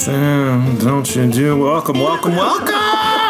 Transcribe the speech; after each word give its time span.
Sam, 0.00 0.78
don't 0.78 1.14
you 1.14 1.30
do? 1.30 1.58
Welcome, 1.58 2.00
welcome, 2.00 2.34
welcome! 2.34 2.72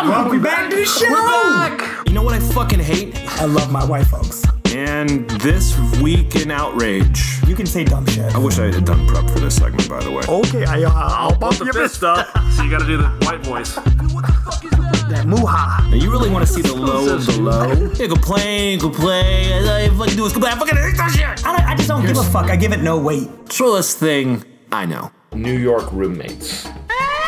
Welcome 0.08 0.40
back 0.40 0.70
to 0.70 0.76
the 0.76 0.84
show. 0.84 1.08
back! 1.10 2.06
You 2.06 2.12
know 2.12 2.22
what 2.22 2.32
I 2.32 2.38
fucking 2.38 2.78
hate? 2.78 3.16
I 3.40 3.46
love 3.46 3.72
my 3.72 3.84
white 3.84 4.06
folks. 4.06 4.44
And 4.66 5.28
this 5.40 5.76
week 6.00 6.36
in 6.36 6.52
outrage. 6.52 7.40
You 7.48 7.56
can 7.56 7.66
say 7.66 7.82
dumb 7.82 8.06
shit. 8.06 8.32
I 8.36 8.38
wish 8.38 8.60
I 8.60 8.66
had 8.66 8.84
done 8.84 9.04
prep 9.08 9.28
for 9.30 9.40
this 9.40 9.56
segment, 9.56 9.88
by 9.88 9.98
the 10.04 10.12
way. 10.12 10.22
Okay, 10.28 10.64
I, 10.64 10.84
uh, 10.84 10.92
I'll 10.94 11.36
bump 11.36 11.58
your 11.58 11.72
fist. 11.72 12.04
up, 12.04 12.28
so 12.52 12.62
you 12.62 12.70
gotta 12.70 12.86
do 12.86 12.98
the 12.98 13.08
white 13.26 13.40
voice. 13.40 13.74
That 13.74 15.26
muha. 15.26 15.90
Now, 15.90 15.96
you 15.96 16.08
really 16.08 16.30
want 16.30 16.46
to 16.46 16.52
see 16.52 16.62
the 16.62 16.72
low 16.72 17.16
of 17.16 17.26
the 17.26 17.40
low? 17.40 17.90
Yeah, 17.98 18.06
complain, 18.06 18.78
complain. 18.78 19.64
All 19.64 19.70
I 19.70 19.88
fucking 19.88 20.16
do 20.16 20.24
is 20.24 20.32
complain. 20.32 20.52
I 20.52 20.56
fucking 20.56 20.76
hate 20.76 20.96
that 20.96 21.10
shit! 21.10 21.44
I, 21.44 21.56
don't, 21.56 21.66
I 21.66 21.74
just 21.74 21.88
don't 21.88 22.06
give 22.06 22.16
a 22.16 22.22
fuck. 22.22 22.44
I 22.44 22.54
give 22.54 22.72
it 22.72 22.80
no 22.80 22.96
weight. 22.96 23.28
Shortless 23.50 23.92
thing, 23.92 24.44
I 24.70 24.86
know. 24.86 25.10
New 25.34 25.56
York 25.56 25.90
roommates. 25.92 26.66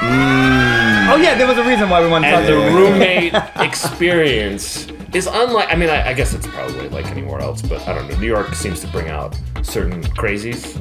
Oh 0.05 1.17
yeah, 1.21 1.35
there 1.37 1.47
was 1.47 1.59
a 1.59 1.65
reason 1.65 1.89
why 1.89 2.03
we 2.03 2.09
wanted 2.09 2.31
to 2.31 2.37
And 2.37 2.47
talk 2.47 2.55
the 2.57 2.71
to 2.71 2.77
roommate 2.77 3.35
experience 3.67 4.89
is 5.15 5.29
unlike. 5.31 5.69
I 5.71 5.77
mean, 5.77 5.89
I, 5.91 6.09
I 6.09 6.13
guess 6.13 6.35
it's 6.35 6.47
probably 6.49 6.89
like 6.89 7.07
anywhere 7.07 7.41
else, 7.41 7.63
but 7.63 7.87
I 7.87 7.95
don't 7.95 8.09
know. 8.09 8.19
New 8.19 8.27
York 8.27 8.55
seems 8.55 8.81
to 8.81 8.89
bring 8.89 9.09
out 9.09 9.39
certain 9.63 10.03
crazies 10.03 10.75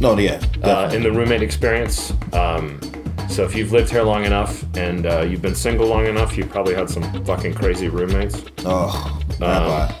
No, 0.00 0.16
yeah, 0.18 0.40
uh, 0.62 0.90
in 0.94 1.02
the 1.02 1.12
roommate 1.12 1.42
experience. 1.42 2.12
Um, 2.32 2.80
so 3.28 3.44
if 3.44 3.54
you've 3.54 3.72
lived 3.72 3.90
here 3.90 4.02
long 4.02 4.24
enough 4.24 4.64
and 4.76 5.04
uh, 5.04 5.20
you've 5.20 5.42
been 5.42 5.54
single 5.54 5.86
long 5.86 6.06
enough, 6.06 6.38
you've 6.38 6.48
probably 6.48 6.74
had 6.74 6.88
some 6.88 7.02
fucking 7.24 7.52
crazy 7.54 7.88
roommates. 7.88 8.42
oh, 8.64 9.20
rabbi. 9.38 9.92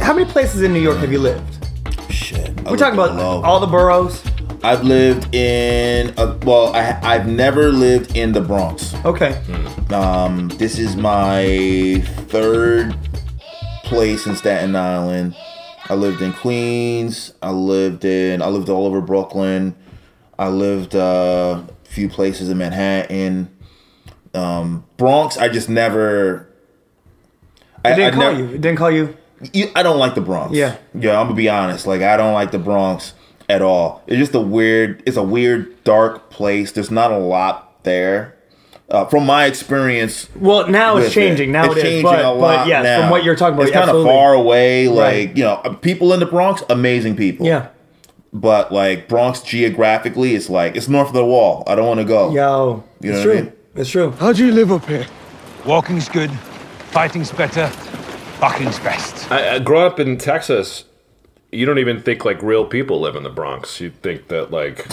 How 0.00 0.14
many 0.14 0.30
places 0.30 0.62
in 0.62 0.72
New 0.72 0.80
York 0.80 0.96
have 0.98 1.12
you 1.12 1.18
lived? 1.18 1.52
shit. 2.10 2.48
We're 2.62 2.76
talking 2.78 2.94
about 2.98 3.18
all 3.44 3.60
the 3.60 3.66
boroughs. 3.66 4.22
I've 4.62 4.82
lived 4.84 5.34
in. 5.34 6.12
Uh, 6.18 6.38
well, 6.44 6.74
I, 6.74 6.98
I've 7.02 7.26
never 7.26 7.70
lived 7.70 8.16
in 8.16 8.32
the 8.32 8.40
Bronx. 8.40 8.94
Okay. 9.04 9.40
Um, 9.92 10.48
this 10.48 10.78
is 10.78 10.96
my 10.96 12.02
third 12.28 12.96
place 13.84 14.26
in 14.26 14.34
Staten 14.36 14.74
Island. 14.74 15.36
I 15.88 15.94
lived 15.94 16.20
in 16.20 16.32
Queens. 16.32 17.32
I 17.42 17.50
lived 17.50 18.04
in. 18.04 18.42
I 18.42 18.46
lived 18.48 18.68
all 18.68 18.86
over 18.86 19.00
Brooklyn. 19.00 19.76
I 20.38 20.48
lived 20.48 20.94
uh, 20.96 21.62
a 21.62 21.88
few 21.88 22.08
places 22.08 22.48
in 22.50 22.58
Manhattan. 22.58 23.54
Um, 24.34 24.84
Bronx. 24.96 25.36
I 25.38 25.48
just 25.48 25.68
never. 25.68 26.48
I, 27.84 27.92
It 27.92 27.96
didn't 27.96 28.14
I 28.14 28.22
call 28.22 28.38
you. 28.38 28.44
It 28.46 28.60
didn't 28.60 28.78
call 28.78 28.90
you. 28.90 29.16
you, 29.52 29.70
I 29.76 29.82
don't 29.84 29.98
like 29.98 30.14
the 30.16 30.20
Bronx. 30.20 30.54
Yeah. 30.56 30.76
Yeah, 30.94 31.20
I'm 31.20 31.26
gonna 31.26 31.36
be 31.36 31.48
honest. 31.48 31.86
Like 31.86 32.02
I 32.02 32.16
don't 32.16 32.32
like 32.34 32.50
the 32.50 32.58
Bronx 32.58 33.14
at 33.48 33.62
all. 33.62 34.02
It's 34.06 34.18
just 34.18 34.34
a 34.34 34.40
weird. 34.40 35.02
It's 35.06 35.16
a 35.16 35.22
weird, 35.22 35.82
dark 35.84 36.30
place. 36.30 36.72
There's 36.72 36.90
not 36.90 37.12
a 37.12 37.18
lot 37.18 37.82
there. 37.84 38.34
Uh, 38.88 39.04
from 39.06 39.26
my 39.26 39.46
experience, 39.46 40.28
Well, 40.36 40.68
now 40.68 40.96
it's 40.96 41.12
changing. 41.12 41.48
it, 41.48 41.52
Now 41.52 41.64
it's 41.64 41.72
it 41.74 41.78
is. 41.78 41.82
changing 41.82 42.04
But, 42.04 42.24
a 42.24 42.30
lot 42.30 42.58
but 42.58 42.66
yes, 42.68 42.84
now. 42.84 43.00
from 43.00 43.10
what 43.10 43.24
you're 43.24 43.34
talking 43.34 43.54
about, 43.54 43.64
it's 43.66 43.72
kind 43.72 43.90
of 43.90 44.04
far 44.04 44.32
away. 44.34 44.86
Like 44.86 44.96
Right. 45.28 45.36
you 45.36 45.42
know, 45.42 45.56
people 45.82 46.12
in 46.12 46.20
the 46.20 46.26
Bronx, 46.26 46.62
amazing 46.70 47.16
people. 47.16 47.46
Yeah. 47.46 47.66
But 48.32 48.70
like 48.70 49.08
Bronx 49.08 49.40
geographically, 49.40 50.36
it's 50.36 50.48
like 50.48 50.76
it's 50.76 50.88
north 50.88 51.08
of 51.08 51.14
the 51.14 51.24
wall. 51.24 51.64
I 51.66 51.74
don't 51.74 51.86
want 51.86 51.98
to 51.98 52.04
go. 52.04 52.30
Yo. 52.32 52.84
You 53.00 53.10
know 53.12 53.18
it's 53.18 53.26
what 53.26 53.32
I 53.36 53.40
true. 53.40 53.42
mean? 53.46 53.52
It's 53.74 53.90
true. 53.90 54.10
How 54.12 54.32
do 54.32 54.46
you 54.46 54.52
live 54.52 54.70
up 54.70 54.86
here? 54.86 55.06
Walking's 55.64 56.08
good, 56.08 56.30
fighting's 56.90 57.32
better, 57.32 57.66
fucking's 58.38 58.78
best. 58.78 59.30
I, 59.32 59.56
I 59.56 59.58
grew 59.58 59.78
up 59.78 59.98
in 59.98 60.16
Texas. 60.16 60.84
You 61.52 61.64
don't 61.64 61.78
even 61.78 62.02
think 62.02 62.24
like 62.24 62.42
real 62.42 62.64
people 62.66 63.00
live 63.00 63.16
in 63.16 63.22
the 63.22 63.30
Bronx. 63.30 63.80
You 63.80 63.90
think 63.90 64.28
that 64.28 64.50
like 64.50 64.86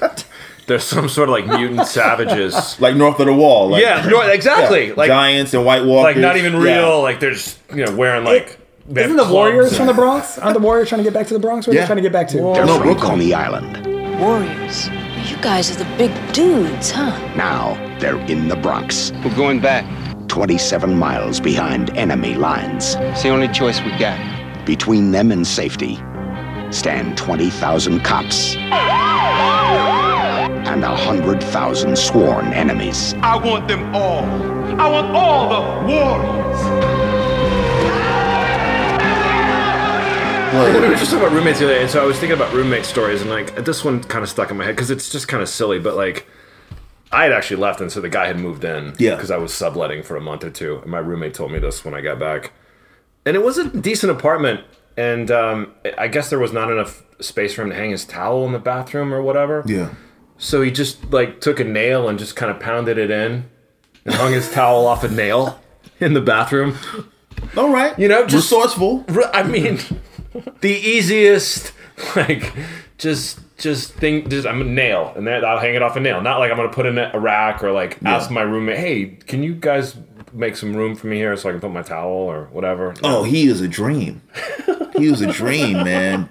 there's 0.66 0.84
some 0.84 1.08
sort 1.08 1.28
of 1.28 1.32
like 1.34 1.46
mutant 1.46 1.86
savages. 1.86 2.80
Like 2.80 2.96
north 2.96 3.20
of 3.20 3.26
the 3.26 3.34
wall. 3.34 3.68
Like, 3.68 3.82
Yeah, 3.82 4.04
no, 4.08 4.20
exactly. 4.22 4.88
yeah, 4.88 4.94
Like 4.96 5.08
giants 5.08 5.52
and 5.54 5.64
White 5.64 5.84
Walkers. 5.84 6.14
like 6.14 6.22
not 6.22 6.36
even 6.36 6.56
real. 6.56 6.64
Yeah. 6.74 6.86
Like 6.94 7.20
they're 7.20 7.32
just 7.32 7.58
you 7.74 7.84
know 7.84 7.94
wearing 7.94 8.24
like. 8.24 8.58
they 8.88 9.02
have 9.02 9.10
Isn't 9.10 9.26
the 9.28 9.32
Warriors 9.32 9.68
and- 9.68 9.76
from 9.76 9.86
the 9.86 9.92
Bronx? 9.94 10.38
Aren't 10.38 10.54
the 10.54 10.60
Warriors 10.62 10.88
trying 10.88 11.00
to 11.00 11.04
get 11.04 11.12
back 11.14 11.26
to 11.28 11.34
the 11.34 11.40
Bronx? 11.40 11.66
Where 11.66 11.74
are 11.74 11.76
Yeah. 11.76 11.82
they 11.82 11.86
trying 11.86 11.96
to 11.98 12.02
get 12.02 12.12
back 12.12 12.28
to? 12.28 12.36
They're 12.38 12.66
No, 12.66 12.78
from 12.78 12.82
Brooklyn. 12.86 13.10
Coney 13.10 13.34
Island. 13.34 14.20
Warriors. 14.20 14.88
You 15.30 15.36
guys 15.42 15.70
are 15.70 15.76
the 15.82 15.88
big 15.96 16.12
dudes, 16.32 16.90
huh? 16.90 17.10
Now 17.36 17.74
they're 17.98 18.18
in 18.26 18.48
the 18.48 18.56
Bronx, 18.56 19.12
We're 19.24 19.34
going 19.36 19.60
back. 19.60 19.84
27 20.28 20.96
miles 20.98 21.38
behind 21.40 21.90
enemy 21.96 22.34
lines. 22.34 22.94
It's 22.98 23.22
the 23.22 23.28
only 23.28 23.48
choice 23.48 23.80
we 23.82 23.90
got. 23.98 24.18
Between 24.66 25.10
them 25.10 25.30
and 25.30 25.46
safety 25.46 25.96
stand 26.70 27.16
20,000 27.18 28.00
cops 28.00 28.56
and 30.66 30.82
100,000 30.82 31.96
sworn 31.98 32.46
enemies. 32.52 33.14
I 33.22 33.36
want 33.36 33.68
them 33.68 33.94
all. 33.94 34.24
I 34.80 34.88
want 34.90 35.14
all 35.14 35.48
the 35.50 35.60
warriors. 35.86 36.60
We 40.54 40.80
were 40.88 40.94
just 40.96 41.10
talking 41.10 41.26
about 41.26 41.32
roommates 41.34 41.58
the 41.58 41.64
other 41.66 41.74
day, 41.74 41.82
and 41.82 41.90
so 41.90 42.02
I 42.02 42.06
was 42.06 42.16
thinking 42.18 42.36
about 42.36 42.52
roommate 42.54 42.84
stories, 42.84 43.20
and 43.20 43.28
like 43.30 43.64
this 43.64 43.84
one 43.84 44.02
kind 44.04 44.22
of 44.22 44.30
stuck 44.30 44.50
in 44.50 44.56
my 44.56 44.64
head 44.64 44.76
because 44.76 44.90
it's 44.90 45.10
just 45.10 45.26
kind 45.28 45.42
of 45.42 45.48
silly, 45.48 45.78
but 45.80 45.96
like 45.96 46.26
I 47.12 47.24
had 47.24 47.32
actually 47.32 47.56
left, 47.60 47.80
and 47.80 47.90
so 47.92 48.00
the 48.00 48.08
guy 48.08 48.26
had 48.28 48.38
moved 48.38 48.64
in, 48.64 48.94
Yeah. 48.98 49.16
because 49.16 49.30
I 49.32 49.36
was 49.36 49.52
subletting 49.52 50.04
for 50.04 50.16
a 50.16 50.20
month 50.20 50.44
or 50.44 50.50
two, 50.50 50.78
and 50.82 50.90
my 50.90 50.98
roommate 50.98 51.34
told 51.34 51.50
me 51.52 51.58
this 51.58 51.84
when 51.84 51.92
I 51.94 52.00
got 52.00 52.18
back, 52.20 52.52
and 53.26 53.36
it 53.36 53.42
was 53.42 53.58
a 53.58 53.68
decent 53.68 54.12
apartment, 54.12 54.60
and 54.96 55.30
um, 55.30 55.72
I 55.98 56.08
guess 56.08 56.30
there 56.30 56.38
was 56.38 56.52
not 56.52 56.70
enough 56.70 57.02
space 57.20 57.54
for 57.54 57.62
him 57.62 57.70
to 57.70 57.74
hang 57.76 57.90
his 57.90 58.04
towel 58.04 58.44
in 58.46 58.52
the 58.52 58.58
bathroom 58.58 59.12
or 59.14 59.22
whatever, 59.22 59.62
Yeah. 59.66 59.90
so 60.38 60.62
he 60.62 60.70
just 60.70 61.12
like 61.12 61.40
took 61.40 61.60
a 61.60 61.64
nail 61.64 62.08
and 62.08 62.18
just 62.18 62.36
kind 62.36 62.50
of 62.50 62.60
pounded 62.60 62.98
it 62.98 63.10
in, 63.10 63.48
and 64.04 64.14
hung 64.14 64.32
his 64.32 64.50
towel 64.52 64.86
off 64.86 65.04
a 65.04 65.08
nail 65.08 65.60
in 66.00 66.14
the 66.14 66.20
bathroom. 66.20 66.76
All 67.56 67.70
right. 67.72 67.96
You 67.98 68.08
know, 68.08 68.22
just- 68.26 68.50
resourceful. 68.52 69.04
i 69.32 69.42
mean, 69.42 69.78
the 70.60 70.70
easiest, 70.72 71.72
like, 72.16 72.52
just 72.98 73.40
just 73.56 73.94
thing. 73.94 74.28
Just 74.28 74.46
I'm 74.46 74.60
a 74.60 74.64
nail, 74.64 75.12
and 75.16 75.26
then 75.26 75.44
I'll 75.44 75.58
hang 75.60 75.74
it 75.76 75.82
off 75.82 75.94
a 75.96 76.00
nail. 76.00 76.20
Not 76.20 76.38
like 76.40 76.50
I'm 76.50 76.56
gonna 76.56 76.68
put 76.70 76.86
in 76.86 76.98
a 76.98 77.18
rack 77.18 77.62
or 77.62 77.70
like 77.70 77.98
ask 78.04 78.30
my 78.30 78.42
roommate, 78.42 78.78
hey, 78.78 79.06
can 79.26 79.42
you 79.44 79.54
guys 79.54 79.96
make 80.34 80.56
some 80.56 80.74
room 80.76 80.94
for 80.96 81.06
me 81.06 81.16
here 81.16 81.36
so 81.36 81.48
I 81.48 81.52
can 81.52 81.60
put 81.60 81.70
my 81.70 81.82
towel 81.82 82.10
or 82.12 82.46
whatever. 82.52 82.94
Oh, 83.02 83.22
he 83.22 83.46
is 83.46 83.60
a 83.60 83.68
dream. 83.68 84.20
he 84.96 85.08
was 85.10 85.20
a 85.20 85.32
dream, 85.32 85.72
man. 85.84 86.28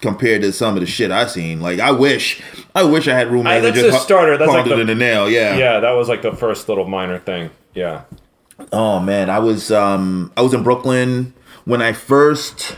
Compared 0.00 0.42
to 0.42 0.52
some 0.52 0.74
of 0.76 0.80
the 0.80 0.86
shit 0.86 1.10
I 1.10 1.26
seen, 1.26 1.60
like 1.60 1.80
I 1.80 1.90
wish, 1.90 2.40
I 2.72 2.84
wish 2.84 3.08
I 3.08 3.14
had 3.14 3.32
roommates. 3.32 3.48
I- 3.48 3.60
that 3.60 3.74
that's 3.74 3.86
just 3.88 3.98
a 3.98 4.00
starter. 4.00 4.36
That's 4.36 4.48
like 4.48 4.64
the- 4.66 4.78
in 4.78 4.86
the 4.86 4.94
nail. 4.94 5.28
Yeah. 5.28 5.56
Yeah, 5.56 5.80
that 5.80 5.90
was 5.90 6.08
like 6.08 6.22
the 6.22 6.30
first 6.32 6.68
little 6.68 6.86
minor 6.86 7.18
thing. 7.18 7.50
Yeah. 7.74 8.02
Oh 8.72 9.00
man, 9.00 9.28
I 9.28 9.40
was 9.40 9.72
um 9.72 10.32
I 10.36 10.42
was 10.42 10.54
in 10.54 10.62
Brooklyn 10.62 11.32
when 11.64 11.82
I 11.82 11.92
first 11.94 12.76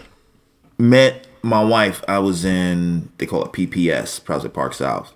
met 0.79 1.27
my 1.43 1.63
wife. 1.63 2.03
I 2.09 2.19
was 2.21 2.45
in 2.47 3.11
they 3.19 3.27
call 3.27 3.45
it 3.45 3.53
PPS, 3.53 4.25
Prospect 4.25 4.55
Park 4.55 4.73
South. 4.73 5.13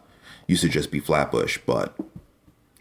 Used 0.47 0.60
to 0.62 0.69
just 0.69 0.91
be 0.91 1.00
Flatbush, 1.00 1.59
but 1.64 1.94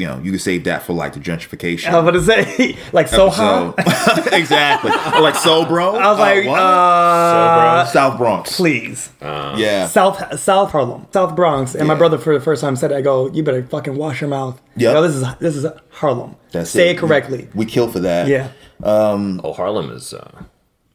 you 0.04 0.10
know 0.10 0.20
you 0.22 0.32
could 0.32 0.42
save 0.42 0.66
that 0.66 0.84
for 0.84 0.92
like 0.94 1.14
the 1.14 1.20
gentrification. 1.22 1.90
I 1.90 2.00
was 2.00 2.04
about 2.26 2.36
to 2.36 2.44
say, 2.46 2.78
like 2.92 3.08
so 3.08 3.30
hot. 3.30 3.76
So- 3.78 4.36
exactly, 4.36 4.92
like 5.22 5.36
so, 5.36 5.66
bro. 5.66 5.96
I 5.96 6.10
was 6.12 6.20
like, 6.20 6.46
uh, 6.48 7.86
South 7.86 8.18
Bronx. 8.18 8.56
please. 8.58 9.10
Yeah, 9.22 9.88
South 9.88 10.40
South 10.40 10.72
Harlem, 10.72 11.08
South 11.14 11.36
Bronx, 11.36 11.76
and 11.76 11.88
my 11.88 11.96
brother 11.96 12.18
for 12.18 12.34
the 12.38 12.44
first 12.44 12.62
time 12.62 12.76
said, 12.76 12.92
"I 12.92 13.02
go, 13.02 13.30
you 13.32 13.44
better 13.44 13.64
fucking 13.66 13.96
wash 13.96 14.20
your 14.22 14.30
mouth. 14.30 14.62
Yep. 14.76 14.94
Yo, 14.94 15.02
this 15.02 15.16
is 15.16 15.26
this 15.40 15.56
is 15.56 15.66
Harlem. 15.92 16.36
that's 16.52 16.70
Say 16.70 16.90
it, 16.92 16.98
correctly. 16.98 17.48
We 17.56 17.66
kill 17.66 17.88
for 17.92 18.00
that. 18.02 18.28
Yeah, 18.28 18.50
Oh, 18.84 19.54
Harlem 19.54 19.92
is. 19.92 20.14
Uh, 20.14 20.44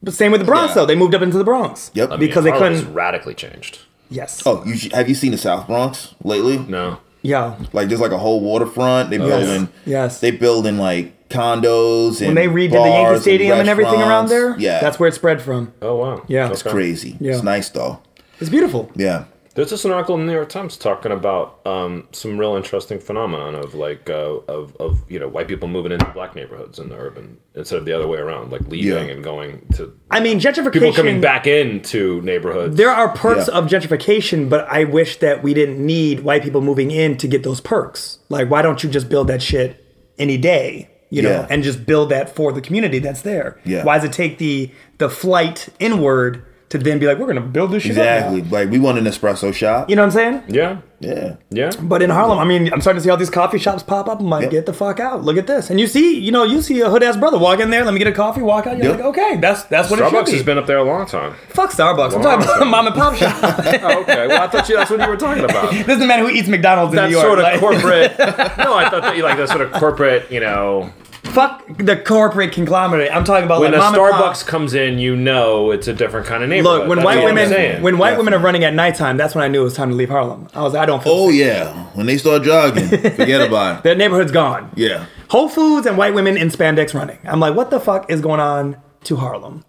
but 0.02 0.14
same 0.14 0.30
with 0.32 0.40
the 0.40 0.46
Bronx 0.46 0.70
Yeah. 0.70 0.74
though. 0.82 0.86
They 0.86 0.94
moved 0.96 1.14
up 1.14 1.22
into 1.22 1.38
the 1.38 1.44
Bronx. 1.44 1.90
Yep. 1.94 2.08
I 2.08 2.10
mean, 2.12 2.20
Because 2.20 2.44
they 2.44 2.52
couldn't- 2.52 2.92
radically 2.94 3.34
changed. 3.34 3.80
Yes. 4.10 4.42
Oh, 4.46 4.64
you 4.64 4.90
have 4.94 5.08
you 5.08 5.14
seen 5.14 5.32
the 5.32 5.38
South 5.38 5.66
Bronx 5.66 6.14
lately? 6.22 6.58
No. 6.58 6.98
Yeah. 7.22 7.58
Like 7.72 7.88
there's 7.88 8.00
like 8.00 8.12
a 8.12 8.18
whole 8.18 8.40
waterfront. 8.40 9.10
They 9.10 9.18
building. 9.18 9.68
Yes. 9.84 10.20
They 10.20 10.30
building 10.30 10.78
like 10.78 11.28
condos 11.28 12.18
and 12.22 12.28
when 12.28 12.34
they 12.36 12.46
redid 12.46 12.70
the 12.70 12.76
bars 12.78 13.10
Yankee 13.10 13.20
Stadium 13.20 13.58
and, 13.60 13.68
everything 13.68 14.00
around 14.00 14.28
there, 14.28 14.46
restaurants. 14.52 14.62
Yeah, 14.62 14.80
that's 14.80 14.98
where 14.98 15.08
it 15.08 15.14
spread 15.14 15.42
from. 15.42 15.72
Oh 15.82 15.96
wow. 15.96 16.24
Yeah. 16.28 16.50
It's 16.50 16.62
Okay. 16.62 16.70
crazy. 16.70 17.16
Yeah. 17.20 17.34
It's 17.34 17.42
nice 17.42 17.68
though. 17.68 18.00
It's 18.40 18.50
beautiful. 18.50 18.90
Yeah. 18.94 19.24
There's 19.58 19.70
just 19.70 19.84
an 19.84 19.90
article 19.90 20.14
in 20.14 20.20
the 20.20 20.26
New 20.28 20.34
York 20.34 20.50
Times 20.50 20.76
talking 20.76 21.10
about 21.10 21.58
um, 21.66 22.06
some 22.12 22.38
real 22.38 22.54
interesting 22.54 23.00
phenomenon 23.00 23.56
of 23.56 23.74
like 23.74 24.08
uh, 24.08 24.36
of, 24.46 24.76
of 24.76 25.02
you 25.10 25.18
know 25.18 25.26
white 25.26 25.48
people 25.48 25.66
moving 25.66 25.90
into 25.90 26.04
black 26.06 26.36
neighborhoods 26.36 26.78
in 26.78 26.90
the 26.90 26.94
urban 26.96 27.38
instead 27.56 27.76
of 27.80 27.84
the 27.84 27.92
other 27.92 28.06
way 28.06 28.18
around, 28.20 28.52
like 28.52 28.60
leaving 28.68 29.08
Yeah. 29.08 29.12
and 29.12 29.24
going 29.24 29.66
to 29.74 29.92
I 30.12 30.20
mean, 30.20 30.38
gentrification. 30.38 30.72
people 30.74 30.92
coming 30.92 31.20
back 31.20 31.48
into 31.48 32.20
neighborhoods. 32.22 32.76
There 32.76 32.90
are 32.92 33.08
perks 33.08 33.48
Yeah. 33.48 33.54
of 33.58 33.64
gentrification, 33.66 34.48
but 34.48 34.64
I 34.70 34.84
wish 34.84 35.18
that 35.18 35.42
we 35.42 35.54
didn't 35.54 35.84
need 35.84 36.20
white 36.20 36.44
people 36.44 36.60
moving 36.60 36.92
in 36.92 37.16
to 37.16 37.26
get 37.26 37.42
those 37.42 37.60
perks. 37.60 38.20
Like, 38.28 38.48
why 38.48 38.62
don't 38.62 38.84
you 38.84 38.88
just 38.88 39.08
build 39.08 39.26
that 39.26 39.42
shit 39.42 39.84
any 40.20 40.36
day? 40.36 40.88
You 41.10 41.22
know, 41.22 41.30
Yeah. 41.30 41.46
and 41.50 41.64
just 41.64 41.84
build 41.84 42.10
that 42.10 42.32
for 42.32 42.52
the 42.52 42.60
community 42.60 43.00
that's 43.00 43.22
there. 43.22 43.58
Yeah. 43.64 43.82
Why 43.82 43.96
does 43.96 44.04
it 44.04 44.12
take 44.12 44.38
the 44.38 44.70
the 44.98 45.10
flight 45.10 45.68
inward 45.80 46.44
to 46.70 46.78
then 46.78 46.98
be 46.98 47.06
like, 47.06 47.18
we're 47.18 47.26
gonna 47.26 47.40
build 47.40 47.70
this 47.72 47.82
shit 47.82 47.92
Exactly. 47.92 48.42
now. 48.42 48.48
Like 48.50 48.70
we 48.70 48.78
want 48.78 48.98
an 48.98 49.04
espresso 49.04 49.52
shop. 49.54 49.88
You 49.88 49.96
know 49.96 50.02
what 50.02 50.06
I'm 50.06 50.12
saying? 50.12 50.42
Yeah. 50.48 50.80
Yeah. 51.00 51.36
Yeah. 51.50 51.70
But 51.80 52.02
in 52.02 52.10
Harlem, 52.10 52.38
I 52.40 52.44
mean, 52.44 52.72
I'm 52.72 52.80
starting 52.80 52.98
to 53.00 53.04
see 53.04 53.08
all 53.10 53.16
these 53.16 53.30
coffee 53.30 53.58
shops 53.58 53.84
pop 53.84 54.08
up. 54.08 54.18
I'm 54.20 54.28
like, 54.28 54.42
Yep. 54.42 54.50
get 54.50 54.66
the 54.66 54.72
fuck 54.72 54.98
out! 54.98 55.22
Look 55.22 55.36
at 55.36 55.46
this, 55.46 55.70
and 55.70 55.78
you 55.78 55.86
see, 55.86 56.18
you 56.18 56.32
know, 56.32 56.42
you 56.42 56.60
see 56.60 56.80
a 56.80 56.90
hood 56.90 57.04
ass 57.04 57.16
brother 57.16 57.38
walk 57.38 57.60
in 57.60 57.70
there. 57.70 57.84
Let 57.84 57.94
me 57.94 57.98
get 57.98 58.08
a 58.08 58.12
coffee. 58.12 58.42
Walk 58.42 58.66
out. 58.66 58.76
You're 58.78 58.86
Yep. 58.88 58.96
like, 58.96 59.04
okay, 59.06 59.36
that's 59.36 59.62
that's 59.64 59.90
what 59.90 60.00
it 60.00 60.02
Starbucks 60.02 60.26
should 60.26 60.34
has 60.34 60.42
been 60.42 60.58
up 60.58 60.66
there 60.66 60.78
a 60.78 60.82
long 60.82 61.06
time. 61.06 61.34
Fuck 61.50 61.70
Starbucks. 61.70 62.14
I'm 62.16 62.22
talking 62.22 62.44
about 62.44 62.62
a 62.62 62.64
mom 62.74 62.86
and 62.88 62.94
pop 62.96 63.14
shop. 63.14 63.36
Oh, 63.80 64.00
okay. 64.02 64.26
Well, 64.26 64.42
I 64.42 64.48
thought 64.48 64.68
you, 64.68 64.76
that's 64.76 64.90
what 64.90 65.00
you 65.00 65.08
were 65.08 65.16
talking 65.16 65.44
about. 65.44 65.70
this 65.72 65.86
is 65.88 65.98
the 66.00 66.06
man 66.06 66.18
who 66.18 66.28
eats 66.28 66.48
McDonald's 66.48 66.92
in 66.92 66.96
That 66.96 67.06
New 67.10 67.12
York. 67.16 67.26
sort 67.26 67.38
of 67.38 67.44
like- 67.44 67.60
corporate. 67.60 68.18
no, 68.58 68.74
I 68.74 68.88
thought 68.90 69.02
that 69.02 69.16
you 69.16 69.22
like 69.22 69.38
that 69.38 69.48
sort 69.48 69.60
of 69.60 69.72
corporate. 69.74 70.30
You 70.32 70.40
know, 70.40 70.92
Fuck 71.24 71.64
the 71.78 71.96
corporate 71.96 72.52
conglomerate. 72.52 73.10
I'm 73.14 73.22
talking 73.24 73.44
about 73.44 73.60
when 73.60 73.72
like 73.72 73.78
a 73.78 73.82
mom 73.82 73.94
and 73.94 74.12
pop. 74.12 74.34
Starbucks 74.34 74.46
comes 74.46 74.74
in, 74.74 74.98
you 74.98 75.14
know 75.14 75.70
it's 75.70 75.86
a 75.86 75.92
different 75.92 76.26
kind 76.26 76.42
of 76.42 76.48
neighborhood. 76.48 76.80
Look, 76.80 76.88
when 76.88 76.98
That's 76.98 77.04
white 77.06 77.16
what 77.18 77.28
I'm 77.28 77.34
women 77.34 77.48
saying. 77.50 77.82
when 77.82 77.98
white 77.98 78.16
women 78.16 78.34
are 78.34 78.38
running 78.38 78.64
at 78.64 78.72
nighttime, 78.74 79.16
that's 79.16 79.34
when 79.34 79.44
I 79.44 79.48
knew 79.48 79.60
it 79.60 79.64
was 79.64 79.74
time 79.74 79.90
to 79.90 79.94
leave 79.94 80.08
Harlem. 80.08 80.48
I 80.54 80.62
was 80.62 80.72
like, 80.72 80.82
I 80.82 80.86
don't 80.86 81.02
feel 81.02 81.12
Oh 81.12 81.30
safe. 81.30 81.40
yeah. 81.40 81.84
When 81.94 82.06
they 82.06 82.18
start 82.18 82.42
jogging, 82.44 82.88
forget 82.88 83.40
about 83.42 83.78
it. 83.78 83.82
That 83.84 83.98
neighborhood's 83.98 84.32
gone. 84.32 84.70
Yeah. 84.74 85.06
Whole 85.28 85.48
Foods 85.48 85.86
and 85.86 85.98
white 85.98 86.14
women 86.14 86.36
in 86.36 86.48
spandex 86.48 86.94
running. 86.94 87.18
I'm 87.24 87.40
like, 87.40 87.54
what 87.54 87.70
the 87.70 87.78
fuck 87.80 88.10
is 88.10 88.20
going 88.20 88.40
on 88.40 88.76
to 89.04 89.16
Harlem? 89.16 89.64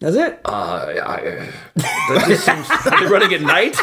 That's 0.00 0.16
it. 0.16 0.40
Uh, 0.44 0.92
I, 1.06 1.48
that 1.76 2.24
just 2.26 2.44
seems. 2.44 2.68
Are 2.92 3.00
they 3.00 3.06
running 3.06 3.32
at 3.32 3.40
night? 3.40 3.76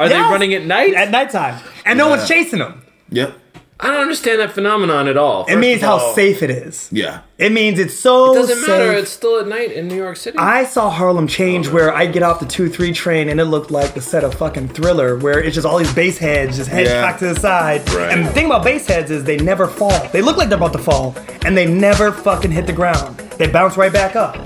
Are 0.00 0.08
they 0.08 0.14
Yes. 0.16 0.30
running 0.32 0.54
at 0.54 0.64
night? 0.64 0.94
At 0.94 1.10
nighttime. 1.10 1.62
And 1.84 1.98
no 1.98 2.08
one's 2.08 2.26
chasing 2.26 2.58
them. 2.60 2.82
Yep. 3.10 3.38
I 3.82 3.86
don't 3.88 4.00
understand 4.02 4.40
that 4.40 4.52
phenomenon 4.52 5.08
at 5.08 5.16
all. 5.16 5.46
It 5.46 5.56
means 5.56 5.80
how 5.80 5.96
all, 5.98 6.14
safe 6.14 6.42
it 6.42 6.50
is. 6.50 6.88
Yeah. 6.92 7.20
It 7.38 7.50
means 7.52 7.78
it's 7.78 7.98
so 7.98 8.32
It 8.32 8.34
doesn't 8.40 8.60
matter. 8.68 8.92
safe. 8.92 9.02
It's 9.02 9.10
still 9.10 9.38
at 9.40 9.48
night 9.48 9.72
in 9.72 9.88
New 9.88 9.96
York 9.96 10.16
City. 10.18 10.36
I 10.36 10.64
saw 10.64 10.90
Harlem 10.90 11.26
change 11.26 11.68
oh, 11.68 11.72
where 11.72 11.94
I 11.94 12.04
get 12.04 12.22
off 12.22 12.40
the 12.40 12.46
2 12.46 12.68
3 12.68 12.92
train 12.92 13.28
and 13.30 13.40
it 13.40 13.46
looked 13.46 13.70
like 13.70 13.94
the 13.94 14.02
set 14.02 14.22
of 14.22 14.34
fucking 14.34 14.68
thriller 14.68 15.16
where 15.16 15.42
it's 15.42 15.54
just 15.54 15.66
all 15.66 15.78
these 15.78 15.94
base 15.94 16.18
heads 16.18 16.58
just 16.58 16.68
heads 16.68 16.90
Yeah. 16.90 17.06
cocked 17.08 17.20
to 17.20 17.32
the 17.32 17.40
side. 17.40 17.88
Right. 17.90 18.12
And 18.12 18.26
the 18.26 18.30
thing 18.32 18.46
about 18.46 18.64
base 18.64 18.86
heads 18.86 19.10
is 19.10 19.24
they 19.24 19.38
never 19.38 19.66
fall. 19.66 20.08
They 20.12 20.20
look 20.20 20.36
like 20.36 20.50
they're 20.50 20.58
about 20.58 20.74
to 20.74 20.78
fall 20.78 21.14
and 21.46 21.56
they 21.56 21.66
never 21.66 22.12
fucking 22.12 22.50
hit 22.50 22.66
the 22.66 22.74
ground. 22.74 23.16
They 23.38 23.46
bounce 23.46 23.78
right 23.78 23.92
back 23.92 24.14
up. 24.14 24.36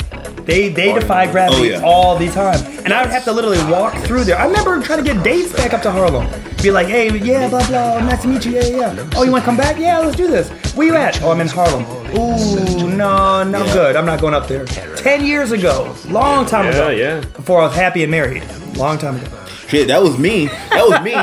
They 0.44 0.68
they 0.68 0.92
defy 0.92 1.30
gravity 1.30 1.72
Oh, 1.74 1.78
yeah. 1.78 1.82
all 1.84 2.16
the 2.18 2.28
time. 2.28 2.60
And 2.84 2.92
I 2.92 3.02
would 3.02 3.10
have 3.10 3.24
to 3.24 3.32
literally 3.32 3.62
walk 3.70 3.94
through 4.04 4.24
there. 4.24 4.36
I 4.38 4.46
remember 4.46 4.80
trying 4.82 5.02
to 5.02 5.14
get 5.14 5.22
dates 5.24 5.52
back 5.54 5.72
up 5.72 5.82
to 5.82 5.90
Harlem. 5.90 6.26
Be 6.62 6.70
like, 6.70 6.86
hey, 6.86 7.14
yeah, 7.18 7.48
blah, 7.48 7.66
blah, 7.68 8.00
nice 8.00 8.22
to 8.22 8.28
meet 8.28 8.44
you, 8.46 8.52
yeah, 8.52 8.64
yeah. 8.94 9.10
Oh, 9.16 9.22
you 9.22 9.30
want 9.30 9.42
to 9.42 9.46
come 9.46 9.56
back? 9.56 9.78
Yeah, 9.78 9.98
let's 9.98 10.16
do 10.16 10.26
this. 10.28 10.48
Where 10.74 10.86
you 10.86 10.94
at? 10.96 11.20
Oh, 11.22 11.30
I'm 11.30 11.40
in 11.40 11.48
Harlem. 11.48 11.84
Ooh, 12.14 12.88
no, 12.96 13.42
no 13.42 13.64
good. 13.72 13.96
I'm 13.96 14.06
not 14.06 14.20
going 14.20 14.32
up 14.34 14.48
there. 14.48 14.64
Ten 14.96 15.24
years 15.26 15.52
ago, 15.52 15.94
long 16.08 16.46
time 16.46 16.64
yeah, 16.66 16.70
ago, 16.72 16.88
yeah. 16.90 17.20
before 17.20 17.60
I 17.60 17.64
was 17.66 17.74
happy 17.74 18.02
and 18.02 18.10
married, 18.10 18.42
long 18.76 18.96
time 18.98 19.16
ago. 19.16 19.28
Shit, 19.68 19.88
that 19.88 20.02
was 20.02 20.18
me. 20.18 20.46
That 20.46 20.86
was 20.86 21.00
me 21.02 21.14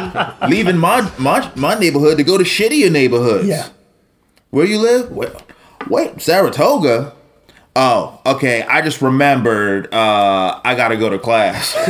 leaving 0.56 0.78
my 0.78 1.10
my 1.18 1.52
my 1.56 1.76
neighborhood 1.76 2.18
to 2.18 2.24
go 2.24 2.38
to 2.38 2.44
shittier 2.44 2.92
neighborhoods. 2.92 3.48
Yeah. 3.48 3.68
Where 4.50 4.66
you 4.66 4.80
live? 4.80 5.12
Wait, 5.12 5.32
wait, 5.90 6.22
Saratoga. 6.22 7.14
Oh, 7.76 8.20
okay. 8.26 8.64
I 8.64 8.82
just 8.82 9.02
remembered. 9.02 9.94
Uh, 9.94 10.60
I 10.64 10.76
gotta 10.76 10.98
go 10.98 11.10
to 11.10 11.18
class. 11.20 11.74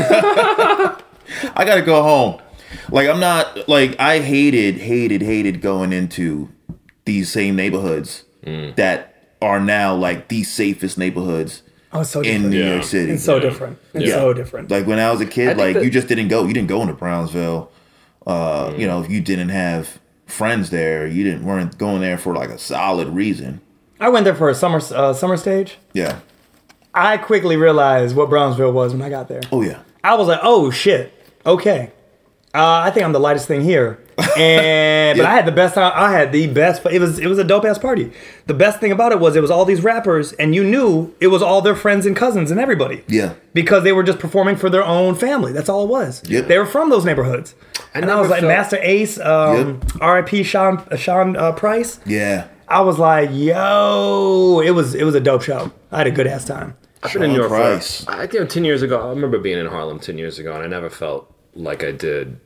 I 1.55 1.65
gotta 1.65 1.81
go 1.81 2.03
home. 2.03 2.41
Like 2.89 3.09
I'm 3.09 3.19
not 3.19 3.67
like 3.67 3.99
I 3.99 4.19
hated, 4.19 4.75
hated, 4.77 5.21
hated 5.21 5.61
going 5.61 5.91
into 5.93 6.49
these 7.05 7.31
same 7.31 7.55
neighborhoods 7.55 8.23
that 8.43 9.33
are 9.41 9.59
now 9.59 9.95
like 9.95 10.27
the 10.27 10.43
safest 10.43 10.97
neighborhoods 10.97 11.63
Oh, 11.93 12.01
it's 12.01 12.09
so 12.11 12.21
in. 12.21 12.49
New 12.49 12.57
Yeah. 12.57 12.73
York 12.73 12.83
City. 12.83 13.11
It's 13.13 13.23
so 13.23 13.39
different. 13.39 13.77
It's 13.93 14.05
Yeah. 14.05 14.13
so 14.15 14.33
different. 14.33 14.71
Like 14.71 14.87
when 14.87 14.99
I 14.99 15.11
was 15.11 15.19
a 15.19 15.25
kid, 15.25 15.57
like 15.57 15.73
that- 15.75 15.83
you 15.83 15.89
just 15.89 16.07
didn't 16.07 16.27
go. 16.29 16.45
You 16.45 16.53
didn't 16.53 16.69
go 16.69 16.81
into 16.81 16.93
Brownsville. 16.93 17.69
Uh, 18.25 18.73
You 18.77 18.87
know, 18.87 19.01
if 19.01 19.09
you 19.09 19.19
didn't 19.19 19.49
have 19.49 19.99
friends 20.27 20.69
there, 20.69 21.05
you 21.07 21.23
didn't 21.23 21.43
weren't 21.43 21.77
going 21.77 22.01
there 22.01 22.17
for 22.17 22.33
like 22.35 22.49
a 22.49 22.57
solid 22.57 23.09
reason. 23.09 23.59
I 24.01 24.09
went 24.09 24.25
there 24.25 24.35
for 24.35 24.49
a 24.49 24.55
summer 24.55 24.81
uh, 24.93 25.13
summer 25.13 25.37
stage. 25.37 25.77
Yeah. 25.93 26.19
I 26.93 27.17
quickly 27.17 27.55
realized 27.55 28.15
what 28.17 28.29
Brownsville 28.29 28.73
was 28.73 28.91
when 28.91 29.01
I 29.01 29.09
got 29.09 29.29
there. 29.29 29.41
Oh 29.51 29.61
yeah. 29.61 29.83
I 30.03 30.15
was 30.15 30.27
like, 30.27 30.39
oh 30.43 30.71
shit, 30.71 31.13
okay. 31.45 31.91
Uh, 32.53 32.81
I 32.85 32.91
think 32.91 33.05
I'm 33.05 33.13
the 33.13 33.19
lightest 33.19 33.47
thing 33.47 33.61
here, 33.61 33.97
and 34.37 35.17
but 35.17 35.23
Yeah. 35.23 35.31
I 35.31 35.35
had 35.35 35.45
the 35.45 35.53
best. 35.53 35.75
time. 35.75 35.93
I 35.95 36.11
had 36.11 36.33
the 36.33 36.47
best. 36.47 36.85
It 36.85 36.99
was 36.99 37.17
it 37.17 37.27
was 37.27 37.37
a 37.37 37.45
dope 37.45 37.63
ass 37.63 37.77
party. 37.77 38.11
The 38.47 38.53
best 38.53 38.81
thing 38.81 38.91
about 38.91 39.13
it 39.13 39.21
was 39.21 39.37
it 39.37 39.41
was 39.41 39.49
all 39.49 39.63
these 39.63 39.81
rappers, 39.85 40.33
and 40.33 40.53
you 40.53 40.63
knew 40.65 41.15
it 41.21 41.27
was 41.27 41.41
all 41.41 41.61
their 41.61 41.77
friends 41.77 42.05
and 42.05 42.13
cousins 42.13 42.51
and 42.51 42.59
everybody. 42.59 43.05
Yeah. 43.07 43.35
because 43.53 43.83
they 43.85 43.93
were 43.93 44.03
just 44.03 44.19
performing 44.19 44.57
for 44.57 44.69
their 44.69 44.83
own 44.83 45.15
family. 45.15 45.53
That's 45.53 45.69
all 45.69 45.83
it 45.85 45.89
was. 45.89 46.21
Yep. 46.29 46.47
They 46.47 46.57
were 46.57 46.65
from 46.65 46.89
those 46.89 47.05
neighborhoods, 47.05 47.55
and 47.93 48.11
I 48.11 48.19
was 48.19 48.29
like, 48.29 48.41
felt- 48.41 48.51
Masta 48.57 48.79
Ace, 48.89 49.17
um, 49.19 49.79
R.I.P. 50.01 50.43
Sean 50.43 50.79
uh, 50.91 50.97
Sean 50.97 51.37
uh, 51.37 51.53
Price. 51.53 52.01
Yeah. 52.05 52.47
I 52.71 52.81
was 52.81 52.97
like, 52.97 53.29
yo, 53.33 54.61
it 54.63 54.71
was 54.71 54.95
it 54.95 55.03
was 55.03 55.15
a 55.15 55.19
dope 55.19 55.41
show. 55.43 55.71
I 55.91 55.97
had 55.99 56.07
a 56.07 56.11
good 56.11 56.27
ass 56.27 56.45
time. 56.45 56.77
I've 57.03 57.13
been 57.13 57.23
in 57.23 57.31
New 57.31 57.37
York 57.39 57.49
Price. 57.49 58.03
for, 58.05 58.11
I 58.11 58.27
think 58.27 58.49
10 58.49 58.63
years 58.63 58.81
ago. 58.83 59.01
I 59.05 59.09
remember 59.09 59.39
being 59.39 59.57
in 59.57 59.65
Harlem 59.65 59.99
10 59.99 60.17
years 60.19 60.37
ago, 60.39 60.53
and 60.53 60.63
I 60.63 60.67
never 60.67 60.89
felt 60.89 61.33
like 61.55 61.83
I 61.83 61.91
did 61.91 62.39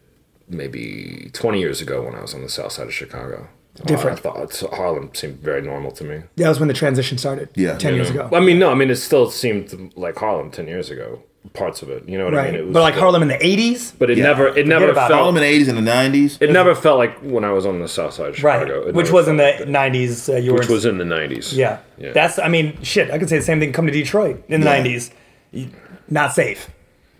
maybe 0.47 1.29
20 1.33 1.59
years 1.59 1.81
ago 1.81 2.03
when 2.03 2.15
I 2.15 2.21
was 2.21 2.33
on 2.33 2.41
the 2.41 2.49
south 2.49 2.71
side 2.71 2.87
of 2.87 2.93
Chicago. 2.93 3.47
Uh, 3.81 3.83
Different. 3.83 4.19
I 4.19 4.21
thought 4.21 4.73
Harlem 4.73 5.13
seemed 5.13 5.39
very 5.39 5.61
normal 5.61 5.91
to 5.91 6.03
me. 6.05 6.21
That 6.37 6.47
was 6.49 6.59
when 6.59 6.69
the 6.69 6.73
transition 6.73 7.17
started. 7.17 7.49
Yeah. 7.55 7.77
ten 7.77 7.91
You 7.93 7.97
years 7.97 8.11
know? 8.13 8.21
ago. 8.21 8.29
Well, 8.31 8.41
I 8.41 8.45
mean, 8.45 8.57
no, 8.57 8.71
I 8.71 8.75
mean, 8.75 8.89
it 8.89 8.95
still 8.95 9.29
seemed 9.29 9.93
like 9.97 10.17
Harlem 10.17 10.49
10 10.51 10.67
years 10.67 10.89
ago. 10.89 11.21
Parts 11.53 11.81
of 11.81 11.89
it, 11.89 12.07
you 12.09 12.17
know 12.17 12.25
what 12.25 12.33
right, 12.33 12.47
I 12.47 12.51
mean? 12.51 12.59
It 12.59 12.65
was 12.65 12.73
but 12.73 12.81
like 12.81 12.95
Harlem 12.95 13.21
in 13.21 13.27
the 13.27 13.37
'80s. 13.37 13.93
But 13.97 14.09
it 14.09 14.17
Yeah. 14.17 14.23
never, 14.25 14.47
it 14.47 14.67
never 14.67 14.89
about 14.89 15.09
felt. 15.09 15.19
Harlem 15.19 15.37
in 15.37 15.41
the 15.43 15.47
eighties 15.47 15.67
and 15.67 15.77
the 15.77 15.81
nineties. 15.81 16.37
It 16.41 16.51
never 16.51 16.73
felt 16.75 16.97
like 16.97 17.17
when 17.19 17.43
I 17.43 17.51
was 17.51 17.65
on 17.65 17.79
the 17.79 17.87
south 17.87 18.13
side 18.13 18.29
of 18.29 18.43
Right, 18.43 18.61
Chicago. 18.67 18.87
It 18.87 18.95
which 18.95 19.11
was 19.11 19.27
in 19.27 19.37
the 19.37 19.43
like 19.43 19.67
'90s. 19.67 20.27
Uh, 20.27 20.37
you 20.37 20.51
were 20.53 20.59
Which 20.59 20.69
was 20.69 20.85
in 20.85 20.97
the 20.97 21.05
90s. 21.05 21.53
yeah. 21.53 21.77
Yeah. 21.97 22.11
That's 22.13 22.39
I 22.39 22.47
mean, 22.47 22.77
shit. 22.83 23.11
I 23.11 23.17
could 23.19 23.29
say 23.29 23.37
the 23.37 23.43
same 23.43 23.59
thing. 23.59 23.71
Come 23.73 23.85
to 23.85 23.91
Detroit 23.93 24.43
in 24.49 24.61
the 24.61 24.67
Yeah. 24.67 24.73
'90s, 24.83 25.11
You- 25.51 25.67
not 26.09 26.33
safe. 26.33 26.69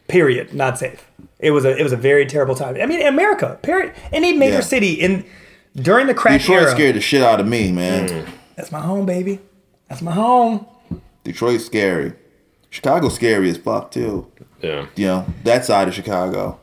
Period. 0.08 0.54
Not 0.54 0.78
safe. 0.80 1.06
It 1.40 1.52
was 1.52 1.64
a 1.66 1.76
it 1.78 1.84
was 1.84 1.94
a 1.94 1.98
very 1.98 2.26
terrible 2.26 2.56
time. 2.56 2.76
I 2.82 2.86
mean, 2.88 3.06
America. 3.06 3.58
Period. 3.62 3.94
Any 4.12 4.34
major 4.34 4.56
Yeah. 4.56 4.60
city 4.62 4.94
in 4.94 5.24
during 5.76 6.08
the 6.08 6.14
crack 6.14 6.40
Detroit 6.42 6.62
era. 6.64 6.72
scared 6.72 6.96
the 6.96 7.02
shit 7.02 7.22
out 7.22 7.40
of 7.40 7.48
me, 7.48 7.72
man. 7.72 8.08
Mm. 8.10 8.26
That's 8.56 8.72
my 8.72 8.80
home, 8.82 9.06
baby. 9.06 9.40
That's 9.90 10.02
my 10.02 10.14
home. 10.14 10.66
Detroit's 11.24 11.66
scary. 11.66 12.14
Chicago's 12.76 13.16
scary 13.16 13.50
as 13.50 13.58
fuck 13.58 13.90
too. 13.90 14.30
Yeah. 14.62 14.88
You 14.98 15.06
know 15.08 15.26
that 15.46 15.64
side 15.64 15.88
of 15.88 15.94
Chicago. 15.94 16.60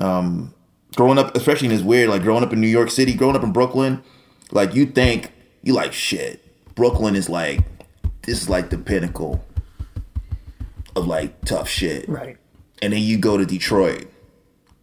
Um, 0.00 0.52
growing 0.96 1.16
up, 1.16 1.36
especially 1.36 1.68
in 1.68 1.72
this 1.74 1.82
weird, 1.82 2.10
like 2.10 2.22
growing 2.22 2.42
up 2.42 2.52
in 2.52 2.60
New 2.60 2.66
York 2.66 2.90
City, 2.90 3.14
growing 3.14 3.36
up 3.36 3.44
in 3.44 3.52
Brooklyn, 3.52 4.02
like 4.50 4.74
you 4.74 4.84
think 4.84 5.30
you 5.62 5.72
like 5.72 5.92
shit. 5.92 6.40
Brooklyn 6.74 7.14
is 7.14 7.28
like 7.28 7.60
this 8.22 8.42
is 8.42 8.48
like 8.50 8.70
the 8.70 8.78
pinnacle 8.78 9.44
of 10.96 11.06
like 11.06 11.40
tough 11.44 11.68
shit. 11.68 12.08
Right. 12.08 12.36
and 12.82 12.92
then 12.92 13.00
you 13.02 13.16
go 13.16 13.36
to 13.36 13.46
Detroit 13.46 14.08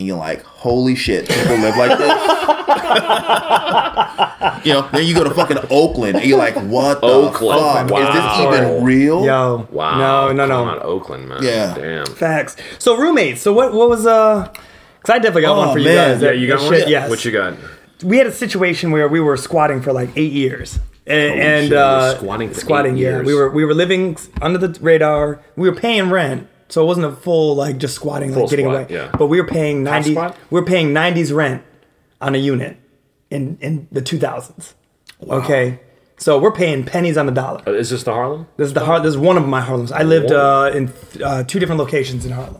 and 0.01 0.07
you're 0.07 0.17
like, 0.17 0.43
holy 0.43 0.95
shit, 0.95 1.29
people 1.29 1.55
live 1.57 1.77
like 1.77 1.97
this. 1.97 2.11
you 4.65 4.73
know, 4.73 4.87
then 4.91 5.05
you 5.05 5.15
go 5.15 5.23
to 5.23 5.33
fucking 5.33 5.57
Oakland 5.69 6.17
and 6.17 6.25
you're 6.25 6.37
like, 6.37 6.55
what 6.55 6.99
the 7.01 7.07
Oakland. 7.07 7.89
fuck? 7.89 7.99
Is 7.99 8.13
this 8.15 8.39
even 8.39 8.83
real? 8.83 9.25
Yo. 9.25 9.67
Wow. 9.71 9.97
No, 9.97 10.31
no, 10.33 10.45
no. 10.45 10.65
Not 10.65 10.83
Oakland, 10.83 11.29
man. 11.29 11.43
Yeah. 11.43 11.73
Damn. 11.75 12.05
Facts. 12.07 12.55
So 12.79 12.97
roommates. 12.97 13.41
So 13.41 13.53
what? 13.53 13.73
What 13.73 13.89
was 13.89 14.05
uh? 14.05 14.51
Because 14.99 15.15
I 15.15 15.19
definitely 15.19 15.43
got 15.43 15.55
Oh, 15.55 15.59
one 15.59 15.73
for 15.73 15.79
you 15.79 15.85
guys. 15.87 16.21
Yeah, 16.21 16.31
you 16.31 16.47
got 16.47 16.61
one. 16.61 16.73
shit, 16.73 16.87
Yes. 16.89 17.09
What 17.09 17.23
you 17.25 17.31
got? 17.31 17.55
we 18.03 18.17
had 18.17 18.25
a 18.25 18.31
situation 18.31 18.89
where 18.91 19.07
we 19.07 19.19
were 19.19 19.37
squatting 19.37 19.79
for 19.81 19.93
like 19.93 20.09
eight 20.15 20.31
years. 20.31 20.79
And, 21.05 21.39
and 21.39 21.67
shit, 21.69 21.77
uh, 21.77 22.17
squatting 22.17 22.49
for 22.49 22.59
squatting, 22.59 22.97
eight 22.97 23.01
yeah. 23.01 23.09
years. 23.09 23.25
We 23.25 23.33
were 23.35 23.49
we 23.49 23.65
were 23.65 23.73
living 23.73 24.17
under 24.41 24.57
the 24.57 24.79
radar. 24.81 25.41
We 25.55 25.69
were 25.69 25.75
paying 25.75 26.09
rent, 26.09 26.47
so 26.71 26.81
it 26.83 26.85
wasn't 26.87 27.05
a 27.05 27.11
full 27.11 27.55
like 27.55 27.77
just 27.77 27.93
squatting, 27.95 28.33
Full 28.33 28.41
like 28.43 28.49
getting 28.49 28.65
squat, 28.65 28.75
away. 28.75 28.87
yeah. 28.89 29.11
But 29.17 29.27
we 29.27 29.39
were 29.39 29.47
paying 29.47 29.83
ninety. 29.83 30.11
squat? 30.13 30.35
We 30.49 30.59
were 30.59 30.65
paying 30.65 30.93
nineties 30.93 31.31
rent 31.31 31.61
on 32.19 32.33
a 32.35 32.37
unit 32.39 32.77
in 33.29 33.57
in 33.61 33.87
the 33.91 34.01
two 34.01 34.17
thousands. 34.17 34.73
Okay, 35.29 35.79
so 36.17 36.39
we're 36.39 36.51
paying 36.51 36.83
pennies 36.83 37.15
on 37.17 37.27
the 37.27 37.31
dollar. 37.31 37.61
Uh, 37.67 37.73
Is 37.73 37.91
this 37.91 38.03
the 38.03 38.11
Harlem? 38.13 38.47
This 38.57 38.67
is 38.69 38.73
the 38.73 38.79
Har- 38.85 38.99
This 39.01 39.11
is 39.11 39.17
one 39.19 39.37
of 39.37 39.47
my 39.47 39.61
Harlems. 39.61 39.91
I 39.91 40.01
lived 40.03 40.31
uh, 40.31 40.71
in 40.73 40.91
uh, 41.23 41.43
two 41.43 41.59
different 41.59 41.77
locations 41.79 42.25
in 42.25 42.31
Harlem. 42.31 42.59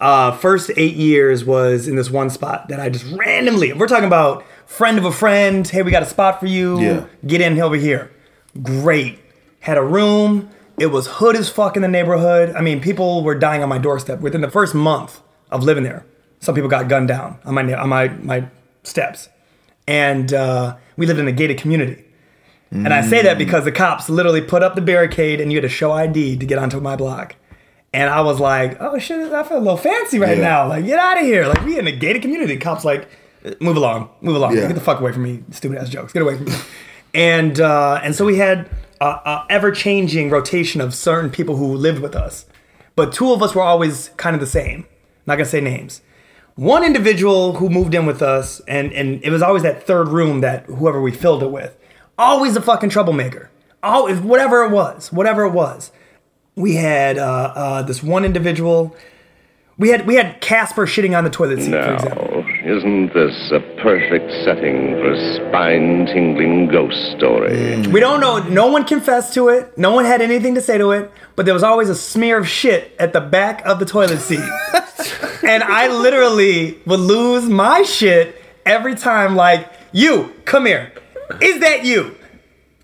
Uh, 0.00 0.30
first 0.32 0.70
eight 0.76 0.94
years 0.94 1.44
was 1.44 1.88
in 1.88 1.96
this 1.96 2.08
one 2.10 2.30
spot 2.30 2.68
that 2.68 2.78
I 2.78 2.88
just 2.88 3.04
randomly. 3.16 3.72
We're 3.72 3.88
talking 3.88 4.04
about 4.04 4.44
friend 4.66 4.96
of 4.98 5.04
a 5.04 5.10
friend. 5.10 5.66
Hey, 5.66 5.82
we 5.82 5.90
got 5.90 6.02
a 6.04 6.06
spot 6.06 6.38
for 6.40 6.46
you. 6.46 6.78
Yeah. 6.80 7.06
Get 7.26 7.40
in 7.40 7.58
over 7.60 7.74
here. 7.76 8.12
Great. 8.62 9.18
Had 9.60 9.76
a 9.76 9.82
room. 9.82 10.50
It 10.80 10.86
was 10.92 11.06
hood 11.06 11.36
as 11.36 11.48
fuck 11.48 11.76
in 11.76 11.82
the 11.82 11.88
neighborhood. 11.88 12.54
I 12.56 12.60
mean, 12.60 12.80
people 12.80 13.22
were 13.24 13.34
dying 13.34 13.62
on 13.62 13.68
my 13.68 13.78
doorstep 13.78 14.20
within 14.20 14.40
the 14.40 14.50
first 14.50 14.74
month 14.74 15.20
of 15.50 15.62
living 15.64 15.84
there. 15.84 16.04
Some 16.40 16.54
people 16.54 16.70
got 16.70 16.88
gunned 16.88 17.08
down 17.08 17.38
on 17.44 17.54
my 17.54 17.74
on 17.74 17.88
my 17.88 18.08
my 18.08 18.46
steps, 18.84 19.28
and 19.86 20.32
uh, 20.32 20.76
we 20.96 21.06
lived 21.06 21.18
in 21.20 21.26
a 21.28 21.32
gated 21.32 21.58
community. 21.58 22.04
And 22.70 22.92
I 22.92 23.00
say 23.00 23.22
that 23.22 23.38
because 23.38 23.64
the 23.64 23.72
cops 23.72 24.10
literally 24.10 24.42
put 24.42 24.62
up 24.62 24.74
the 24.74 24.82
barricade 24.82 25.40
and 25.40 25.50
you 25.50 25.56
had 25.56 25.62
to 25.62 25.70
show 25.70 25.90
ID 25.90 26.36
to 26.36 26.44
get 26.44 26.58
onto 26.58 26.78
my 26.80 26.96
block. 26.96 27.34
And 27.94 28.10
I 28.10 28.20
was 28.20 28.40
like, 28.40 28.76
oh 28.78 28.98
shit, 28.98 29.32
I 29.32 29.42
feel 29.42 29.56
a 29.56 29.58
little 29.58 29.78
fancy 29.78 30.18
right 30.18 30.36
Yeah. 30.36 30.42
now. 30.44 30.68
Like, 30.68 30.84
get 30.84 30.98
out 30.98 31.16
of 31.18 31.24
here. 31.24 31.46
Like, 31.46 31.64
we 31.64 31.78
in 31.78 31.86
a 31.86 31.92
gated 31.92 32.20
community. 32.20 32.58
Cops 32.58 32.84
like, 32.84 33.08
move 33.62 33.78
along, 33.78 34.10
move 34.20 34.36
along. 34.36 34.54
Yeah. 34.54 34.66
Get 34.66 34.74
the 34.74 34.82
fuck 34.82 35.00
away 35.00 35.12
from 35.12 35.22
me, 35.22 35.42
stupid 35.50 35.78
ass 35.78 35.88
jokes. 35.88 36.12
Get 36.12 36.20
away 36.20 36.36
from 36.36 36.44
me. 36.44 36.52
and 37.14 37.58
uh, 37.58 38.00
and 38.02 38.14
so 38.14 38.26
we 38.26 38.36
had 38.36 38.68
a, 39.00 39.06
a 39.06 39.46
ever 39.50 39.70
changing 39.70 40.30
rotation 40.30 40.80
of 40.80 40.94
certain 40.94 41.30
people 41.30 41.56
who 41.56 41.74
lived 41.74 42.00
with 42.00 42.14
us, 42.14 42.46
but 42.96 43.12
two 43.12 43.32
of 43.32 43.42
us 43.42 43.54
were 43.54 43.62
always 43.62 44.10
kind 44.16 44.34
of 44.34 44.40
the 44.40 44.46
same. 44.46 44.86
Not 45.26 45.36
gonna 45.36 45.44
say 45.44 45.60
names. 45.60 46.02
One 46.56 46.82
individual 46.82 47.54
who 47.54 47.68
moved 47.68 47.94
in 47.94 48.06
with 48.06 48.22
us, 48.22 48.60
and 48.66 48.92
and 48.92 49.22
it 49.22 49.30
was 49.30 49.42
always 49.42 49.62
that 49.62 49.86
third 49.86 50.08
room 50.08 50.40
that 50.40 50.64
whoever 50.66 51.00
we 51.00 51.12
filled 51.12 51.42
it 51.42 51.50
with, 51.50 51.76
always 52.18 52.56
a 52.56 52.60
fucking 52.60 52.90
troublemaker. 52.90 53.50
Always, 53.82 54.18
whatever 54.18 54.64
it 54.64 54.70
was, 54.70 55.12
whatever 55.12 55.44
it 55.44 55.52
was. 55.52 55.92
We 56.56 56.74
had 56.74 57.16
uh, 57.16 57.52
uh, 57.54 57.82
this 57.82 58.02
one 58.02 58.24
individual. 58.24 58.96
We 59.78 59.90
had 59.90 60.04
we 60.06 60.16
had 60.16 60.40
Casper 60.40 60.86
shitting 60.86 61.16
on 61.16 61.22
the 61.22 61.30
toilet 61.30 61.60
seat, 61.62 61.70
for 61.70 61.94
example. 61.94 62.44
Now, 62.68 62.76
isn't 62.76 63.14
this 63.14 63.50
a 63.50 63.60
perfect 63.80 64.30
setting 64.44 64.92
for 64.96 65.12
a 65.12 65.34
spine-tingling 65.36 66.68
ghost 66.68 67.12
story? 67.16 67.50
Mm. 67.50 67.86
We 67.88 68.00
don't 68.00 68.20
know. 68.20 68.38
No 68.40 68.66
one 68.66 68.84
confessed 68.84 69.32
to 69.34 69.48
it. 69.48 69.76
No 69.78 69.92
one 69.92 70.04
had 70.04 70.20
anything 70.20 70.54
to 70.54 70.60
say 70.60 70.76
to 70.76 70.90
it. 70.90 71.10
But 71.34 71.46
there 71.46 71.54
was 71.54 71.62
always 71.62 71.88
a 71.88 71.94
smear 71.94 72.36
of 72.38 72.48
shit 72.48 72.94
at 72.98 73.12
the 73.12 73.20
back 73.20 73.64
of 73.64 73.78
the 73.78 73.86
toilet 73.86 74.18
seat, 74.18 74.40
and 75.42 75.62
I 75.62 75.88
literally 75.88 76.78
would 76.84 77.00
lose 77.00 77.44
my 77.48 77.82
shit 77.82 78.42
every 78.66 78.94
time. 78.94 79.34
Like, 79.34 79.70
you 79.92 80.34
come 80.44 80.66
here. 80.66 80.92
Is 81.40 81.60
that 81.60 81.84
you? 81.84 82.16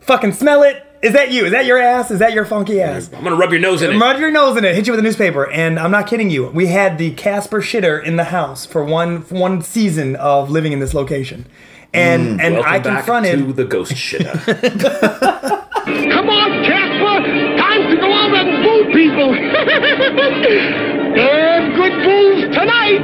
Fucking 0.01 0.33
smell 0.33 0.63
it. 0.63 0.83
Is 1.05 1.13
that 1.13 1.31
you? 1.31 1.45
Is 1.45 1.53
that 1.53 1.67
your 1.67 1.79
ass? 1.79 2.11
Is 2.11 2.19
that 2.21 2.33
your 2.33 2.47
funky 2.47 2.81
ass? 2.81 3.11
I'm 3.15 3.23
gonna 3.23 3.37
rub 3.37 3.51
your 3.53 3.61
nose 3.61 3.83
in 3.83 3.93
it. 3.93 3.99
Rub 3.99 4.19
your 4.19 4.31
nose 4.31 4.57
in 4.57 4.65
it. 4.65 4.75
Hit 4.75 4.87
you 4.87 4.93
with 4.95 5.01
a 5.01 5.03
newspaper. 5.03 5.51
And 5.51 5.79
I'm 5.79 5.91
not 5.91 6.07
kidding 6.07 6.31
you. 6.31 6.47
We 6.49 6.67
had 6.69 6.97
the 6.97 7.11
Casper 7.13 7.61
shitter 7.61 8.03
in 8.03 8.17
the 8.17 8.25
house 8.25 8.65
for 8.65 8.83
one 8.83 9.21
for 9.23 9.35
one 9.35 9.61
season 9.61 10.17
of 10.17 10.51
living 10.51 10.73
in 10.73 10.81
this 10.81 10.95
location, 10.95 11.45
and 11.93 12.41
mm, 12.41 12.43
and 12.43 12.55
Welcome 12.55 12.73
I 12.73 12.79
back 12.79 12.97
confronted. 13.05 13.39
to 13.41 13.53
the 13.53 13.65
ghost 13.65 13.93
shitter. 13.93 14.33
Come 16.11 16.31
on, 16.31 16.65
Casper! 16.65 17.23
Time 17.59 17.91
to 17.91 17.97
go 18.01 18.11
out 18.11 18.35
and 18.35 18.65
boo 18.65 18.93
people! 18.95 19.35
and 20.55 21.75
good 21.75 21.93
boos 22.03 22.55
tonight! 22.57 23.01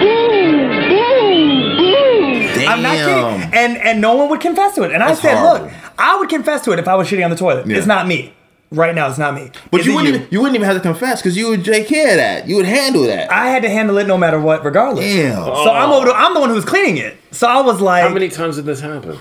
Boo! 0.00 0.88
Boo! 0.88 1.76
Boo! 1.76 2.58
Damn. 2.58 2.68
I'm 2.72 2.82
not 2.82 2.96
kidding. 2.96 3.54
And 3.54 3.76
and 3.78 4.00
no 4.00 4.16
one 4.16 4.28
would 4.30 4.40
confess 4.40 4.74
to 4.74 4.82
it. 4.82 4.90
And 4.92 5.02
I 5.02 5.08
That's 5.08 5.20
said, 5.20 5.36
horrible. 5.36 5.66
look, 5.66 5.74
I 5.98 6.16
would 6.18 6.28
confess 6.28 6.62
to 6.64 6.72
it 6.72 6.78
if 6.78 6.88
I 6.88 6.94
was 6.94 7.08
shitting 7.08 7.24
on 7.24 7.30
the 7.30 7.36
toilet. 7.36 7.66
Yeah. 7.66 7.76
It's 7.78 7.86
not 7.86 8.06
me. 8.06 8.32
Right 8.72 8.94
now, 8.96 9.08
it's 9.08 9.16
not 9.18 9.34
me. 9.34 9.52
But 9.70 9.80
Is 9.80 9.86
you 9.86 9.92
it 9.92 9.94
wouldn't, 9.94 10.14
even, 10.16 10.28
you 10.30 10.40
wouldn't 10.40 10.56
even 10.56 10.66
have 10.66 10.76
to 10.76 10.82
confess 10.82 11.22
because 11.22 11.36
you 11.36 11.48
would 11.50 11.64
take 11.64 11.86
care 11.86 12.10
of 12.10 12.16
that. 12.16 12.48
You 12.48 12.56
would 12.56 12.66
handle 12.66 13.04
that. 13.04 13.30
I 13.30 13.48
had 13.48 13.62
to 13.62 13.68
handle 13.68 13.96
it 13.98 14.08
no 14.08 14.18
matter 14.18 14.40
what, 14.40 14.64
regardless. 14.64 15.04
Damn. 15.04 15.44
So 15.44 15.70
I'm 15.70 15.90
over. 15.90 16.10
I'm 16.10 16.34
the 16.34 16.40
one 16.40 16.48
who 16.48 16.56
was 16.56 16.64
cleaning 16.64 16.96
it. 16.96 17.16
So 17.30 17.46
I 17.46 17.60
was 17.60 17.80
like, 17.80 18.02
How 18.02 18.08
many 18.12 18.28
times 18.28 18.56
did 18.56 18.64
this 18.64 18.80
happen? 18.80 19.18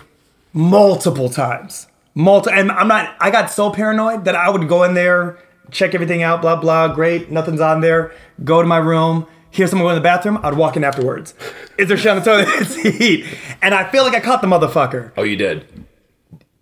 multiple 0.54 1.30
times, 1.30 1.88
multi. 2.16 2.50
And 2.52 2.72
I'm 2.72 2.88
not. 2.88 3.16
I 3.20 3.30
got 3.30 3.52
so 3.52 3.70
paranoid 3.70 4.26
that 4.26 4.36
I 4.36 4.50
would 4.50 4.68
go 4.68 4.84
in 4.84 4.94
there, 4.96 5.38
check 5.70 5.94
everything 5.94 6.24
out, 6.24 6.42
blah 6.42 6.56
blah. 6.56 6.88
Great, 6.94 7.30
nothing's 7.30 7.62
on 7.62 7.82
there. 7.82 8.14
Go 8.44 8.62
to 8.62 8.68
my 8.68 8.78
room. 8.78 9.28
Hear 9.52 9.68
someone 9.68 9.86
go 9.86 9.90
in 9.92 9.96
the 9.96 10.02
bathroom. 10.02 10.40
I'd 10.44 10.56
walk 10.56 10.76
in 10.76 10.84
afterwards. 10.84 11.34
Is 11.78 11.88
there 11.88 11.98
shit 11.98 12.12
on 12.12 12.18
the 12.18 12.24
toilet 12.26 12.66
seat? 12.68 13.26
And 13.62 13.74
I 13.74 13.90
feel 13.90 14.04
like 14.04 14.14
I 14.14 14.20
caught 14.20 14.42
the 14.42 14.48
motherfucker. 14.48 15.12
Oh, 15.16 15.24
you 15.24 15.38
did. 15.38 15.66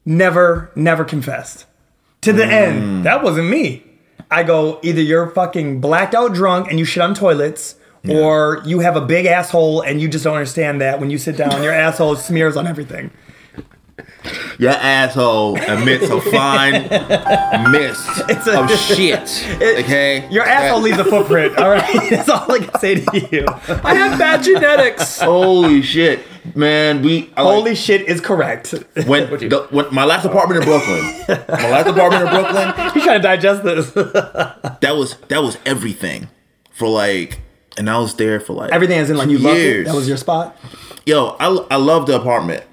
Never, 0.06 0.72
never 0.76 1.04
confessed. 1.04 1.66
To 2.22 2.34
the 2.34 2.44
Mm. 2.44 2.52
end, 2.52 3.06
that 3.06 3.24
wasn't 3.24 3.50
me. 3.50 3.84
I 4.32 4.44
go, 4.44 4.80
either 4.82 5.02
you're 5.02 5.28
fucking 5.30 5.80
blacked 5.82 6.16
out 6.16 6.34
drunk 6.34 6.70
and 6.70 6.80
you 6.80 6.86
shit 6.86 7.04
on 7.04 7.14
toilets, 7.14 7.76
or 8.10 8.62
you 8.66 8.80
have 8.80 8.96
a 8.98 9.02
big 9.02 9.26
asshole 9.26 9.82
and 9.82 10.02
you 10.02 10.08
just 10.10 10.24
don't 10.26 10.34
understand 10.36 10.82
that 10.82 11.00
when 11.00 11.10
you 11.10 11.18
sit 11.18 11.38
down, 11.38 11.64
your 11.64 11.72
asshole 11.86 12.16
smears 12.16 12.58
on 12.58 12.68
everything. 12.68 13.12
Your 14.58 14.72
asshole 14.72 15.56
emits 15.62 16.10
a 16.10 16.20
fine 16.22 16.84
mist 17.72 18.08
It's 18.30 18.48
a- 18.48 18.62
of 18.62 18.72
shit. 18.72 19.46
It- 19.62 19.84
okay? 19.86 20.28
Your 20.32 20.46
asshole 20.46 20.82
leaves 20.82 20.98
a 20.98 21.04
footprint, 21.06 21.58
all 21.58 21.70
right? 21.70 22.10
That's 22.10 22.30
all 22.30 22.52
I 22.52 22.60
can 22.60 22.80
say 22.80 22.96
to 22.96 23.28
you. 23.32 23.46
I 23.84 23.96
have 23.96 24.18
bad 24.18 24.44
genetics. 24.44 25.20
Holy 25.20 25.82
shit. 25.82 26.26
Man, 26.56 27.02
we. 27.02 27.32
I 27.38 27.42
like- 27.42 27.56
Holy 27.56 27.76
shit 27.76 28.02
is 28.02 28.20
correct. 28.22 28.72
when, 29.06 29.30
the, 29.30 29.68
when 29.72 29.94
my 29.94 30.04
last 30.06 30.26
apartment 30.26 30.62
in 30.64 30.68
Brooklyn, 30.68 31.04
my 31.48 31.70
last 31.70 31.88
apartment 31.88 32.24
in 32.24 32.30
Brooklyn, 32.30 32.92
He's 32.94 33.04
trying 33.04 33.20
to 33.20 33.24
digest 33.24 33.64
this. 33.64 33.92
that 33.92 34.94
was 34.96 35.18
that 35.30 35.42
was 35.42 35.58
everything 35.66 36.28
for 36.72 36.88
like, 36.88 37.40
and 37.78 37.90
I 37.90 37.98
was 37.98 38.16
there 38.16 38.40
for 38.40 38.54
like 38.54 38.72
Everything 38.72 39.00
is 39.00 39.10
in 39.10 39.18
like 39.18 39.30
you 39.30 39.38
loved 39.40 39.58
it. 39.58 39.62
years. 39.62 39.88
That 39.88 39.96
was 39.96 40.08
your 40.08 40.18
spot. 40.18 40.58
Yo, 41.06 41.36
I 41.40 41.48
I 41.72 41.76
love 41.78 42.08
the 42.08 42.16
apartment. 42.20 42.64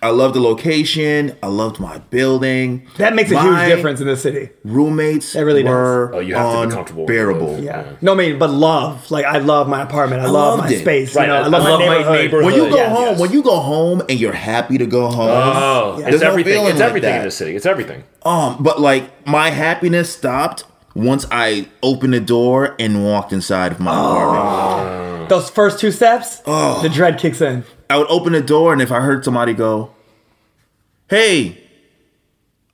I 0.00 0.10
love 0.10 0.32
the 0.32 0.40
location. 0.40 1.36
I 1.42 1.48
loved 1.48 1.80
my 1.80 1.98
building. 1.98 2.86
That 2.98 3.14
makes 3.16 3.32
a 3.32 3.34
My 3.34 3.42
huge 3.64 3.76
difference 3.76 4.00
in 4.00 4.06
the 4.06 4.16
city. 4.16 4.50
Roommates 4.64 5.34
It 5.34 5.40
really 5.42 5.64
does. 5.64 5.70
were 5.70 6.10
Oh, 6.14 6.20
you 6.20 6.34
have 6.36 6.62
to 6.62 6.66
be 6.68 6.72
comfortable 6.74 7.02
with 7.04 7.10
unbearable. 7.10 7.58
Yeah. 7.60 7.84
No, 8.00 8.12
I 8.12 8.14
mean, 8.14 8.38
but 8.38 8.50
love. 8.50 9.10
Like, 9.10 9.24
I 9.24 9.38
love 9.38 9.68
my 9.68 9.82
apartment. 9.82 10.22
I, 10.22 10.26
love 10.28 10.60
my 10.60 10.68
it. 10.68 10.80
space. 10.82 11.16
Right, 11.16 11.22
You 11.24 11.28
know, 11.28 11.34
I- 11.34 11.38
I 11.38 11.46
love, 11.48 11.62
I 11.66 11.68
love 11.70 11.80
my 11.80 11.86
my 11.86 11.94
neighborhood. 11.96 12.14
neighborhood. 12.20 12.44
When 12.46 12.54
you 12.54 12.70
go 12.70 12.76
Yes, 12.76 12.92
home, 12.96 13.04
yes. 13.06 13.20
when 13.20 13.32
you 13.32 13.42
go 13.42 13.56
home 13.58 14.02
and 14.08 14.20
you're 14.20 14.32
happy 14.32 14.78
to 14.78 14.86
go 14.86 15.08
home, 15.08 15.30
Oh, 15.30 15.96
there's 16.00 16.14
it's 16.14 16.22
no 16.22 16.30
everything. 16.30 16.52
feeling 16.52 16.70
It's 16.70 16.78
like 16.80 16.88
everything 16.90 17.10
that. 17.10 17.18
in 17.18 17.24
the 17.24 17.30
city. 17.32 17.56
It's 17.56 17.66
everything. 17.66 18.04
Um, 18.24 18.56
but 18.60 18.80
like 18.80 19.26
my 19.26 19.50
happiness 19.50 20.10
stopped 20.12 20.62
once 20.94 21.26
I 21.32 21.66
opened 21.82 22.14
the 22.14 22.20
door 22.20 22.76
and 22.78 23.04
walked 23.04 23.32
inside 23.32 23.72
of 23.72 23.80
my 23.80 23.90
Oh. 23.92 24.16
apartment. 24.16 25.28
Those 25.28 25.50
first 25.50 25.78
two 25.80 25.90
steps, 25.90 26.40
Oh. 26.46 26.80
the 26.82 26.88
dread 26.88 27.18
kicks 27.18 27.40
in. 27.40 27.64
I 27.90 27.96
would 27.98 28.06
open 28.08 28.32
the 28.32 28.40
door 28.42 28.72
and 28.72 28.82
if 28.82 28.92
I 28.92 29.00
heard 29.00 29.24
somebody 29.24 29.54
go, 29.54 29.90
"Hey, 31.08 31.58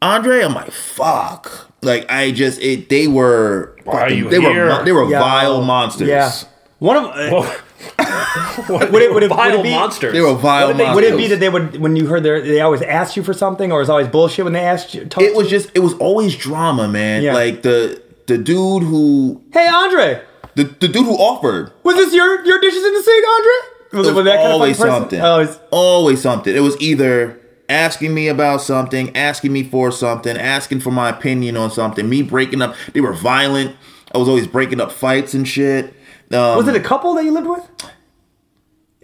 Andre," 0.02 0.42
I'm 0.42 0.54
like, 0.54 0.72
"Fuck!" 0.72 1.70
Like 1.82 2.10
I 2.10 2.30
just 2.32 2.60
it. 2.60 2.88
They 2.88 3.06
were 3.06 3.76
Why 3.84 4.00
are 4.02 4.10
you 4.10 4.28
they 4.28 4.40
here? 4.40 4.66
were 4.66 4.84
they 4.84 4.92
were 4.92 5.08
Yeah. 5.08 5.20
vile 5.20 5.62
monsters. 5.62 6.08
Yeah. 6.08 6.30
One 6.78 6.96
of 6.96 7.04
uh, 7.04 7.30
What, 7.30 7.60
Would 8.92 9.02
it- 9.02 9.12
would 9.14 9.22
it- 9.22 9.28
vile 9.28 9.50
would 9.50 9.60
it 9.60 9.62
be- 9.62 9.70
monsters. 9.70 10.12
They 10.14 10.20
were 10.20 10.34
vile 10.34 10.68
What 10.68 10.72
did 10.72 10.78
they 10.80 10.84
monsters. 10.84 10.94
would 11.10 11.14
it 11.14 11.16
be 11.22 11.26
that 11.28 11.40
they 11.40 11.48
would 11.50 11.80
when 11.80 11.96
you 11.96 12.06
heard 12.06 12.22
their 12.22 12.40
they 12.40 12.60
always 12.60 12.82
asked 12.82 13.16
you 13.16 13.22
for 13.22 13.34
something 13.34 13.70
or 13.72 13.82
is 13.82 13.90
always 13.90 14.08
bullshit 14.08 14.44
when 14.44 14.54
they 14.54 14.60
asked 14.64 14.94
you? 14.94 15.02
It 15.18 15.34
was 15.36 15.50
you? 15.50 15.58
just 15.58 15.70
it 15.74 15.80
was 15.80 15.94
always 15.94 16.34
drama, 16.36 16.88
man. 16.88 17.22
Yeah. 17.22 17.34
Like 17.34 17.62
the 17.62 18.02
the 18.26 18.38
dude 18.38 18.82
who 18.82 19.42
Hey 19.52 19.68
Andre, 19.68 20.22
the, 20.54 20.64
the 20.64 20.88
dude 20.88 21.04
who 21.04 21.14
offered 21.16 21.72
was 21.82 21.96
this 21.96 22.14
your 22.14 22.44
your 22.46 22.58
dishes 22.60 22.82
in 22.84 22.94
the 22.94 23.02
sink, 23.02 23.24
Andre? 23.28 23.52
Was 23.94 24.06
was 24.06 24.14
was 24.16 24.24
that 24.24 24.36
kind 24.36 24.46
of 24.48 24.52
always 24.54 24.76
something. 24.78 25.18
It's- 25.18 25.58
Always 25.70 26.20
something. 26.22 26.54
It 26.54 26.60
was 26.60 26.80
either 26.80 27.40
asking 27.68 28.12
me 28.14 28.28
about 28.28 28.60
something, 28.60 29.14
asking 29.16 29.52
me 29.52 29.62
for 29.62 29.90
something, 29.90 30.36
asking 30.36 30.80
for 30.80 30.90
my 30.90 31.08
opinion 31.08 31.56
on 31.56 31.70
something, 31.70 32.08
me 32.08 32.22
breaking 32.22 32.60
up. 32.62 32.74
They 32.92 33.00
were 33.00 33.12
violent. 33.14 33.76
I 34.14 34.18
was 34.18 34.28
always 34.28 34.46
breaking 34.46 34.80
up 34.80 34.92
fights 34.92 35.32
and 35.34 35.46
shit. 35.48 35.86
Um, 36.32 36.56
was 36.56 36.68
it 36.68 36.76
a 36.76 36.80
couple 36.80 37.14
that 37.14 37.24
you 37.24 37.32
lived 37.32 37.46
with? 37.46 37.68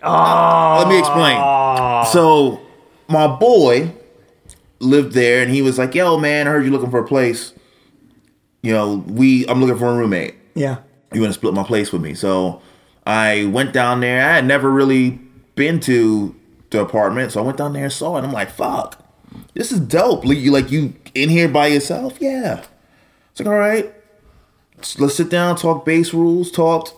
Oh. 0.02 0.76
let 0.78 0.88
me 0.88 0.98
explain. 0.98 1.36
So, 2.06 2.60
my 3.08 3.26
boy 3.26 3.92
lived 4.78 5.12
there, 5.12 5.42
and 5.42 5.50
he 5.50 5.62
was 5.62 5.78
like, 5.78 5.94
"Yo, 5.94 6.16
man, 6.18 6.48
I 6.48 6.50
heard 6.50 6.64
you 6.64 6.70
looking 6.70 6.90
for 6.90 7.00
a 7.00 7.06
place. 7.06 7.52
You 8.62 8.72
know, 8.72 9.04
we 9.06 9.46
I'm 9.46 9.60
looking 9.60 9.76
for 9.78 9.88
a 9.88 9.94
roommate. 9.94 10.34
Yeah. 10.54 10.78
You 11.12 11.20
want 11.20 11.32
to 11.32 11.38
split 11.38 11.54
my 11.54 11.62
place 11.64 11.92
with 11.92 12.02
me?" 12.02 12.14
So, 12.14 12.62
I 13.10 13.46
went 13.46 13.72
down 13.72 14.00
there. 14.00 14.24
I 14.28 14.34
had 14.36 14.44
never 14.46 14.70
really 14.70 15.18
been 15.56 15.80
to 15.80 16.34
the 16.70 16.80
apartment, 16.80 17.32
so 17.32 17.40
I 17.42 17.44
went 17.44 17.58
down 17.58 17.72
there 17.72 17.84
and 17.84 17.92
saw 17.92 18.16
it. 18.16 18.22
I'm 18.24 18.32
like, 18.32 18.50
"Fuck, 18.50 19.02
this 19.54 19.72
is 19.72 19.80
dope. 19.80 20.24
Like 20.24 20.38
you, 20.38 20.50
like 20.52 20.70
you 20.70 20.94
in 21.14 21.28
here 21.28 21.48
by 21.48 21.66
yourself? 21.68 22.18
Yeah." 22.20 22.62
It's 23.32 23.40
like, 23.40 23.48
all 23.48 23.58
right, 23.58 23.92
let's 24.98 25.14
sit 25.14 25.30
down, 25.30 25.56
talk 25.56 25.84
base 25.84 26.12
rules, 26.14 26.50
talk. 26.50 26.96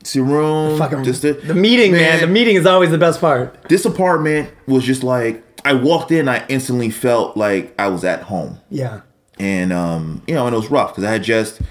It's 0.00 0.14
your 0.14 0.24
room. 0.26 0.78
Fucking 0.78 1.04
just 1.04 1.22
the, 1.22 1.32
the 1.32 1.54
meeting, 1.54 1.92
man. 1.92 2.20
The 2.20 2.26
meeting 2.26 2.56
is 2.56 2.66
always 2.66 2.90
the 2.90 2.98
best 2.98 3.20
part. 3.20 3.68
this 3.70 3.84
apartment 3.86 4.50
was 4.66 4.84
just 4.84 5.02
like 5.02 5.42
I 5.64 5.72
walked 5.72 6.12
in, 6.12 6.28
I 6.28 6.44
instantly 6.48 6.90
felt 6.90 7.36
like 7.38 7.74
I 7.78 7.88
was 7.88 8.04
at 8.04 8.22
home, 8.24 8.60
Yeah. 8.68 9.00
and 9.38 9.72
um, 9.72 10.22
you 10.26 10.34
know, 10.34 10.46
and 10.46 10.54
it 10.54 10.58
was 10.58 10.70
rough 10.70 10.90
because 10.90 11.04
I 11.04 11.12
had 11.12 11.22
just 11.22 11.62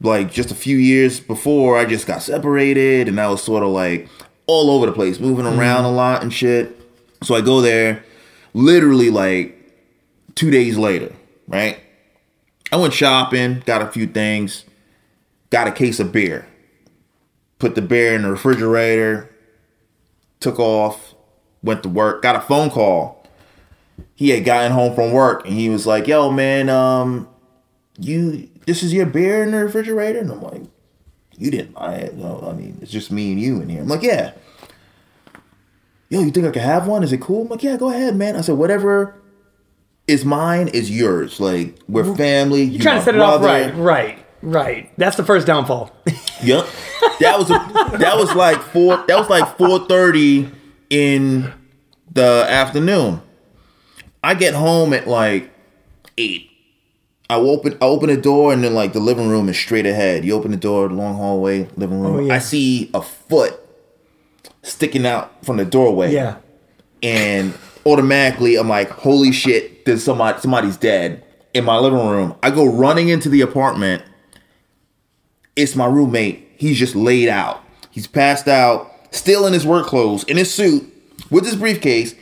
like 0.00 0.30
just 0.30 0.50
a 0.50 0.54
few 0.54 0.76
years 0.76 1.20
before 1.20 1.78
I 1.78 1.84
just 1.84 2.06
got 2.06 2.22
separated, 2.22 3.08
and 3.08 3.20
I 3.20 3.28
was 3.28 3.42
sort 3.42 3.62
of 3.62 3.70
like 3.70 4.08
all 4.46 4.70
over 4.70 4.86
the 4.86 4.92
place, 4.92 5.18
moving 5.18 5.46
around 5.46 5.84
a 5.84 5.90
lot 5.90 6.22
and 6.22 6.32
shit. 6.32 6.80
So 7.22 7.34
I 7.34 7.40
go 7.40 7.60
there, 7.60 8.04
literally 8.54 9.10
like 9.10 9.56
two 10.34 10.50
days 10.50 10.76
later, 10.76 11.12
right? 11.48 11.80
I 12.72 12.76
went 12.76 12.94
shopping, 12.94 13.62
got 13.64 13.82
a 13.82 13.86
few 13.86 14.06
things, 14.06 14.64
got 15.50 15.68
a 15.68 15.72
case 15.72 15.98
of 15.98 16.12
beer, 16.12 16.46
put 17.58 17.74
the 17.74 17.82
beer 17.82 18.14
in 18.14 18.22
the 18.22 18.30
refrigerator, 18.30 19.30
took 20.40 20.58
off, 20.58 21.14
went 21.62 21.82
to 21.84 21.88
work, 21.88 22.22
got 22.22 22.36
a 22.36 22.40
phone 22.40 22.70
call. 22.70 23.26
He 24.14 24.30
had 24.30 24.44
gotten 24.44 24.72
home 24.72 24.94
from 24.94 25.12
work 25.12 25.46
and 25.46 25.54
he 25.54 25.68
was 25.68 25.86
like, 25.86 26.06
"Yo, 26.06 26.30
man, 26.30 26.68
um, 26.68 27.28
you 27.98 28.48
this 28.66 28.82
is 28.82 28.92
your 28.92 29.06
beer 29.06 29.42
in 29.42 29.50
the 29.52 29.64
refrigerator?" 29.64 30.18
And 30.20 30.30
I'm 30.30 30.42
like, 30.42 30.62
"You 31.38 31.50
didn't 31.50 31.74
buy 31.74 31.94
it. 31.94 32.14
No, 32.14 32.46
I 32.50 32.52
mean, 32.54 32.78
it's 32.82 32.92
just 32.92 33.10
me 33.10 33.32
and 33.32 33.40
you 33.40 33.60
in 33.60 33.68
here." 33.68 33.80
I'm 33.82 33.88
like, 33.88 34.02
"Yeah." 34.02 34.32
Yo, 36.08 36.20
you 36.20 36.30
think 36.30 36.46
I 36.46 36.50
can 36.52 36.62
have 36.62 36.86
one? 36.86 37.02
Is 37.02 37.12
it 37.12 37.20
cool? 37.20 37.42
I'm 37.42 37.48
like, 37.48 37.62
"Yeah, 37.62 37.76
go 37.76 37.90
ahead, 37.90 38.14
man." 38.16 38.36
I 38.36 38.40
said, 38.42 38.56
"Whatever 38.56 39.14
is 40.06 40.24
mine 40.24 40.68
is 40.68 40.90
yours. 40.90 41.40
Like 41.40 41.78
we're 41.88 42.14
family." 42.14 42.62
You're 42.62 42.82
trying 42.82 42.98
to 42.98 43.04
set 43.04 43.14
it 43.16 43.20
off 43.20 43.42
right, 43.42 43.74
right, 43.74 44.18
right. 44.42 44.92
That's 44.96 45.16
the 45.16 45.24
first 45.24 45.46
downfall. 45.46 45.90
Yep. 46.42 46.66
That 47.20 47.38
was 47.38 47.50
a, 47.50 47.96
that 47.96 48.14
was 48.18 48.34
like 48.34 48.60
four. 48.60 49.02
That 49.08 49.18
was 49.18 49.30
like 49.30 49.56
four 49.56 49.86
thirty 49.86 50.50
in 50.90 51.50
the 52.12 52.44
afternoon. 52.46 53.22
I 54.22 54.34
get 54.34 54.52
home 54.52 54.92
at 54.92 55.06
like 55.08 55.50
eight. 56.18 56.50
I 57.28 57.34
open 57.36 57.74
I 57.80 57.86
open 57.86 58.08
the 58.08 58.16
door 58.16 58.52
and 58.52 58.62
then 58.62 58.74
like 58.74 58.92
the 58.92 59.00
living 59.00 59.28
room 59.28 59.48
is 59.48 59.56
straight 59.58 59.86
ahead. 59.86 60.24
You 60.24 60.34
open 60.34 60.52
the 60.52 60.56
door, 60.56 60.88
long 60.88 61.16
hallway, 61.16 61.68
living 61.76 62.00
room. 62.00 62.16
Oh, 62.16 62.20
yeah. 62.20 62.34
I 62.34 62.38
see 62.38 62.90
a 62.94 63.02
foot 63.02 63.54
sticking 64.62 65.06
out 65.06 65.44
from 65.44 65.56
the 65.56 65.64
doorway. 65.64 66.12
yeah. 66.12 66.36
And 67.02 67.54
automatically 67.84 68.56
I'm 68.56 68.68
like, 68.68 68.90
holy 68.90 69.32
shit, 69.32 69.84
there's 69.84 70.04
somebody 70.04 70.40
somebody's 70.40 70.76
dead 70.76 71.24
in 71.52 71.64
my 71.64 71.78
living 71.78 72.06
room. 72.06 72.34
I 72.42 72.50
go 72.50 72.64
running 72.66 73.08
into 73.08 73.28
the 73.28 73.40
apartment. 73.40 74.02
It's 75.56 75.74
my 75.74 75.86
roommate. 75.86 76.48
He's 76.56 76.78
just 76.78 76.94
laid 76.94 77.28
out. 77.28 77.62
He's 77.90 78.06
passed 78.06 78.46
out, 78.46 78.92
still 79.10 79.46
in 79.46 79.52
his 79.52 79.66
work 79.66 79.86
clothes, 79.86 80.22
in 80.24 80.36
his 80.36 80.52
suit, 80.52 80.92
with 81.30 81.46
his 81.46 81.56
briefcase, 81.56 82.14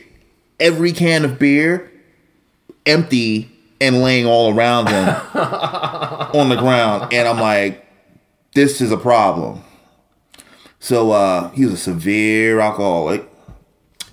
every 0.59 0.93
can 0.93 1.25
of 1.25 1.37
beer 1.37 1.91
empty 2.85 3.51
and 3.85 4.01
laying 4.01 4.25
all 4.25 4.53
around 4.53 4.87
him 4.89 5.07
on 5.35 6.49
the 6.49 6.55
ground. 6.57 7.13
And 7.13 7.27
I'm 7.27 7.39
like, 7.39 7.85
this 8.53 8.81
is 8.81 8.91
a 8.91 8.97
problem. 8.97 9.63
So 10.79 11.11
uh 11.11 11.49
he 11.51 11.65
was 11.65 11.73
a 11.73 11.77
severe 11.77 12.59
alcoholic. 12.59 13.29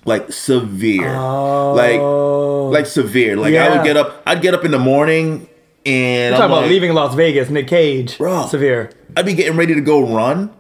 Like 0.05 0.33
severe. 0.33 1.17
Like 1.19 2.01
like 2.01 2.87
severe. 2.87 3.37
Like 3.37 3.55
I 3.55 3.77
would 3.77 3.85
get 3.85 3.97
up 3.97 4.23
I'd 4.27 4.43
get 4.43 4.55
up 4.55 4.65
in 4.65 4.71
the 4.71 4.79
morning 4.79 5.49
and 5.85 6.35
I'm 6.35 6.43
I'm 6.43 6.49
talking 6.49 6.63
about 6.63 6.71
leaving 6.71 6.93
Las 6.95 7.15
Vegas, 7.15 7.51
Nick 7.51 7.67
Cage. 7.67 8.19
Bro. 8.19 8.47
Severe. 8.47 8.91
I'd 9.17 9.27
be 9.27 9.35
getting 9.35 9.57
ready 9.57 9.75
to 9.75 9.81
go 9.81 10.15
run, 10.15 10.51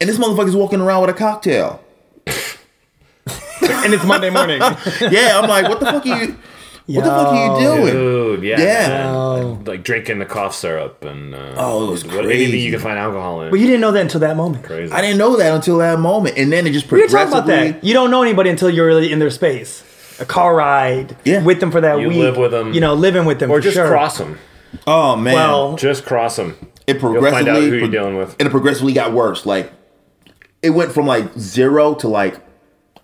and 0.00 0.08
this 0.08 0.18
motherfucker's 0.18 0.54
walking 0.54 0.80
around 0.80 1.00
with 1.00 1.10
a 1.10 1.14
cocktail. 1.14 1.82
And 3.60 3.94
it's 3.94 4.04
Monday 4.04 4.30
morning. 4.30 4.60
Yeah, 5.00 5.40
I'm 5.40 5.48
like, 5.48 5.68
what 5.68 5.80
the 5.80 5.86
fuck 5.86 6.04
are 6.06 6.22
you? 6.22 6.36
What 6.96 7.04
the 7.04 7.10
fuck 7.10 7.28
are 7.28 7.60
you 7.60 7.66
doing? 7.82 7.92
Dude, 7.92 8.42
yeah. 8.44 8.58
Yeah. 8.60 8.88
man. 8.88 9.06
Oh. 9.14 9.62
Like 9.66 9.84
drinking 9.84 10.20
the 10.20 10.24
cough 10.24 10.54
syrup 10.54 11.04
and 11.04 11.34
uh, 11.34 11.54
Oh, 11.58 11.88
it 11.88 11.90
was 11.90 12.04
what- 12.06 12.24
anything 12.24 12.60
you 12.60 12.70
can 12.70 12.80
find 12.80 12.98
alcohol 12.98 13.42
in. 13.42 13.50
but 13.50 13.60
you 13.60 13.66
didn't 13.66 13.82
know 13.82 13.92
that 13.92 14.00
until 14.00 14.20
that 14.20 14.36
moment. 14.36 14.64
Crazy. 14.64 14.92
I 14.92 15.00
didn't 15.02 15.18
know 15.18 15.36
that 15.36 15.54
until 15.54 15.78
that 15.78 15.98
moment, 16.00 16.38
and 16.38 16.50
then 16.50 16.66
it 16.66 16.72
just 16.72 16.90
We 16.90 16.98
were 17.00 17.04
progressively. 17.06 17.40
talking 17.40 17.52
about 17.68 17.80
that. 17.80 17.84
You 17.86 17.92
don't 17.94 18.10
know 18.10 18.22
anybody 18.22 18.48
until 18.50 18.70
you're 18.70 18.86
really 18.86 19.12
in 19.12 19.18
their 19.18 19.30
space. 19.30 19.84
A 20.20 20.24
car 20.24 20.56
ride 20.56 21.14
Yeah. 21.24 21.42
with 21.44 21.60
them 21.60 21.70
for 21.70 21.80
that 21.82 21.96
week. 21.96 22.02
You 22.04 22.08
week. 22.08 22.18
live 22.18 22.36
with 22.38 22.50
them. 22.52 22.72
You 22.72 22.80
know, 22.80 22.94
living 22.94 23.24
with 23.26 23.38
them 23.38 23.50
or 23.50 23.58
for 23.58 23.62
just 23.62 23.76
sure. 23.76 23.86
cross 23.88 24.16
them. 24.18 24.38
Oh 24.86 25.14
man, 25.14 25.34
Well, 25.34 25.76
Just 25.76 26.04
cross 26.06 26.36
them. 26.36 26.56
it 26.86 26.94
You'll 26.94 27.00
progressively 27.00 27.30
find 27.44 27.48
out 27.48 27.62
who 27.62 27.76
you're 27.76 27.88
dealing 27.88 28.16
with. 28.16 28.34
and 28.40 28.46
it 28.46 28.50
progressively 28.50 28.92
got 28.94 29.12
worse. 29.12 29.44
Like 29.46 29.72
it 30.62 30.70
went 30.70 30.92
from 30.92 31.06
like 31.06 31.38
zero 31.38 31.94
to 31.96 32.08
like 32.08 32.40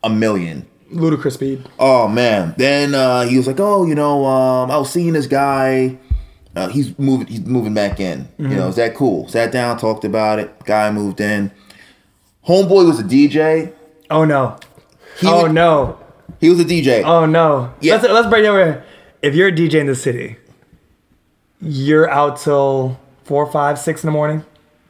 a 0.02 0.10
million. 0.10 0.66
Ludicrous 0.90 1.34
speed. 1.34 1.68
Oh 1.78 2.08
man. 2.08 2.54
Then 2.58 2.94
uh, 2.94 3.22
he 3.22 3.36
was 3.36 3.46
like, 3.46 3.60
"Oh, 3.60 3.86
you 3.86 3.94
know, 3.94 4.24
um, 4.26 4.70
I 4.70 4.76
was 4.76 4.90
seeing 4.90 5.12
this 5.12 5.26
guy. 5.26 5.98
Uh, 6.56 6.68
he's 6.68 6.96
moving. 6.98 7.26
He's 7.26 7.44
moving 7.44 7.74
back 7.74 7.98
in. 7.98 8.28
You 8.38 8.48
know, 8.48 8.68
is 8.68 8.76
that 8.76 8.94
cool? 8.94 9.26
Sat 9.28 9.50
down, 9.50 9.76
talked 9.78 10.04
about 10.04 10.38
it. 10.38 10.64
Guy 10.64 10.90
moved 10.90 11.20
in. 11.20 11.50
Homeboy 12.46 12.86
was 12.86 13.00
a 13.00 13.04
DJ. 13.04 13.74
Oh 14.10 14.24
no. 14.24 14.56
He 15.18 15.26
oh 15.26 15.44
was, 15.44 15.52
no. 15.52 15.98
He 16.40 16.48
was 16.48 16.60
a 16.60 16.64
DJ. 16.64 17.02
Oh 17.04 17.26
no. 17.26 17.72
Yeah. 17.80 17.94
Let's 17.96 18.08
let's 18.08 18.28
break 18.28 18.44
it 18.44 18.48
over. 18.48 18.84
If 19.22 19.34
you're 19.34 19.48
a 19.48 19.52
DJ 19.52 19.74
in 19.80 19.86
the 19.86 19.94
city, 19.94 20.36
you're 21.60 22.08
out 22.10 22.36
till 22.36 23.00
four, 23.24 23.50
five, 23.50 23.78
six 23.78 24.04
in 24.04 24.08
the 24.08 24.12
morning. 24.12 24.44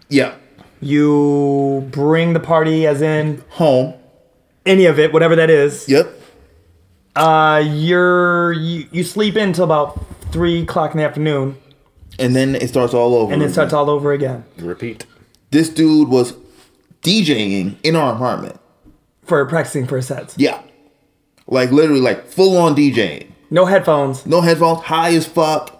yeah. 0.08 0.34
You 0.80 1.88
bring 1.92 2.34
the 2.34 2.40
party, 2.40 2.86
as 2.86 3.00
in 3.00 3.42
Home. 3.50 3.94
Any 4.66 4.86
of 4.86 4.98
it, 4.98 5.12
whatever 5.12 5.36
that 5.36 5.50
is. 5.50 5.88
Yep. 5.88 6.20
Uh, 7.16 7.62
you're 7.66 8.52
you, 8.52 8.86
you 8.90 9.04
sleep 9.04 9.36
in 9.36 9.52
till 9.52 9.64
about 9.64 10.04
three 10.32 10.62
o'clock 10.62 10.92
in 10.92 10.98
the 10.98 11.04
afternoon, 11.04 11.56
And 12.18 12.34
then 12.34 12.54
it 12.56 12.68
starts 12.68 12.92
all 12.92 13.14
over. 13.14 13.32
and 13.32 13.40
it 13.40 13.46
again. 13.46 13.52
starts 13.52 13.72
all 13.72 13.88
over 13.88 14.12
again 14.12 14.44
Repeat. 14.58 15.06
This 15.50 15.68
dude 15.68 16.08
was 16.08 16.34
DJing 17.02 17.76
in 17.84 17.94
our 17.94 18.14
apartment. 18.14 18.58
for 19.24 19.44
practicing 19.46 19.86
for 19.86 20.02
sets. 20.02 20.34
Yeah. 20.36 20.60
Like 21.46 21.70
literally, 21.70 22.00
like 22.00 22.26
full 22.26 22.56
on 22.56 22.74
DJing. 22.74 23.28
No 23.50 23.66
headphones. 23.66 24.26
No 24.26 24.40
headphones. 24.40 24.80
High 24.80 25.14
as 25.14 25.26
fuck. 25.26 25.70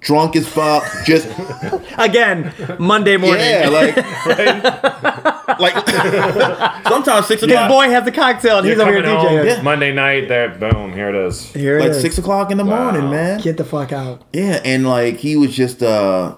Drunk 0.00 0.36
as 0.36 0.46
fuck. 0.46 0.84
Just 1.04 1.26
Again, 1.98 2.52
Monday 2.78 3.16
morning. 3.16 3.40
yeah, 3.44 3.68
like 3.68 3.96
like 5.62 5.74
sometimes 6.88 7.26
six 7.26 7.40
His 7.42 7.50
o'clock. 7.50 7.70
boy 7.70 7.88
has 7.88 8.06
a 8.06 8.12
cocktail 8.12 8.58
and 8.58 8.66
he's 8.66 8.76
You're 8.76 8.82
over 8.86 8.92
here 8.92 9.02
coming 9.02 9.18
home, 9.18 9.28
DJing. 9.38 9.46
Yeah. 9.46 9.62
Monday 9.62 9.92
night, 9.92 10.28
that 10.28 10.60
boom, 10.60 10.92
here 10.92 11.08
it 11.08 11.14
is. 11.14 11.44
Here 11.52 11.78
it 11.78 11.82
like 11.82 11.90
is. 11.92 12.00
six 12.02 12.18
o'clock 12.18 12.50
in 12.50 12.58
the 12.58 12.64
morning, 12.64 13.08
man. 13.10 13.40
Get 13.40 13.56
the 13.56 13.64
fuck 13.64 13.92
out. 13.92 14.22
Yeah, 14.32 14.60
and 14.64 14.86
like 14.86 15.16
he 15.18 15.36
was 15.36 15.54
just 15.54 15.82
uh 15.82 16.36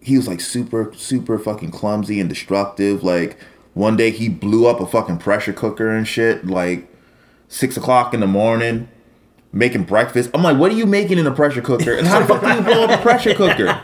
he 0.00 0.16
was 0.18 0.28
like 0.28 0.40
super, 0.40 0.92
super 0.94 1.38
fucking 1.38 1.70
clumsy 1.70 2.20
and 2.20 2.28
destructive. 2.28 3.02
Like 3.02 3.38
one 3.72 3.96
day 3.96 4.10
he 4.10 4.28
blew 4.28 4.66
up 4.66 4.80
a 4.80 4.86
fucking 4.86 5.18
pressure 5.18 5.52
cooker 5.54 5.88
and 5.88 6.06
shit, 6.06 6.46
like 6.46 6.86
six 7.48 7.76
o'clock 7.76 8.12
in 8.12 8.20
the 8.20 8.26
morning, 8.26 8.88
making 9.52 9.84
breakfast. 9.84 10.28
I'm 10.34 10.42
like, 10.42 10.58
what 10.58 10.70
are 10.72 10.74
you 10.74 10.84
making 10.86 11.18
in 11.18 11.26
a 11.26 11.34
pressure 11.34 11.62
cooker? 11.62 11.94
And 11.94 12.06
how 12.06 12.20
the 12.20 12.26
fuck 12.26 12.42
do 12.42 12.48
you 12.52 12.60
blow 12.60 12.84
up 12.84 12.90
a 12.98 13.02
pressure 13.02 13.34
cooker? 13.34 13.80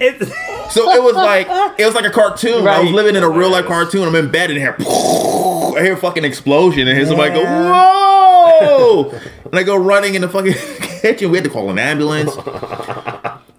It's, 0.00 0.74
So 0.74 0.90
it 0.92 1.02
was 1.02 1.14
like 1.14 1.46
it 1.78 1.84
was 1.84 1.94
like 1.94 2.04
a 2.04 2.10
cartoon. 2.10 2.66
I 2.66 2.80
was 2.80 2.92
living 2.92 3.16
in 3.16 3.22
a 3.22 3.28
real 3.30 3.50
life 3.50 3.66
cartoon. 3.66 4.06
I'm 4.06 4.14
in 4.14 4.30
bed 4.30 4.50
and 4.50 4.58
here, 4.58 4.76
I 4.80 5.80
hear 5.82 5.94
a 5.94 5.96
fucking 5.96 6.24
explosion, 6.24 6.86
and 6.88 6.96
hear 6.96 7.06
somebody 7.06 7.32
go, 7.34 7.42
"Whoa!" 7.44 9.10
and 9.44 9.54
I 9.58 9.62
go 9.62 9.76
running 9.76 10.14
in 10.14 10.22
the 10.22 10.28
fucking 10.28 10.52
kitchen. 11.00 11.30
We 11.30 11.38
had 11.38 11.44
to 11.44 11.50
call 11.50 11.70
an 11.70 11.78
ambulance. 11.78 12.34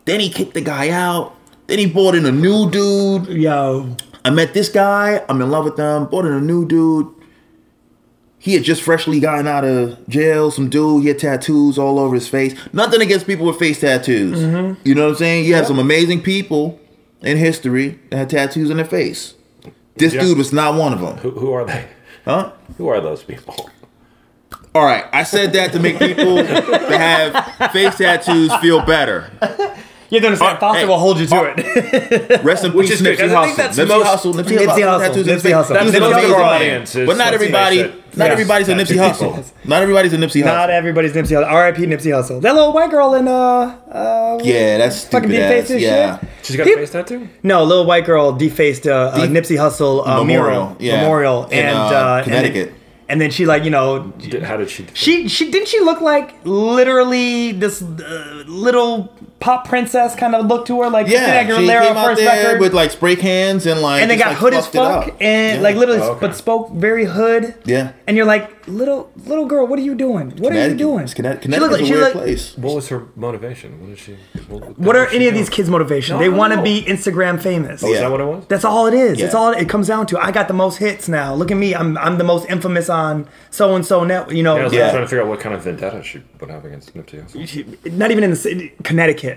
then 0.06 0.20
he 0.20 0.30
kicked 0.30 0.54
the 0.54 0.62
guy 0.62 0.90
out. 0.90 1.36
Then 1.68 1.80
he 1.80 1.86
brought 1.86 2.16
in 2.16 2.26
a 2.26 2.32
new 2.32 2.70
dude. 2.70 3.28
yo, 3.30 3.96
I 4.26 4.30
met 4.30 4.54
this 4.54 4.70
guy. 4.70 5.24
I'm 5.30 5.42
in 5.42 5.50
love 5.50 5.66
with 5.66 5.78
them. 5.78 6.06
Brought 6.08 6.26
in 6.26 6.34
a 6.34 6.42
new 6.42 6.68
dude. 6.68 7.08
He 8.44 8.56
had 8.56 8.64
just 8.64 8.82
freshly 8.82 9.20
gotten 9.20 9.46
out 9.46 9.64
of 9.64 10.08
jail. 10.10 10.50
Some 10.50 10.68
dude. 10.68 11.04
He 11.04 11.10
had 11.10 11.20
tattoos 11.20 11.78
all 11.78 12.00
over 12.00 12.16
his 12.16 12.28
face. 12.28 12.56
Nothing 12.74 13.00
against 13.02 13.28
people 13.28 13.46
with 13.46 13.60
face 13.60 13.80
tattoos. 13.80 14.40
Mm-hmm. 14.40 14.82
You 14.84 14.96
know 14.96 15.04
what 15.04 15.10
I'm 15.12 15.16
saying? 15.18 15.46
You 15.46 15.54
have 15.54 15.68
some 15.68 15.78
amazing 15.78 16.24
people 16.24 16.80
in 17.22 17.38
history 17.38 18.00
that 18.10 18.18
had 18.18 18.30
tattoos 18.32 18.72
on 18.72 18.78
their 18.78 18.86
face. 18.86 19.36
This 19.96 20.16
Yeah. 20.16 20.22
dude 20.22 20.40
was 20.40 20.52
not 20.52 20.74
one 20.74 20.92
of 20.92 21.02
them. 21.02 21.18
Who, 21.18 21.30
who 21.32 21.52
are 21.54 21.66
they? 21.66 21.88
Huh? 22.26 22.52
Who 22.80 22.88
are 22.88 23.00
those 23.00 23.22
people? 23.24 23.70
All 24.74 24.86
right. 24.86 25.06
I 25.14 25.22
said 25.24 25.54
that 25.54 25.72
to 25.74 25.80
make 25.80 26.00
people 26.00 26.36
that 26.38 26.90
have 27.60 27.72
face 27.72 27.96
tattoos 27.98 28.52
feel 28.56 28.82
better. 28.84 29.30
you 30.12 30.20
have 30.20 30.22
to 30.22 30.28
understand. 30.28 30.58
Uh, 30.58 30.60
Foster 30.60 30.80
hey, 30.82 30.86
will 30.86 31.00
hold 31.00 31.20
you 31.20 31.26
to 31.26 31.36
uh, 31.36 31.54
it. 31.58 32.44
Rest 32.44 32.66
in 32.66 32.72
peace, 32.74 32.92
is 32.92 33.02
good, 33.02 33.14
I 33.14 33.16
think 33.18 33.32
Hussle. 33.32 33.56
that's 33.56 33.78
Nipsey 33.80 33.88
most- 33.88 34.08
Hussle. 34.08 34.34
Nipsey 34.34 34.58
Nipsey 34.58 34.66
Hussle. 34.68 34.76
Hussle. 34.76 35.00
Tattoos 35.00 35.08
on 35.10 35.16
his 35.16 35.28
Nipsey 35.28 35.42
face. 35.42 35.54
Hussle. 35.54 35.68
That's 35.70 35.84
He's 35.84 35.92
the 35.94 36.00
most 36.02 36.24
of 36.26 36.32
our 36.32 36.38
man. 36.40 36.56
audience 36.56 36.94
But 36.96 37.18
not 37.18 37.34
everybody. 37.34 37.78
Not 38.14 38.26
Yes. 38.26 38.32
everybody's 38.34 38.68
a 38.68 38.74
Nipsey 38.74 38.96
Yes. 38.96 39.20
Hussle. 39.22 39.52
Not 39.64 39.82
everybody's 39.84 40.12
a 40.14 40.18
Nipsey 40.18 40.42
Hussle. 40.42 40.46
Not 40.46 40.70
everybody's 40.70 41.14
Nipsey 41.14 41.32
Hussle. 41.38 41.48
R.I.P. 41.50 41.86
Nipsey 41.86 42.12
Hussle. 42.12 42.42
That 42.42 42.54
little 42.56 42.74
white 42.74 42.92
girl 42.92 43.14
in 43.14 43.26
uh, 43.30 43.32
uh 43.90 44.40
Yeah, 44.44 44.80
that's 44.80 45.06
Fucking 45.06 45.30
stupid 45.30 45.50
deep 45.68 45.76
ass. 45.78 45.82
Yeah. 45.82 46.20
shit. 46.20 46.30
She's 46.44 46.56
got 46.58 46.66
Peop- 46.68 46.76
a 46.76 46.80
face 46.82 46.92
tattoo? 46.92 47.30
no, 47.44 47.64
little 47.64 47.86
white 47.86 48.06
girl 48.06 48.34
defaced 48.34 48.86
uh, 48.86 49.12
a 49.14 49.28
Def- 49.28 49.30
Nipsey 49.30 49.56
Hussle 49.58 50.06
uh, 50.06 50.18
Memorial, 50.24 50.26
mural 50.28 50.76
yeah. 50.80 51.02
memorial 51.04 51.46
In, 51.46 51.60
and 51.60 51.78
uh, 51.78 51.82
uh, 51.82 52.22
and 52.26 52.34
then- 52.34 52.44
Connecticut. 52.44 52.74
And 53.08 53.20
then 53.20 53.30
she 53.32 53.46
like 53.46 53.64
you 53.66 53.70
know 53.72 54.12
Did- 54.20 54.44
How 54.44 54.56
did 54.58 54.70
she? 54.70 54.88
she 54.94 55.28
she 55.30 55.50
didn't 55.52 55.68
she 55.70 55.80
look 55.82 56.00
like 56.02 56.34
literally 56.46 57.52
this 57.54 57.82
uh, 57.82 58.44
little 58.48 59.14
pop 59.42 59.68
princess 59.68 60.16
kind 60.16 60.36
of 60.36 60.46
look 60.46 60.66
to 60.68 60.82
her 60.82 60.90
like 60.90 61.08
Yeah, 61.08 61.44
Christina 61.44 61.62
she 61.62 61.68
Aguilera 61.68 61.88
came 61.88 61.98
out 61.98 62.06
first 62.06 62.22
there 62.22 62.46
record. 62.46 62.62
with 62.62 62.74
like 62.74 62.92
spray 62.92 63.16
cans 63.16 63.66
and 63.66 63.82
like, 63.82 64.02
and 64.02 64.10
they 64.10 64.16
just, 64.16 64.24
got 64.24 64.30
like, 64.32 64.38
hood 64.40 64.54
as 64.54 64.68
fluffed 64.68 65.08
it 65.08 65.12
up. 65.12 65.14
fuck 65.14 65.22
and 65.22 65.58
Yeah. 65.58 65.64
like 65.64 65.76
literally, 65.76 66.00
Oh, 66.02 66.12
okay. 66.12 66.28
but 66.28 66.36
spoke 66.36 66.72
very 66.72 67.06
hood. 67.06 67.56
Yeah. 67.66 67.92
And 68.08 68.16
you're 68.16 68.26
like, 68.26 68.68
little 68.68 69.12
little 69.26 69.46
girl, 69.48 69.66
what 69.68 69.80
are 69.80 69.82
you 69.82 69.96
doing? 69.96 70.32
What 70.38 70.54
are 70.54 70.68
you 70.70 70.76
doing? 70.76 71.04
It's 71.04 71.14
Connecticut. 71.16 71.52
She 71.52 71.60
looked 71.60 71.74
Connecticut's 71.74 71.88
she 71.88 71.94
weird 71.94 72.04
looked- 72.04 72.18
place. 72.18 72.58
What 72.58 72.76
was 72.76 72.88
her 72.90 73.08
motivation? 73.16 73.82
What 73.82 73.90
is 73.90 74.00
she? 74.00 74.16
What, 74.48 74.78
What 74.80 74.96
are 74.96 75.10
she 75.10 75.16
any 75.16 75.28
of 75.28 75.34
these 75.34 75.50
kids' 75.50 75.70
motivation? 75.70 76.16
No, 76.16 76.20
they 76.22 76.30
want 76.30 76.54
to 76.54 76.62
be 76.62 76.84
Instagram 76.84 77.42
famous. 77.42 77.84
Oh, 77.84 77.92
is 77.92 78.00
that 78.00 78.12
what 78.12 78.22
it 78.22 78.26
was? 78.26 78.46
That's 78.48 78.64
all 78.64 78.86
it 78.86 78.94
is. 78.94 79.20
Yeah. 79.20 79.26
It's 79.26 79.36
all 79.36 79.52
it 79.52 79.68
comes 79.68 79.88
down 79.88 80.06
to. 80.08 80.20
I 80.20 80.32
got 80.32 80.48
the 80.48 80.54
most 80.54 80.78
hits 80.78 81.10
now. 81.10 81.34
Look 81.34 81.50
at 81.52 81.58
me. 81.58 81.74
I'm 81.74 81.98
I'm 81.98 82.18
the 82.20 82.24
most 82.24 82.48
infamous 82.50 82.90
on 82.90 83.28
so 83.50 83.76
and 83.76 83.84
so 83.86 84.04
net. 84.04 84.32
You 84.32 84.44
know, 84.44 84.56
Yeah, 84.56 84.62
I 84.62 84.64
was 84.66 84.74
Yeah. 84.74 84.92
trying 84.92 85.02
to 85.04 85.08
figure 85.08 85.24
out 85.24 85.28
what 85.30 85.40
kind 85.40 85.56
of 85.56 85.64
vendetta 85.64 86.04
she 86.04 86.22
would 86.40 86.50
have 86.52 86.64
against 86.64 86.94
Nipsey 86.96 87.92
not 87.94 88.12
even 88.12 88.24
in 88.24 88.30
the 88.30 88.36
city, 88.36 88.74
Connecticut. 88.84 89.31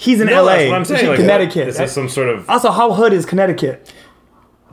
He's 0.00 0.20
in 0.20 0.28
No, 0.28 0.44
LA. 0.44 0.46
that's 0.56 0.68
what 0.68 0.74
I'm 0.76 0.82
She's 0.84 0.88
saying. 0.88 1.02
in 1.04 1.10
Like, 1.10 1.18
Connecticut. 1.18 1.66
This 1.66 1.80
is 1.80 1.90
some 1.92 2.08
sort 2.08 2.28
of 2.28 2.48
also, 2.48 2.70
how 2.70 2.92
hood 2.92 3.12
is 3.12 3.26
Connecticut? 3.26 3.92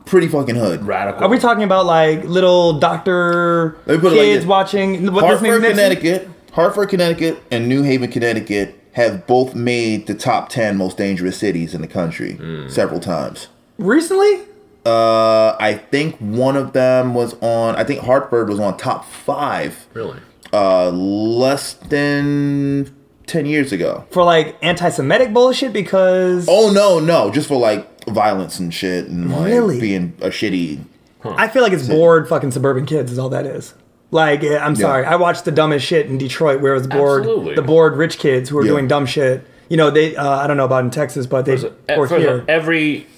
Pretty 0.04 0.28
fucking 0.28 0.54
hood. 0.54 0.86
radical. 0.86 1.24
Are 1.24 1.28
we 1.28 1.38
talking 1.38 1.64
about 1.64 1.84
like 1.84 2.22
little 2.24 2.78
doctor 2.78 3.76
Let 3.86 3.96
me 3.96 4.00
put 4.00 4.12
it 4.12 4.16
like 4.16 4.24
kids 4.26 4.40
this. 4.44 4.46
watching? 4.48 5.12
What 5.12 5.14
this 5.14 5.22
Hartford, 5.40 5.62
makes 5.62 5.70
Connecticut, 5.74 6.28
Hartford, 6.52 6.88
Connecticut, 6.90 7.42
and 7.50 7.68
New 7.68 7.82
Haven, 7.82 8.08
Connecticut 8.10 8.80
have 8.92 9.26
both 9.26 9.54
made 9.56 10.06
the 10.06 10.14
top 10.14 10.48
ten 10.48 10.76
most 10.76 10.96
dangerous 10.96 11.36
cities 11.38 11.74
in 11.74 11.80
the 11.80 11.88
country 11.88 12.38
several 12.68 13.00
times. 13.00 13.48
Recently? 13.78 14.42
Uh, 14.86 15.56
I 15.58 15.74
think 15.90 16.16
one 16.18 16.56
of 16.56 16.72
them 16.72 17.12
was 17.12 17.34
on. 17.42 17.74
I 17.74 17.82
think 17.82 18.02
Hartford 18.02 18.48
was 18.48 18.60
on 18.60 18.76
top 18.76 19.04
five. 19.04 19.86
really? 19.92 20.20
Uh, 20.52 20.90
less 20.90 21.74
than 21.74 22.94
ten 23.26 23.46
years 23.46 23.72
ago. 23.72 24.04
For 24.10 24.22
like 24.22 24.56
anti-Semitic 24.62 25.32
bullshit 25.32 25.72
because 25.72 26.46
Oh 26.48 26.70
no, 26.72 26.98
no, 27.00 27.30
just 27.30 27.48
for 27.48 27.58
like 27.58 28.04
violence 28.06 28.58
and 28.58 28.72
shit 28.72 29.06
and 29.06 29.30
like 29.32 29.46
Really? 29.46 29.80
being 29.80 30.14
a 30.20 30.28
shitty. 30.28 30.84
I 31.24 31.48
feel 31.48 31.62
like 31.62 31.72
it's 31.72 31.88
bored 31.88 32.28
fucking 32.28 32.52
suburban 32.52 32.86
kids 32.86 33.10
is 33.10 33.18
all 33.18 33.28
that 33.30 33.46
is. 33.46 33.74
Like 34.12 34.44
I'm 34.44 34.76
sorry, 34.76 35.04
I 35.04 35.16
watched 35.16 35.44
the 35.44 35.50
dumbest 35.50 35.84
shit 35.84 36.06
in 36.06 36.18
Detroit 36.18 36.60
where 36.60 36.72
it 36.74 36.78
was 36.78 36.86
bored 36.86 37.22
Absolutely. 37.22 37.54
the 37.56 37.62
bored 37.62 37.96
rich 37.96 38.18
kids 38.18 38.48
who 38.48 38.56
were 38.56 38.64
Yeah. 38.64 38.70
doing 38.72 38.86
dumb 38.88 39.06
shit. 39.06 39.44
You 39.68 39.76
know, 39.76 39.90
they 39.90 40.14
uh, 40.14 40.28
I 40.38 40.46
don't 40.46 40.56
know 40.56 40.64
about 40.64 40.84
in 40.84 40.90
Texas, 40.90 41.26
but 41.26 41.44
they 41.44 41.56
First 41.56 41.66
or 41.88 42.06
first 42.06 42.12
of 42.12 42.40
all, 42.40 42.44
every 42.46 43.08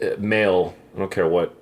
uh, 0.00 0.10
male, 0.18 0.76
I 0.94 1.00
don't 1.00 1.10
care 1.10 1.26
what 1.26 1.52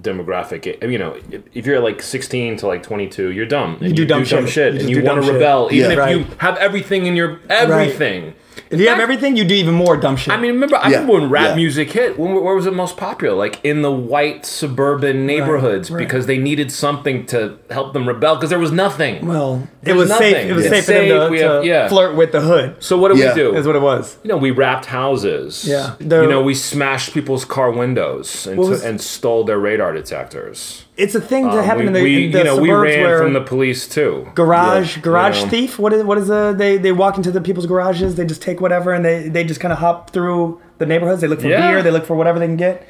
demographic, 0.00 0.66
you 0.90 0.98
know, 0.98 1.16
if- 1.52 1.66
you're 1.66 1.80
like 1.80 2.02
16 2.02 2.56
to 2.58 2.66
like 2.66 2.82
22, 2.82 3.30
you're 3.30 3.46
dumb. 3.46 3.78
And 3.80 3.94
do 3.94 4.04
dumb 4.04 4.24
shit. 4.24 4.74
You 4.74 4.80
and 4.80 4.90
you 4.90 5.00
do 5.00 5.06
want 5.06 5.20
to 5.20 5.26
shit. 5.26 5.34
rebel, 5.34 5.68
even 5.72 5.90
Yeah. 5.90 5.92
if 5.92 5.98
Right. 5.98 6.16
you 6.16 6.26
have 6.38 6.56
everything 6.58 7.06
in 7.06 7.16
your 7.16 7.40
everything. 7.48 8.34
If 8.70 8.80
you 8.80 8.88
have 8.88 9.00
everything, 9.00 9.36
you 9.36 9.44
do 9.44 9.54
even 9.54 9.74
more 9.74 9.96
dumb 9.96 10.16
shit. 10.16 10.32
I 10.32 10.36
mean, 10.36 10.52
remember, 10.54 10.76
I 10.76 10.88
Yeah, 10.88 10.98
remember 11.00 11.12
when 11.20 11.30
rap 11.30 11.50
yeah. 11.50 11.54
music 11.56 11.90
hit. 11.92 12.18
When, 12.18 12.34
where 12.34 12.54
was 12.54 12.66
it 12.66 12.72
most 12.74 12.96
popular? 12.96 13.34
Like 13.36 13.64
in 13.64 13.82
the 13.82 13.92
white 13.92 14.46
suburban 14.46 15.26
neighborhoods, 15.26 15.90
right. 15.90 15.98
because 15.98 16.26
they 16.26 16.38
needed 16.38 16.72
something 16.72 17.26
to 17.26 17.58
help 17.70 17.92
them 17.92 18.06
rebel, 18.08 18.34
because 18.36 18.50
there 18.50 18.58
was 18.58 18.72
nothing. 18.72 19.26
well, 19.26 19.68
it 19.82 19.86
There's 19.86 19.98
was 19.98 20.08
safe. 20.10 20.32
nothing. 20.34 20.48
It 20.48 20.52
was 20.54 20.64
Yeah. 20.64 20.70
safe 20.70 20.84
for 20.86 20.92
them 20.92 21.08
to, 21.08 21.28
we 21.30 21.38
to 21.38 21.60
yeah. 21.64 21.88
flirt 21.88 22.16
with 22.16 22.32
the 22.32 22.40
hood. 22.40 22.76
so 22.80 22.96
what 22.98 23.12
do 23.12 23.18
Yeah. 23.18 23.30
we 23.30 23.34
do? 23.34 23.54
Is 23.54 23.66
what 23.66 23.76
it 23.76 23.82
was. 23.82 24.16
you 24.22 24.28
know, 24.28 24.36
we 24.36 24.50
wrapped 24.50 24.86
houses. 24.86 25.64
Yeah. 25.66 25.94
you 26.00 26.06
know, 26.08 26.42
we 26.42 26.54
smashed 26.54 27.12
people's 27.14 27.44
car 27.44 27.70
windows 27.70 28.46
and, 28.46 28.56
What 28.58 28.64
to- 28.64 28.70
was- 28.70 28.84
and 28.84 29.00
stole 29.00 29.44
their 29.44 29.58
radar 29.58 29.92
detectors. 29.92 30.84
It's 30.96 31.14
a 31.16 31.20
thing 31.20 31.44
that 31.46 31.58
Um, 31.58 31.64
happened 31.64 31.80
we, 31.82 31.86
in 31.88 31.92
the, 31.94 32.02
we- 32.02 32.24
in 32.26 32.30
the 32.32 32.38
you 32.38 32.44
know, 32.44 32.56
we 32.56 32.68
suburbs 32.68 32.94
ran 32.94 33.02
where 33.04 33.18
from 33.18 33.32
the 33.32 33.40
police 33.40 33.88
too. 33.88 34.28
garage 34.36 34.96
Yeah. 34.96 35.02
garage 35.02 35.42
Yeah. 35.42 35.48
thief. 35.48 35.78
What 35.78 35.92
is 35.92 36.04
what 36.04 36.18
is 36.18 36.28
the 36.28 36.54
they 36.56 36.76
they 36.76 36.92
walk 36.92 37.16
into 37.16 37.30
the 37.32 37.40
people's 37.40 37.66
garages. 37.66 38.14
They 38.14 38.24
just 38.24 38.40
take 38.42 38.60
whatever 38.60 38.92
and 38.92 39.04
they 39.04 39.28
they 39.28 39.42
just 39.44 39.58
kind 39.60 39.72
of 39.72 39.78
hop 39.78 40.10
through 40.10 40.60
the 40.78 40.86
neighborhoods. 40.86 41.20
They 41.20 41.26
look 41.26 41.40
for 41.40 41.48
Yeah. 41.48 41.68
beer. 41.68 41.82
They 41.82 41.90
look 41.90 42.06
for 42.06 42.14
whatever 42.14 42.38
they 42.38 42.46
can 42.46 42.56
get. 42.56 42.86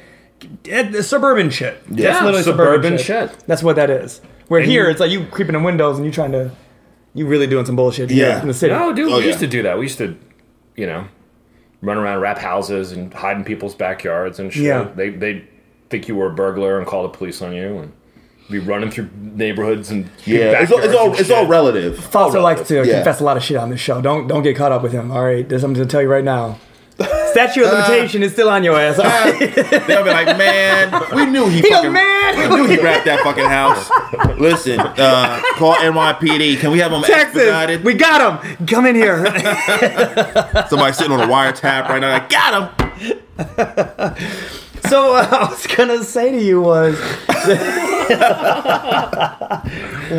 It- 0.65 0.93
it's 0.93 1.07
suburban 1.07 1.49
shit. 1.49 1.81
Yeah, 1.89 2.11
That's 2.11 2.23
literally 2.25 2.43
suburban 2.43 2.97
shit. 2.99 3.31
That's 3.47 3.63
what 3.63 3.75
that 3.77 3.89
is. 3.89 4.21
Where 4.49 4.59
And 4.61 4.69
here 4.69 4.83
you- 4.83 4.91
it's 4.91 4.99
like 4.99 5.09
you 5.09 5.25
creeping 5.31 5.55
in 5.55 5.63
windows 5.63 5.97
and 5.97 6.05
you 6.05 6.11
trying 6.11 6.33
to 6.33 6.51
you 7.15 7.25
really 7.25 7.47
doing 7.47 7.65
some 7.65 7.75
bullshit. 7.75 8.11
Yeah. 8.11 8.39
in 8.41 8.47
the 8.47 8.53
city. 8.53 8.73
No, 8.73 8.93
dude, 8.93 9.09
Oh, 9.11 9.15
we 9.17 9.21
yeah. 9.21 9.27
used 9.29 9.39
to 9.39 9.47
do 9.47 9.63
that. 9.63 9.77
We 9.79 9.85
used 9.85 9.97
to, 9.97 10.15
you 10.75 10.85
know, 10.85 11.05
run 11.81 11.97
around 11.97 12.19
wrap 12.19 12.37
houses 12.37 12.91
and 12.91 13.11
hide 13.13 13.37
in 13.37 13.43
people's 13.45 13.73
backyards 13.73 14.37
and 14.37 14.53
shit. 14.53 14.63
Yeah. 14.63 14.87
They 14.95 15.09
they 15.09 15.43
think 15.89 16.07
you 16.07 16.15
were 16.15 16.27
a 16.27 16.33
burglar 16.33 16.77
and 16.77 16.87
call 16.87 17.03
the 17.03 17.09
police 17.09 17.41
on 17.41 17.53
you 17.53 17.77
and 17.79 17.91
be 18.49 18.59
running 18.59 18.91
through 18.91 19.09
neighborhoods 19.15 19.89
and 19.91 20.09
Yeah, 20.25 20.61
it's 20.61 20.71
all, 20.71 20.77
it's 20.79 20.87
backyards 20.87 20.95
all 20.95 21.09
and 21.11 21.19
it's 21.19 21.29
all 21.31 21.41
shit. 21.43 21.49
relative. 21.49 21.97
Foster 21.99 22.39
likes 22.39 22.67
to 22.67 22.85
Yeah. 22.85 22.95
confess 22.95 23.19
a 23.19 23.23
lot 23.23 23.37
of 23.37 23.43
shit 23.43 23.57
on 23.57 23.69
this 23.69 23.79
show. 23.79 24.01
Don't 24.01 24.27
don't 24.27 24.43
get 24.43 24.55
caught 24.55 24.71
up 24.71 24.83
with 24.83 24.91
him. 24.91 25.11
All 25.11 25.23
right, 25.23 25.47
there's 25.47 25.61
something 25.61 25.81
to 25.83 25.87
tell 25.89 26.01
you 26.01 26.07
right 26.09 26.23
now. 26.23 26.57
Statute 27.31 27.65
of 27.65 27.73
limitation 27.89 28.23
is 28.23 28.31
still 28.31 28.47
on 28.49 28.63
your 28.63 28.79
ass. 28.79 28.97
All 28.99 29.03
right? 29.05 29.37
They'll 29.85 30.03
be 30.05 30.09
like, 30.11 30.37
man, 30.37 31.03
we 31.13 31.25
knew 31.25 31.49
he, 31.49 31.59
He 31.59 31.67
a 31.67 31.71
fucking, 31.71 31.91
man. 31.91 32.49
we 32.49 32.55
knew 32.55 32.67
he 32.67 32.77
grabbed 32.77 33.05
that 33.05 33.19
fucking 33.21 33.43
house. 33.43 33.89
Listen, 34.39 34.79
uh, 34.79 35.41
call 35.55 35.73
NYPD. 35.75 36.57
Can 36.59 36.71
we 36.71 36.79
have 36.79 36.93
him 36.93 37.01
Texas, 37.01 37.35
expedited? 37.41 37.83
we 37.83 37.95
got 37.95 38.41
him. 38.41 38.65
Come 38.67 38.85
in 38.85 38.95
here. 38.95 39.25
Somebody 40.69 40.93
sitting 40.93 41.11
on 41.11 41.19
a 41.19 41.27
wiretap 41.27 41.89
right 41.89 41.99
now. 41.99 42.11
Like, 42.13 42.29
got 42.29 42.71
him. 42.79 44.15
So 44.89 45.11
what 45.11 45.31
I 45.31 45.49
was 45.49 45.67
gonna 45.67 46.03
say 46.03 46.31
to 46.31 46.41
you 46.41 46.61
was, 46.61 46.99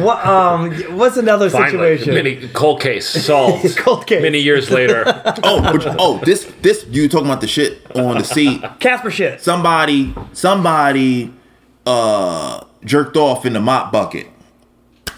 what 0.03 0.27
um, 0.27 0.73
what's 0.97 1.17
another 1.17 1.51
Finally, 1.51 1.99
situation? 1.99 2.15
many 2.15 2.49
cold 2.49 2.81
case 2.81 3.07
solved. 3.09 3.77
Cold 3.87 4.07
case. 4.07 4.23
Many 4.23 4.41
years 4.41 4.71
later. 4.71 5.05
Oh, 5.43 5.61
but, 5.61 5.97
oh, 5.99 6.19
this 6.25 6.45
this 6.63 6.85
you 6.91 7.09
talking 7.09 7.27
about 7.27 7.41
the 7.41 7.47
shit 7.47 7.85
on 7.95 8.19
the 8.19 8.25
seat? 8.25 8.63
Casper 8.81 9.11
shit. 9.11 9.41
Somebody 9.41 10.15
somebody 10.33 11.33
uh 11.87 12.65
jerked 12.85 13.17
off 13.17 13.45
in 13.47 13.53
the 13.53 13.61
mop 13.61 13.93
bucket 13.93 14.27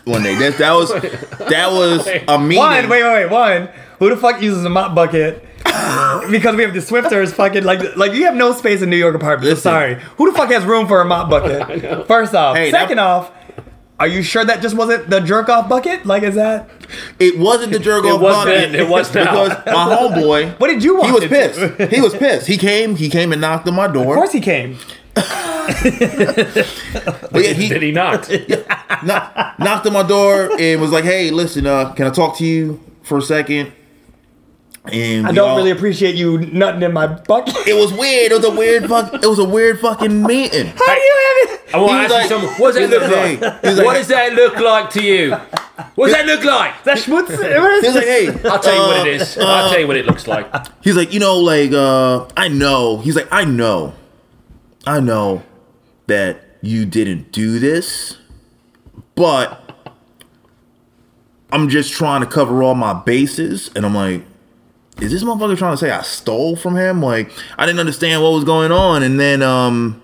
one 0.04 0.22
day. 0.22 0.34
That 0.34 0.58
that 0.58 0.72
was 0.72 0.90
that 0.90 1.72
was 1.72 2.06
a 2.06 2.38
meeting. 2.38 2.58
One, 2.58 2.88
wait, 2.88 3.02
wait, 3.02 3.24
wait. 3.24 3.30
One, 3.30 3.68
who 3.98 4.10
the 4.10 4.16
fuck 4.16 4.42
uses 4.42 4.64
a 4.64 4.70
mop 4.70 4.94
bucket? 4.94 5.44
because 6.30 6.56
we 6.56 6.62
have 6.62 6.72
the 6.74 6.80
Swiffers 6.80 7.32
fucking 7.32 7.64
like 7.64 7.96
like 7.96 8.12
you 8.12 8.24
have 8.24 8.34
no 8.34 8.52
space 8.52 8.82
in 8.82 8.90
New 8.90 8.96
York 8.96 9.14
apartments. 9.14 9.48
Listen. 9.50 9.62
sorry. 9.62 9.94
Who 10.16 10.30
the 10.30 10.36
fuck 10.36 10.50
has 10.50 10.64
room 10.64 10.86
for 10.86 11.00
a 11.00 11.04
mop 11.04 11.30
bucket? 11.30 12.06
First 12.08 12.34
off, 12.34 12.56
Hey, 12.56 12.70
that- 12.70 12.80
second 12.82 12.98
off. 13.00 13.32
Are 14.00 14.06
you 14.06 14.22
sure 14.22 14.44
that 14.44 14.62
just 14.62 14.76
wasn't 14.76 15.10
the 15.10 15.18
jerk 15.18 15.48
off 15.48 15.68
bucket? 15.68 16.06
Like, 16.06 16.22
is 16.22 16.36
that 16.36 16.70
It 17.18 17.36
wasn't 17.36 17.72
the 17.72 17.80
jerk 17.80 18.04
off 18.04 18.20
bucket. 18.20 18.70
then, 18.70 18.74
it 18.80 18.88
was 18.88 19.12
now. 19.12 19.24
because 19.48 19.66
my 19.66 19.96
homeboy. 20.00 20.60
what 20.60 20.68
did 20.68 20.84
you 20.84 20.94
want? 20.98 21.06
He 21.08 21.12
was 21.12 21.24
pissed. 21.26 21.58
to? 21.78 21.86
He 21.88 22.00
was 22.00 22.14
pissed. 22.14 22.46
He 22.46 22.56
came. 22.58 22.94
He 22.94 23.10
came 23.10 23.32
and 23.32 23.40
knocked 23.40 23.66
on 23.66 23.74
my 23.74 23.88
door. 23.88 24.12
Of 24.14 24.18
course 24.18 24.30
he 24.32 24.38
came. 24.40 24.78
But 25.16 25.24
yeah, 27.44 27.52
he 27.54 27.68
Did 27.68 27.82
he 27.82 27.90
not? 27.90 28.30
knock, 29.04 29.58
knocked 29.58 29.86
on 29.86 29.92
my 29.92 30.04
door 30.06 30.50
and 30.58 30.80
was 30.80 30.92
like, 30.92 31.02
"Hey, 31.04 31.30
listen, 31.30 31.66
uh, 31.66 31.92
can 31.94 32.06
I 32.06 32.10
talk 32.10 32.36
to 32.38 32.44
you 32.46 32.80
for 33.02 33.18
a 33.18 33.22
second? 33.22 33.72
And 34.84 35.26
I 35.26 35.32
don't 35.32 35.50
all- 35.50 35.56
really 35.58 35.70
appreciate 35.70 36.14
you 36.14 36.38
nutting 36.38 36.82
in 36.82 36.92
my 36.92 37.06
bucket. 37.06 37.54
It 37.66 37.74
was 37.74 37.92
weird. 37.92 38.32
It 38.32 38.36
was 38.36 38.44
a 38.44 38.50
weird 38.50 38.86
fuck. 38.88 39.12
It 39.12 39.26
was 39.26 39.38
a 39.38 39.44
weird 39.44 39.80
fucking 39.80 40.22
meeting. 40.22 40.66
How 40.68 40.94
do 40.94 41.00
you 41.00 41.16
have 41.48 41.50
it? 41.60 41.74
I 41.74 41.78
want 41.78 41.90
to 41.90 41.96
ask 41.98 42.10
like- 42.10 42.22
you 42.22 42.28
something. 42.28 42.50
What 42.62 42.74
does 42.74 42.90
that 42.90 43.00
look 43.00 43.10
like, 43.12 43.40
like? 43.40 43.60
hey, 43.62 43.74
like, 43.74 43.84
what 43.86 43.94
does 43.94 44.08
that 44.08 44.32
look 44.32 44.56
like 44.58 44.90
to 44.90 45.02
you? 45.02 45.34
What 45.94 46.06
does 46.06 46.16
that 46.16 46.26
look 46.26 46.44
like? 46.44 46.84
That 46.84 46.96
schmutz. 46.98 47.28
What 47.28 47.72
is 47.72 47.82
He 47.82 47.86
was 47.88 47.94
like, 47.96 48.04
"Hey, 48.04 48.48
I'll 48.48 48.58
tell 48.58 48.74
you 48.74 48.80
uh, 48.80 48.88
what 48.98 49.06
it 49.06 49.20
is. 49.20 49.38
I'll 49.38 49.70
tell 49.70 49.80
you 49.80 49.86
what 49.86 49.96
it 49.96 50.06
looks 50.06 50.26
like. 50.26 50.46
He's 50.82 50.96
like, 50.96 51.12
you 51.12 51.20
know, 51.20 51.38
like, 51.38 51.72
uh, 51.72 52.26
I 52.36 52.48
know. 52.48 52.98
He's 52.98 53.14
like, 53.16 53.28
I 53.30 53.44
know. 53.44 53.92
I 54.86 55.00
know 55.00 55.42
that 56.06 56.40
you 56.62 56.86
didn't 56.86 57.30
do 57.30 57.58
this, 57.58 58.16
but 59.14 59.60
I'm 61.52 61.68
just 61.68 61.92
trying 61.92 62.20
to 62.22 62.26
cover 62.26 62.62
all 62.62 62.74
my 62.74 62.94
bases. 62.94 63.70
And 63.76 63.84
I'm 63.84 63.94
like, 63.94 64.22
is 65.00 65.12
this 65.12 65.22
motherfucker 65.22 65.56
trying 65.56 65.72
to 65.72 65.76
say 65.76 65.90
I 65.90 66.02
stole 66.02 66.56
from 66.56 66.76
him? 66.76 67.00
Like, 67.02 67.30
I 67.56 67.66
didn't 67.66 67.80
understand 67.80 68.22
what 68.22 68.32
was 68.32 68.44
going 68.44 68.72
on. 68.72 69.02
And 69.02 69.18
then, 69.18 69.42
um, 69.42 70.02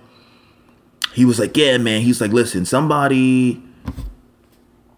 he 1.13 1.25
was 1.25 1.39
like, 1.39 1.57
yeah, 1.57 1.79
man. 1.79 2.03
He's 2.03 2.21
like, 2.21 2.33
listen, 2.33 2.65
somebody, 2.65 3.63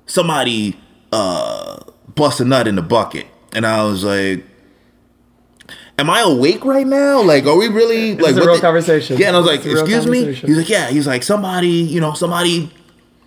somebody, 0.06 0.78
uh, 1.12 1.78
bust 2.14 2.40
a 2.40 2.44
nut 2.44 2.66
in 2.66 2.76
the 2.76 2.82
bucket. 2.82 3.26
And 3.52 3.66
I 3.66 3.84
was 3.84 4.04
like, 4.04 4.44
am 5.98 6.10
I 6.10 6.20
awake 6.20 6.64
right 6.64 6.86
now? 6.86 7.22
Like, 7.22 7.46
are 7.46 7.56
we 7.56 7.68
really 7.68 8.16
like 8.16 8.32
is 8.32 8.38
a 8.38 8.40
real 8.46 8.56
the- 8.56 8.60
conversation. 8.60 9.18
Yeah, 9.18 9.28
and 9.28 9.36
I 9.36 9.40
was 9.40 9.48
like, 9.48 9.60
It's 9.60 9.66
a 9.80 9.84
real 9.84 9.96
excuse 9.98 10.06
me. 10.06 10.34
He's 10.34 10.56
like, 10.58 10.68
yeah. 10.68 10.88
He's 10.88 11.06
like, 11.06 11.22
somebody, 11.22 11.68
you 11.68 12.00
know, 12.00 12.12
somebody, 12.14 12.70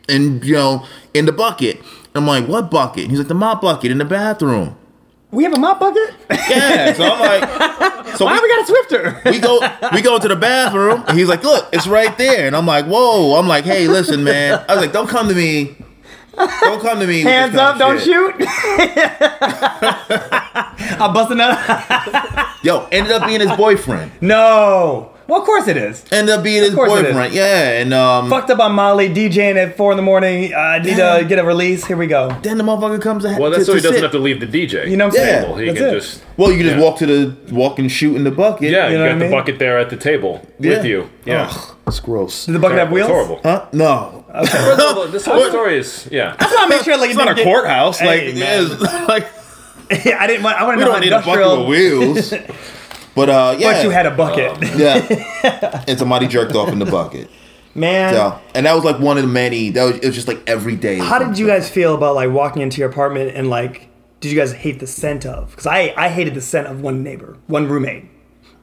and 0.07 0.43
you 0.43 0.53
know, 0.53 0.85
in 1.13 1.25
the 1.25 1.31
bucket. 1.31 1.81
I'm 2.15 2.25
like, 2.25 2.47
what 2.47 2.71
bucket? 2.71 3.09
He's 3.09 3.19
like, 3.19 3.27
the 3.27 3.35
mop 3.35 3.61
bucket 3.61 3.91
in 3.91 3.99
the 3.99 4.05
bathroom. 4.05 4.75
We 5.31 5.43
have 5.43 5.53
a 5.53 5.59
mop 5.59 5.79
bucket? 5.79 6.15
Yeah. 6.29 6.93
So 6.93 7.03
I'm 7.03 7.19
like, 7.19 8.07
so 8.17 8.25
Why 8.25 8.33
we, 8.33 8.41
we 8.41 8.47
got 8.49 8.67
a 8.67 8.71
Swiffer? 8.73 9.31
we 9.31 9.39
go 9.39 9.59
we 9.93 10.01
go 10.01 10.17
to 10.17 10.27
the 10.27 10.35
bathroom 10.35 11.03
and 11.07 11.17
he's 11.17 11.27
like 11.29 11.43
look 11.43 11.69
it's 11.71 11.85
right 11.87 12.17
there 12.17 12.47
and 12.47 12.55
i'm 12.55 12.65
like 12.65 12.85
whoa 12.85 13.35
i'm 13.35 13.47
like 13.47 13.63
hey 13.63 13.87
listen 13.87 14.23
man 14.23 14.65
i 14.67 14.73
was 14.73 14.81
like 14.81 14.91
don't 14.91 15.07
come 15.07 15.27
to 15.29 15.35
me 15.35 15.75
don't 16.35 16.81
come 16.81 16.99
to 16.99 17.05
me 17.07 17.21
Hands 17.21 17.53
up, 17.55 17.77
don't 17.77 17.97
shit." 17.99 18.05
shoot. 18.05 18.35
I'm 20.99 21.13
busting 21.13 21.39
out. 21.39 22.55
yo 22.63 22.87
ended 22.91 23.11
up 23.11 23.27
being 23.27 23.41
his 23.41 23.51
boyfriend 23.55 24.11
No. 24.21 25.11
Well, 25.29 25.39
of 25.39 25.45
course 25.45 25.67
it 25.67 25.77
is. 25.77 26.03
End 26.11 26.29
up 26.29 26.43
being 26.43 26.63
his 26.63 26.73
course 26.73 26.89
boyfriend 26.91 27.33
yeah 27.33 27.79
and 27.81 27.93
um 27.93 28.29
Fucked 28.29 28.49
up 28.49 28.59
on 28.59 28.73
Molly, 28.73 29.07
DJing 29.09 29.55
at 29.55 29.77
four 29.77 29.91
in 29.91 29.97
the 29.97 30.01
morning. 30.03 30.53
I 30.53 30.79
need 30.79 30.97
Yeah. 30.97 31.19
to 31.19 31.25
get 31.25 31.37
a 31.39 31.43
release. 31.43 31.85
Here 31.85 31.95
we 31.97 32.07
go. 32.07 32.35
then 32.41 32.57
the 32.57 32.63
motherfucker 32.63 33.01
comes 33.01 33.23
to 33.23 33.37
Well, 33.39 33.51
that's 33.51 33.61
to, 33.61 33.65
so 33.65 33.73
he 33.75 33.79
to 33.79 33.83
doesn't 33.83 33.95
sit. 33.97 34.03
have 34.03 34.11
to 34.13 34.19
leave 34.19 34.39
the 34.39 34.47
DJ. 34.47 34.89
You 34.89 34.97
know 34.97 35.07
what 35.07 35.19
I'm 35.19 35.25
Yeah. 35.25 35.41
saying? 35.43 35.57
He 35.59 35.65
That's 35.67 35.77
can 35.79 35.87
it. 35.87 35.91
just 35.99 36.23
well 36.37 36.51
you 36.51 36.57
can 36.57 36.65
just 36.65 36.77
Yeah. 36.77 36.83
walk 36.83 36.97
to 36.97 37.05
the 37.05 37.35
walk 37.53 37.79
and 37.79 37.91
shoot 37.91 38.15
in 38.15 38.23
the 38.23 38.31
bucket 38.31 38.71
yeah, 38.71 38.87
You 38.87 38.93
you, 38.93 38.97
know 38.97 39.03
what 39.03 39.09
got 39.09 39.15
I 39.15 39.19
the 39.19 39.25
mean? 39.25 39.31
bucket 39.31 39.59
there 39.59 39.77
at 39.77 39.89
the 39.91 39.97
table 39.97 40.41
Yeah. 40.59 40.69
with 40.77 40.85
you. 40.85 41.09
Yeah, 41.25 41.47
Ugh, 41.51 41.75
that's 41.85 41.99
gross 41.99 42.45
Does 42.47 42.53
the 42.53 42.59
bucket 42.59 42.77
have 42.79 42.87
It's 42.87 42.93
wheels? 42.95 43.07
horrible. 43.09 43.39
huh 43.43 43.65
no 43.71 44.25
Well, 44.33 45.07
this 45.07 45.25
whole 45.25 45.43
story 45.49 45.77
is 45.77 46.07
yeah. 46.11 46.35
I 46.39 46.43
just 46.43 46.55
want 46.55 46.69
to 46.71 46.75
make 46.77 46.83
sure 46.85 46.97
like 46.97 47.09
it's 47.11 47.17
not 47.19 47.37
a 47.39 47.43
courthouse 47.43 48.01
like 48.01 48.21
Hey, 48.21 48.27
it 48.29 48.37
is 48.37 48.81
like 49.07 49.27
I 49.91 50.27
didn't 50.27 50.43
want. 50.43 50.55
I 50.61 50.65
want 50.65 50.77
We 50.77 50.83
to 50.83 50.89
know 50.91 50.91
don't 50.91 50.93
how 50.93 50.99
need 50.99 51.13
a 51.13 51.17
bucket 51.17 51.41
industrial. 51.41 51.65
with 51.65 52.29
wheels. 52.29 52.33
But 53.19 53.29
uh, 53.29 53.55
yeah, 53.59 53.73
But 53.73 53.83
you 53.83 53.89
had 53.89 54.05
a 54.05 54.11
bucket, 54.11 54.51
yeah, 54.77 55.83
and 55.87 55.97
somebody 55.99 56.27
jerked 56.27 56.55
off 56.55 56.69
in 56.69 56.79
the 56.79 56.85
bucket. 56.85 57.29
man. 57.75 58.13
Yeah, 58.13 58.39
and 58.55 58.65
that 58.65 58.73
was 58.75 58.83
like 58.83 58.99
one 58.99 59.17
of 59.17 59.23
the 59.23 59.29
many. 59.29 59.71
That 59.71 59.83
was 59.85 59.95
it 59.97 60.05
was 60.05 60.15
just 60.15 60.27
like 60.27 60.41
every 60.47 60.75
day. 60.75 60.97
How 60.99 61.19
did 61.19 61.37
you 61.37 61.45
guys 61.47 61.69
feel 61.69 61.95
about 61.95 62.15
like 62.15 62.29
walking 62.31 62.61
into 62.61 62.79
your 62.79 62.89
apartment 62.89 63.35
and 63.35 63.49
like, 63.49 63.87
did 64.21 64.31
you 64.31 64.37
guys 64.37 64.53
hate 64.53 64.79
the 64.79 64.87
scent 64.87 65.25
of? 65.25 65.49
Because 65.51 65.67
I 65.67 65.93
I 65.97 66.09
hated 66.09 66.33
the 66.33 66.41
scent 66.41 66.67
of 66.67 66.81
one 66.81 67.03
neighbor, 67.03 67.37
one 67.47 67.67
roommate. 67.67 68.05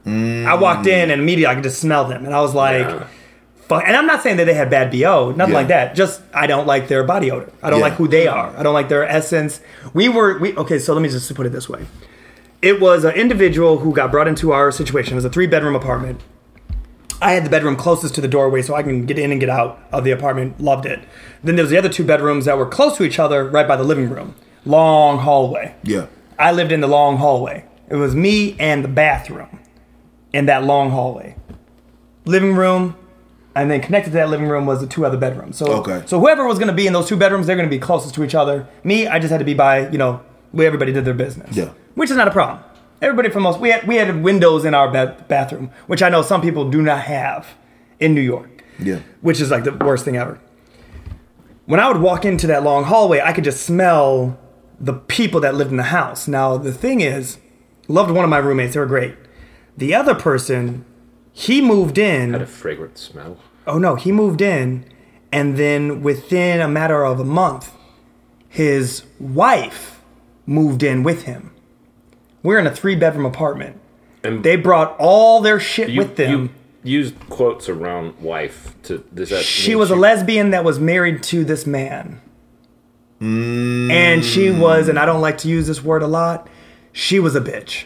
I 0.05 0.55
walked 0.55 0.87
in 0.87 1.11
and 1.11 1.21
immediately 1.21 1.47
I 1.51 1.55
could 1.55 1.63
just 1.65 1.79
smell 1.81 2.05
them, 2.05 2.25
and 2.25 2.33
I 2.33 2.41
was 2.41 2.53
like. 2.55 2.87
Fuck. 3.67 3.83
And 3.85 3.97
I'm 3.97 4.05
not 4.05 4.23
saying 4.23 4.37
that 4.37 4.45
they 4.45 4.53
had 4.53 4.69
bad 4.69 4.91
bo, 4.91 5.33
nothing 5.35 5.51
Yeah. 5.51 5.59
like 5.59 5.67
that. 5.67 5.93
Just 5.93 6.21
I 6.33 6.47
don't 6.47 6.65
like 6.65 6.87
their 6.87 7.03
body 7.03 7.29
odor. 7.31 7.51
I 7.61 7.69
don't 7.69 7.79
Yeah. 7.79 7.87
like 7.87 7.95
who 7.95 8.07
they 8.07 8.25
are. 8.25 8.55
I 8.57 8.63
don't 8.63 8.73
like 8.73 8.87
their 8.87 9.03
essence. 9.03 9.59
We 9.93 10.07
were 10.07 10.39
we 10.39 10.55
okay. 10.55 10.79
So 10.79 10.93
let 10.93 11.01
me 11.01 11.09
just 11.09 11.35
put 11.35 11.45
it 11.45 11.51
this 11.51 11.67
way: 11.67 11.85
it 12.61 12.79
was 12.81 13.03
an 13.03 13.13
individual 13.15 13.79
who 13.79 13.93
got 13.93 14.11
brought 14.11 14.27
into 14.27 14.51
our 14.51 14.71
situation. 14.71 15.13
It 15.13 15.15
was 15.15 15.25
a 15.25 15.29
three 15.29 15.47
bedroom 15.47 15.75
apartment. 15.75 16.21
I 17.21 17.31
had 17.31 17.45
the 17.45 17.49
bedroom 17.49 17.75
closest 17.75 18.13
to 18.15 18.21
the 18.21 18.27
doorway 18.27 18.61
so 18.61 18.75
I 18.75 18.83
can 18.83 19.05
get 19.05 19.17
in 19.17 19.31
and 19.31 19.39
get 19.39 19.49
out 19.49 19.79
of 19.91 20.03
the 20.03 20.11
apartment. 20.11 20.59
Loved 20.61 20.85
it. 20.85 20.99
Then 21.43 21.55
there 21.55 21.63
was 21.63 21.71
the 21.71 21.77
other 21.77 21.89
two 21.89 22.03
bedrooms 22.03 22.45
that 22.45 22.57
were 22.57 22.65
close 22.67 22.95
to 22.97 23.03
each 23.03 23.17
other, 23.19 23.43
right 23.47 23.67
by 23.67 23.75
the 23.75 23.83
living 23.83 24.09
room. 24.09 24.35
Long 24.65 25.19
hallway. 25.19 25.73
Yeah. 25.83 26.07
I 26.37 26.51
lived 26.51 26.71
in 26.71 26.81
the 26.81 26.87
long 26.87 27.17
hallway. 27.17 27.65
It 27.89 27.95
was 27.95 28.13
me 28.15 28.55
and 28.59 28.83
the 28.83 28.87
bathroom 28.89 29.59
in 30.33 30.45
that 30.45 30.63
long 30.63 30.91
hallway. 30.91 31.35
Living 32.25 32.53
room, 32.55 32.95
and 33.55 33.71
then 33.71 33.81
connected 33.81 34.11
to 34.11 34.17
that 34.17 34.29
living 34.29 34.47
room 34.47 34.65
was 34.67 34.81
the 34.81 34.87
two 34.87 35.03
other 35.05 35.17
bedrooms. 35.17 35.57
So, 35.57 35.65
Okay. 35.77 36.03
so 36.05 36.19
whoever 36.19 36.45
was 36.45 36.59
going 36.59 36.67
to 36.67 36.73
be 36.73 36.85
in 36.85 36.93
those 36.93 37.07
two 37.07 37.15
bedrooms, 37.15 37.47
they're 37.47 37.55
going 37.55 37.67
to 37.69 37.75
be 37.75 37.79
closest 37.79 38.13
to 38.15 38.23
each 38.23 38.35
other. 38.35 38.67
Me, 38.83 39.07
I 39.07 39.17
just 39.17 39.31
had 39.31 39.39
to 39.39 39.45
be 39.45 39.53
by, 39.55 39.89
you 39.89 39.97
know, 39.97 40.21
where 40.51 40.67
everybody 40.67 40.91
did 40.91 41.05
their 41.05 41.13
business. 41.15 41.55
Yeah. 41.55 41.69
Which 41.97 42.11
is 42.11 42.15
not 42.15 42.27
a 42.27 42.31
problem. 42.31 42.63
Everybody 43.01 43.29
from 43.29 43.41
most, 43.43 43.59
we 43.59 43.69
had, 43.69 43.87
we 43.87 43.95
had 43.95 44.21
windows 44.23 44.65
in 44.65 44.73
our 44.75 44.87
ba- 44.87 45.15
bathroom, 45.27 45.71
which 45.87 46.03
I 46.03 46.09
know 46.09 46.21
some 46.21 46.41
people 46.41 46.69
do 46.69 46.81
not 46.81 47.01
have 47.01 47.47
in 47.99 48.13
New 48.13 48.21
York 48.21 48.63
Yeah. 48.79 48.99
which 49.21 49.41
is 49.41 49.49
like 49.49 49.63
the 49.63 49.71
worst 49.73 50.05
thing 50.05 50.15
ever. 50.15 50.39
When 51.65 51.79
I 51.79 51.87
would 51.91 51.99
walk 52.01 52.23
into 52.23 52.45
that 52.47 52.61
long 52.63 52.83
hallway, 52.83 53.19
I 53.19 53.33
could 53.33 53.43
just 53.43 53.65
smell 53.65 54.37
the 54.79 54.93
people 54.93 55.39
that 55.41 55.55
lived 55.55 55.71
in 55.71 55.77
the 55.77 55.83
house. 55.99 56.27
Now, 56.27 56.55
the 56.57 56.71
thing 56.71 57.01
is, 57.01 57.39
loved 57.87 58.11
one 58.11 58.23
of 58.23 58.29
my 58.29 58.37
roommates, 58.37 58.75
they 58.75 58.79
were 58.79 58.85
great. 58.85 59.15
The 59.75 59.95
other 59.95 60.13
person, 60.13 60.85
he 61.33 61.61
moved 61.61 61.97
in. 61.97 62.33
Had 62.33 62.43
a 62.43 62.45
fragrant 62.45 62.97
smell. 62.99 63.37
Oh 63.65 63.79
no, 63.79 63.95
he 63.95 64.11
moved 64.11 64.41
in, 64.41 64.85
and 65.31 65.57
then 65.57 66.01
within 66.03 66.61
a 66.61 66.67
matter 66.67 67.03
of 67.03 67.19
a 67.19 67.25
month, 67.25 67.71
his 68.47 69.03
wife 69.19 69.99
moved 70.45 70.83
in 70.83 71.01
with 71.03 71.23
him. 71.23 71.51
We're 72.43 72.59
in 72.59 72.67
a 72.67 72.75
three 72.75 72.95
bedroom 72.95 73.25
apartment. 73.25 73.79
And 74.23 74.43
They 74.43 74.55
brought 74.55 74.95
all 74.99 75.41
their 75.41 75.59
shit 75.59 75.89
you, 75.89 75.99
with 75.99 76.15
them. 76.15 76.31
you 76.31 76.49
used 76.99 77.15
quotes 77.29 77.67
around 77.69 78.19
wife 78.19 78.73
to 78.83 79.03
that 79.11 79.43
she 79.43 79.75
was 79.75 79.91
a 79.91 79.95
lesbian 79.95 80.51
that 80.51 80.63
was 80.63 80.79
married 80.79 81.21
to 81.23 81.43
this 81.43 81.65
man. 81.65 82.21
And 83.19 84.23
she 84.23 84.47
mm. 84.47 84.59
was, 84.59 84.87
and 84.87 84.99
I 84.99 85.05
don't 85.05 85.21
like 85.21 85.39
to 85.39 85.47
use 85.47 85.67
this 85.67 85.83
word 85.83 86.03
a 86.03 86.07
lot, 86.07 86.47
she 86.93 87.19
was 87.19 87.35
a 87.35 87.41
bitch. 87.41 87.85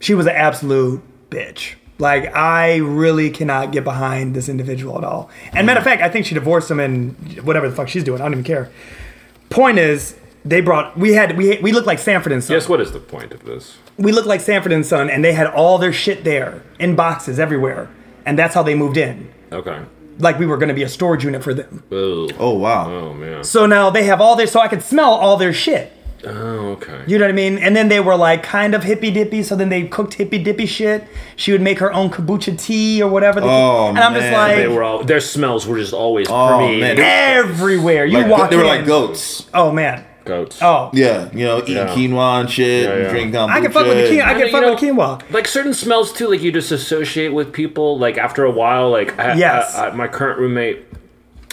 She 0.00 0.14
was 0.14 0.26
an 0.26 0.34
absolute 0.34 1.02
bitch. 1.30 1.74
Like, 1.98 2.32
I 2.34 2.76
really 2.76 3.30
cannot 3.30 3.72
get 3.72 3.82
behind 3.82 4.36
this 4.36 4.48
individual 4.48 4.98
at 4.98 5.04
all. 5.04 5.30
And 5.52 5.66
matter 5.66 5.80
of 5.80 5.86
mm. 5.86 5.90
fact, 5.90 6.02
I 6.02 6.08
think 6.08 6.26
she 6.26 6.34
divorced 6.34 6.70
him 6.70 6.80
and 6.80 7.42
whatever 7.42 7.68
the 7.68 7.74
fuck 7.74 7.88
she's 7.88 8.04
doing. 8.04 8.20
I 8.20 8.24
don't 8.24 8.32
even 8.34 8.44
care. 8.44 8.70
Point 9.50 9.78
is, 9.78 10.14
they 10.44 10.60
brought, 10.60 10.96
we 10.98 11.12
had, 11.14 11.36
we, 11.36 11.58
we 11.58 11.72
looked 11.72 11.86
like 11.86 11.98
Sanford 11.98 12.32
and 12.32 12.42
Son. 12.42 12.54
Yes, 12.54 12.68
what 12.68 12.80
is 12.80 12.92
the 12.92 13.00
point 13.00 13.32
of 13.32 13.44
this? 13.44 13.76
We 13.96 14.12
looked 14.12 14.28
like 14.28 14.40
Sanford 14.40 14.72
and 14.72 14.84
Son, 14.86 15.10
and 15.10 15.24
they 15.24 15.32
had 15.32 15.46
all 15.48 15.78
their 15.78 15.92
shit 15.92 16.24
there 16.24 16.62
in 16.78 16.94
boxes 16.96 17.38
everywhere. 17.38 17.88
And 18.24 18.38
that's 18.38 18.54
how 18.54 18.62
they 18.62 18.74
moved 18.74 18.96
in. 18.96 19.30
Okay. 19.52 19.80
Like 20.18 20.38
we 20.38 20.46
were 20.46 20.56
going 20.56 20.68
to 20.68 20.74
be 20.74 20.82
a 20.82 20.88
storage 20.88 21.24
unit 21.24 21.42
for 21.42 21.54
them. 21.54 21.82
Ugh. 21.92 22.32
Oh 22.38 22.54
wow. 22.58 22.90
Oh 22.92 23.14
man. 23.14 23.44
So 23.44 23.66
now 23.66 23.88
they 23.90 24.04
have 24.04 24.20
all 24.20 24.36
their, 24.36 24.46
so 24.48 24.60
I 24.60 24.68
could 24.68 24.82
smell 24.82 25.10
all 25.10 25.36
their 25.36 25.52
shit. 25.52 25.92
Oh 26.24 26.70
okay. 26.72 27.04
You 27.06 27.16
know 27.18 27.24
what 27.26 27.30
I 27.30 27.34
mean? 27.34 27.58
And 27.58 27.76
then 27.76 27.88
they 27.88 28.00
were 28.00 28.16
like 28.16 28.42
kind 28.42 28.74
of 28.74 28.82
hippy 28.82 29.12
dippy. 29.12 29.44
So 29.44 29.54
then 29.54 29.68
they 29.68 29.86
cooked 29.86 30.14
hippy 30.14 30.42
dippy 30.42 30.66
shit. 30.66 31.04
She 31.36 31.52
would 31.52 31.60
make 31.62 31.78
her 31.78 31.92
own 31.92 32.10
kombucha 32.10 32.60
tea 32.60 33.00
or 33.00 33.08
whatever. 33.08 33.40
They 33.40 33.46
Oh, 33.48 33.88
and 33.90 33.98
I'm 34.00 34.12
just 34.14 34.32
like 34.32 34.56
They 34.56 34.66
were 34.66 34.82
all 34.82 35.04
their 35.04 35.20
smells 35.20 35.64
were 35.66 35.78
just 35.78 35.92
always 35.94 36.26
Oh, 36.28 36.48
permeating. 36.48 36.80
man. 36.80 36.98
everywhere. 36.98 38.04
You 38.04 38.18
Like, 38.18 38.26
walk 38.30 38.50
they 38.50 38.56
were 38.56 38.62
in. 38.62 38.68
like 38.68 38.86
goats. 38.86 39.48
Oh 39.54 39.70
man. 39.70 40.04
Goats. 40.28 40.58
Oh. 40.62 40.90
Yeah, 40.92 41.28
you 41.32 41.44
know, 41.44 41.58
eating 41.58 41.76
Yeah. 41.76 41.88
quinoa 41.94 42.40
and 42.40 42.48
shit, 42.50 42.84
Yeah, 42.84 42.90
and 42.92 43.02
yeah. 43.02 43.10
drinking 43.10 43.32
kombucha. 43.32 43.50
I 43.50 43.60
can 43.60 43.72
fuck 43.72 43.86
with 43.86 43.96
the 43.96 44.14
quinoa. 44.16 44.22
I 44.22 44.30
And, 44.30 44.38
can 44.38 44.46
you 44.46 44.52
fuck 44.52 44.62
know, 44.62 44.70
with 44.74 44.80
quinoa. 44.80 45.32
Like 45.32 45.48
certain 45.48 45.74
smells 45.74 46.12
too, 46.12 46.28
like 46.28 46.42
you 46.42 46.52
just 46.52 46.70
associate 46.70 47.32
with 47.32 47.52
people. 47.52 47.98
Like 47.98 48.16
after 48.18 48.44
a 48.44 48.50
while, 48.50 48.90
like 48.90 49.18
I, 49.18 49.34
Yes. 49.34 49.74
I- 49.74 49.88
I- 49.88 49.94
my 49.94 50.06
current 50.06 50.38
roommate, 50.38 50.84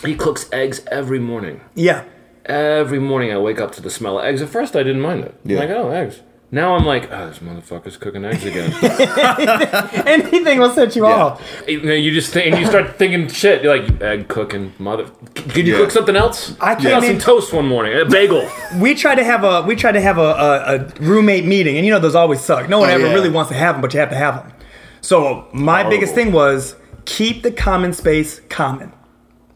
he 0.05 0.13
cooks 0.15 0.47
eggs 0.51 0.81
every 0.91 1.19
morning. 1.19 1.61
Yeah. 1.73 2.03
Every 2.45 2.99
morning 2.99 3.31
I 3.31 3.37
wake 3.39 3.59
up 3.59 3.71
to 3.73 3.81
the 3.81 3.89
smell 3.89 4.19
of 4.19 4.25
eggs. 4.25 4.41
At 4.41 4.49
first 4.49 4.75
I 4.75 4.83
didn't 4.83 5.01
mind 5.01 5.23
it. 5.23 5.33
Yeah. 5.43 5.59
Like 5.59 5.69
oh 5.71 5.89
eggs. 5.89 6.21
Now 6.55 6.75
I'm 6.77 6.85
like 6.85 7.11
oh 7.11 7.27
this 7.27 7.39
motherfucker's 7.39 7.97
cooking 7.97 8.23
eggs 8.23 8.45
again. 8.45 8.71
Anything 10.07 10.59
will 10.59 10.69
set 10.73 10.95
you 10.95 11.05
off. 11.05 11.41
you, 11.67 11.81
know, 11.81 11.93
you 11.93 12.11
just 12.13 12.31
think, 12.31 12.45
and 12.53 12.57
you 12.61 12.65
start 12.65 12.97
thinking 12.97 13.27
shit. 13.27 13.61
You're 13.61 13.77
like 13.77 14.01
egg 14.01 14.29
cooking 14.29 14.73
mother. 14.79 15.05
Can 15.33 15.65
you 15.65 15.73
Yeah. 15.73 15.79
cook 15.81 15.91
something 15.91 16.15
else? 16.15 16.55
I 16.61 16.71
I 16.71 16.75
can't 16.75 16.83
got 17.01 17.03
some 17.03 17.19
toast 17.19 17.51
one 17.51 17.67
morning. 17.67 17.99
A 17.99 18.05
bagel. 18.05 18.49
We 18.79 18.95
tried 18.95 19.15
to 19.15 19.23
have 19.25 19.43
a 19.43 19.63
we 19.63 19.75
tried 19.75 19.93
to 19.99 20.01
have 20.01 20.17
a, 20.17 20.21
a, 20.21 20.75
a 20.75 20.77
roommate 21.01 21.45
meeting, 21.45 21.75
and 21.77 21.85
you 21.85 21.91
know 21.91 21.99
those 21.99 22.15
always 22.15 22.39
suck. 22.39 22.69
No 22.69 22.79
one 22.79 22.89
Oh, 22.89 22.93
ever 22.93 23.07
yeah. 23.07 23.13
really 23.13 23.29
wants 23.29 23.49
to 23.51 23.57
have 23.57 23.75
them, 23.75 23.81
but 23.81 23.93
you 23.93 23.99
have 23.99 24.09
to 24.11 24.15
have 24.15 24.35
them. 24.41 24.53
So 25.01 25.47
my 25.51 25.83
biggest 25.89 26.15
thing 26.15 26.31
was 26.31 26.75
keep 27.03 27.43
the 27.43 27.51
common 27.51 27.91
space 27.91 28.39
common, 28.49 28.93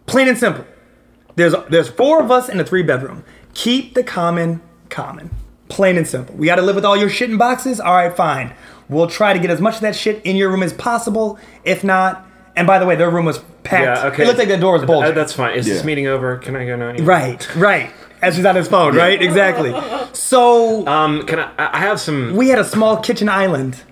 plain 0.05 0.27
and 0.27 0.37
simple. 0.37 0.65
There's 1.37 1.55
there's 1.69 1.87
four 1.89 2.21
of 2.21 2.29
us 2.29 2.49
in 2.49 2.59
a 2.59 2.65
three 2.65 2.83
bedroom. 2.83 3.23
Keep 3.53 3.93
the 3.93 4.03
common 4.03 4.61
common, 4.89 5.29
plain 5.69 5.97
and 5.97 6.05
simple. 6.07 6.35
We 6.35 6.45
got 6.47 6.55
to 6.55 6.61
live 6.61 6.75
with 6.75 6.85
all 6.85 6.97
your 6.97 7.09
shit 7.09 7.29
in 7.29 7.37
boxes. 7.37 7.79
All 7.79 7.93
right, 7.93 8.15
fine. 8.15 8.53
We'll 8.89 9.07
try 9.07 9.33
to 9.33 9.39
get 9.39 9.49
as 9.49 9.61
much 9.61 9.75
of 9.75 9.81
that 9.81 9.95
shit 9.95 10.21
in 10.25 10.35
your 10.35 10.49
room 10.49 10.63
as 10.63 10.73
possible. 10.73 11.37
If 11.63 11.83
not, 11.83 12.25
and 12.55 12.65
by 12.67 12.79
the 12.79 12.85
way, 12.85 12.95
their 12.95 13.09
room 13.09 13.25
was 13.25 13.39
packed. 13.63 14.01
Yeah. 14.03 14.07
Okay. 14.09 14.23
It 14.23 14.25
looked 14.27 14.39
like 14.39 14.47
the 14.47 14.57
door 14.57 14.73
was 14.73 14.83
Uh, 14.83 14.87
bulging. 14.87 15.15
That's 15.15 15.31
fine. 15.33 15.55
Is 15.55 15.65
this 15.65 15.83
meeting 15.83 16.07
over? 16.07 16.37
Can 16.37 16.55
I 16.55 16.65
go 16.65 16.75
now? 16.75 16.91
right, 17.03 17.55
right. 17.55 17.91
As 18.21 18.35
he's 18.35 18.45
on 18.45 18.55
his 18.55 18.67
phone, 18.67 18.95
right? 18.95 19.21
Exactly. 19.21 19.71
So 20.13 20.85
Um. 20.87 21.23
Can 21.25 21.39
I? 21.39 21.49
I 21.57 21.69
I 21.73 21.79
have 21.79 21.99
some. 22.01 22.35
we 22.35 22.49
had 22.49 22.59
a 22.59 22.65
small 22.65 22.97
kitchen 22.97 23.29
island 23.29 23.83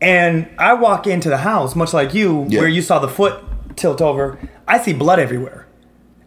and 0.00 0.48
i 0.58 0.74
walk 0.74 1.06
into 1.06 1.28
the 1.28 1.36
house 1.38 1.76
much 1.76 1.92
like 1.94 2.12
you 2.12 2.44
Yeah. 2.48 2.58
where 2.58 2.68
you 2.68 2.82
saw 2.82 2.98
the 2.98 3.06
foot 3.08 3.34
tilt 3.76 4.02
over 4.02 4.36
i 4.66 4.76
see 4.76 4.92
blood 4.92 5.20
everywhere 5.20 5.66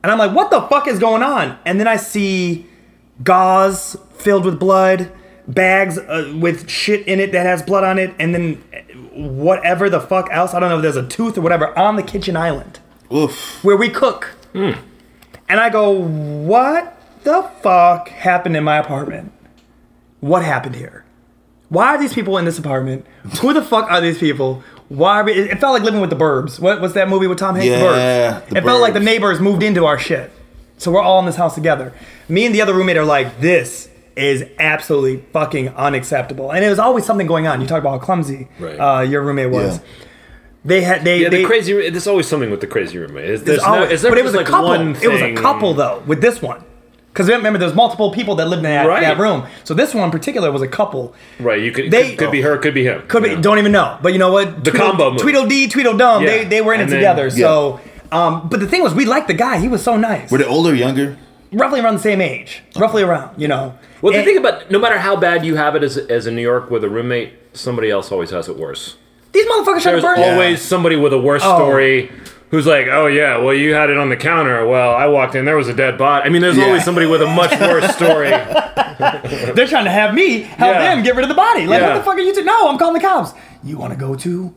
and 0.01 0.09
i'm 0.11 0.17
like 0.17 0.31
what 0.33 0.49
the 0.51 0.61
fuck 0.63 0.87
is 0.87 0.99
going 0.99 1.21
on 1.21 1.57
and 1.65 1.77
then 1.77 1.85
i 1.87 1.97
see 1.97 2.65
gauze 3.23 3.97
filled 4.19 4.45
with 4.45 4.59
blood 4.59 5.11
bags 5.47 5.97
uh, 5.97 6.33
with 6.39 6.69
shit 6.69 7.07
in 7.07 7.19
it 7.19 7.31
that 7.31 7.45
has 7.45 7.61
blood 7.63 7.83
on 7.83 7.97
it 7.97 8.13
and 8.19 8.35
then 8.35 8.55
whatever 9.13 9.89
the 9.89 9.99
fuck 10.01 10.27
else 10.31 10.53
i 10.53 10.59
don't 10.59 10.69
know 10.69 10.75
if 10.75 10.81
there's 10.81 10.97
a 10.97 11.07
tooth 11.07 11.37
or 11.37 11.41
whatever 11.41 11.77
on 11.79 11.95
the 11.95 12.03
kitchen 12.03 12.35
island 12.35 12.79
Oof. 13.13 13.63
where 13.63 13.77
we 13.77 13.89
cook. 13.89 14.35
And 14.53 15.61
I 15.61 15.69
go, 15.69 15.91
what 15.91 16.99
the 17.23 17.43
fuck 17.61 18.09
happened 18.09 18.57
in 18.57 18.63
my 18.63 18.77
apartment? 18.77 19.31
What 20.19 20.43
happened 20.43 20.75
here? 20.75 21.05
Why 21.69 21.87
are 21.95 21.97
these 21.97 22.13
people 22.13 22.37
in 22.37 22.45
this 22.45 22.57
apartment? 22.59 23.05
Who 23.41 23.53
the 23.53 23.61
fuck 23.61 23.89
are 23.89 24.01
these 24.01 24.17
people? 24.17 24.63
Why? 24.89 25.21
Are 25.21 25.23
we, 25.23 25.33
it 25.33 25.51
it 25.51 25.59
felt 25.59 25.73
like 25.73 25.83
living 25.83 26.01
with 26.01 26.09
the 26.09 26.15
Burbs. 26.15 26.59
What 26.59 26.81
was 26.81 26.93
that 26.93 27.07
movie 27.07 27.27
with 27.27 27.37
Tom 27.37 27.55
Hanks? 27.55 27.69
The 27.69 27.77
Yeah, 27.81 28.41
Burbs. 28.41 28.49
The 28.49 28.57
it 28.57 28.63
felt 28.63 28.81
like 28.81 28.93
the 28.93 28.99
Burbs. 28.99 29.03
neighbors 29.05 29.39
moved 29.39 29.63
into 29.63 29.85
our 29.85 29.97
shit. 29.99 30.31
So 30.77 30.91
we're 30.91 31.01
all 31.01 31.19
in 31.19 31.25
this 31.25 31.35
house 31.35 31.55
together. 31.55 31.93
Me 32.27 32.45
and 32.45 32.53
the 32.53 32.61
other 32.61 32.73
roommate 32.73 32.97
are 32.97 33.05
like, 33.05 33.39
this 33.39 33.89
is 34.17 34.45
absolutely 34.59 35.23
fucking 35.31 35.69
unacceptable. 35.69 36.51
And 36.51 36.63
it 36.65 36.69
was 36.69 36.79
always 36.79 37.05
something 37.05 37.27
going 37.27 37.47
on. 37.47 37.61
You 37.61 37.67
talk 37.67 37.79
about 37.79 37.91
how 37.99 38.05
clumsy 38.05 38.47
Right. 38.59 38.75
uh, 38.79 39.01
your 39.01 39.21
roommate 39.21 39.49
was. 39.51 39.77
Yeah. 39.77 39.83
They 40.65 40.81
had 40.81 41.03
they 41.05 41.19
Yeah, 41.21 41.29
they, 41.29 41.41
the 41.43 41.45
crazy. 41.47 41.89
There's 41.89 42.07
always 42.07 42.27
something 42.27 42.49
with 42.51 42.59
the 42.61 42.67
crazy 42.67 42.97
roommate. 42.97 43.25
It's, 43.29 43.43
there's 43.43 43.59
There's 43.59 43.67
no, 43.67 43.73
always- 43.75 43.91
it's 43.91 44.03
but 44.03 44.17
it 44.17 44.23
was 44.23 44.33
just 44.33 44.35
a 44.35 44.37
like 44.39 44.47
couple. 44.47 44.67
one 44.69 44.95
It 45.01 45.07
was 45.07 45.21
a 45.21 45.33
couple 45.35 45.73
though 45.73 46.03
with 46.07 46.19
this 46.19 46.41
one, 46.41 46.61
because 47.13 47.29
remember 47.29 47.57
there's 47.59 47.75
multiple 47.75 48.11
people 48.11 48.35
that 48.35 48.47
lived 48.47 48.59
in 48.65 48.71
that, 48.71 48.85
Right. 48.85 49.01
that 49.01 49.17
room. 49.17 49.45
So 49.63 49.73
this 49.73 49.93
one 49.93 50.03
in 50.05 50.11
particular 50.11 50.51
was 50.51 50.61
a 50.61 50.67
couple. 50.67 51.13
Right. 51.39 51.61
You 51.61 51.71
could. 51.71 51.89
They- 51.91 52.09
could, 52.09 52.17
could 52.19 52.31
be 52.31 52.41
her. 52.41 52.57
Could 52.57 52.73
be 52.73 52.83
him. 52.83 53.01
Could 53.07 53.23
be 53.23 53.29
Yeah. 53.29 53.39
don't 53.41 53.59
even 53.59 53.71
know, 53.71 53.97
but 54.01 54.11
you 54.13 54.19
know 54.19 54.31
what? 54.31 54.63
The 54.63 54.71
combo 54.71 55.11
move. 55.11 55.21
Tweedledee, 55.21 55.67
Tweedledum. 55.69 56.25
They 56.25 56.41
Yeah. 56.41 56.49
they 56.49 56.61
were 56.61 56.73
in 56.73 56.81
And 56.81 56.89
it 56.89 56.91
then- 56.91 56.99
together. 57.01 57.29
So, 57.29 57.79
um, 58.11 58.47
but 58.49 58.59
the 58.59 58.67
thing 58.67 58.81
was, 58.83 58.93
we 58.93 59.05
liked 59.05 59.27
the 59.27 59.33
guy. 59.35 59.59
He 59.59 59.67
was 59.69 59.83
so 59.83 59.95
nice. 59.95 60.29
Were 60.31 60.39
they 60.39 60.43
older 60.45 60.71
or 60.71 60.75
younger? 60.75 61.15
Roughly 61.51 61.79
around 61.79 61.95
the 61.95 62.01
same 62.01 62.21
age, 62.21 62.63
roughly 62.75 63.03
around. 63.03 63.39
You 63.39 63.47
know. 63.47 63.73
Well, 64.01 64.13
the 64.13 64.19
And 64.19 64.25
thing 64.27 64.37
about 64.37 64.69
no 64.71 64.79
matter 64.79 64.97
how 64.99 65.15
bad 65.15 65.45
you 65.45 65.55
have 65.55 65.75
it 65.75 65.83
as 65.83 65.97
as 65.97 66.27
in 66.27 66.35
New 66.35 66.41
York 66.41 66.69
with 66.69 66.83
a 66.83 66.89
roommate, 66.89 67.33
somebody 67.53 67.89
else 67.89 68.11
always 68.11 68.29
has 68.31 68.47
it 68.47 68.57
worse. 68.57 68.95
these 69.33 69.45
motherfuckers 69.45 69.81
try 69.83 69.91
to 69.91 70.01
There's 70.01 70.03
burn. 70.03 70.19
always 70.19 70.61
somebody 70.61 70.95
with 70.95 71.13
a 71.13 71.17
worse 71.19 71.43
Oh. 71.45 71.55
story, 71.57 72.09
who's 72.49 72.65
like, 72.65 72.87
"Oh 72.87 73.05
yeah, 73.07 73.37
well 73.37 73.53
you 73.53 73.73
had 73.73 73.89
it 73.91 73.97
on 73.97 74.09
the 74.09 74.15
counter. 74.15 74.65
Well, 74.65 74.95
I 74.95 75.05
walked 75.07 75.35
in, 75.35 75.45
there 75.45 75.57
was 75.57 75.67
a 75.67 75.73
dead 75.73 75.97
body." 75.97 76.25
I 76.25 76.29
mean, 76.29 76.41
there's 76.41 76.57
Yeah. 76.57 76.65
always 76.65 76.83
somebody 76.83 77.05
with 77.07 77.21
a 77.21 77.27
much 77.27 77.51
worse 77.59 77.93
story. 77.95 78.29
They're 79.53 79.67
trying 79.67 79.85
to 79.85 79.91
have 79.91 80.13
me 80.13 80.41
help 80.41 80.73
Yeah. 80.75 80.95
them 80.95 81.03
get 81.03 81.15
rid 81.15 81.23
of 81.23 81.29
the 81.29 81.35
body. 81.35 81.67
Like, 81.67 81.81
Yeah. 81.81 81.89
what 81.89 81.97
the 81.97 82.03
fuck 82.03 82.15
are 82.17 82.21
you 82.21 82.33
doing? 82.33 82.45
No, 82.45 82.69
I'm 82.69 82.77
calling 82.77 82.95
the 82.95 82.99
cops. 83.07 83.33
You 83.63 83.77
want 83.77 83.93
to 83.93 83.99
go 83.99 84.15
too? 84.15 84.53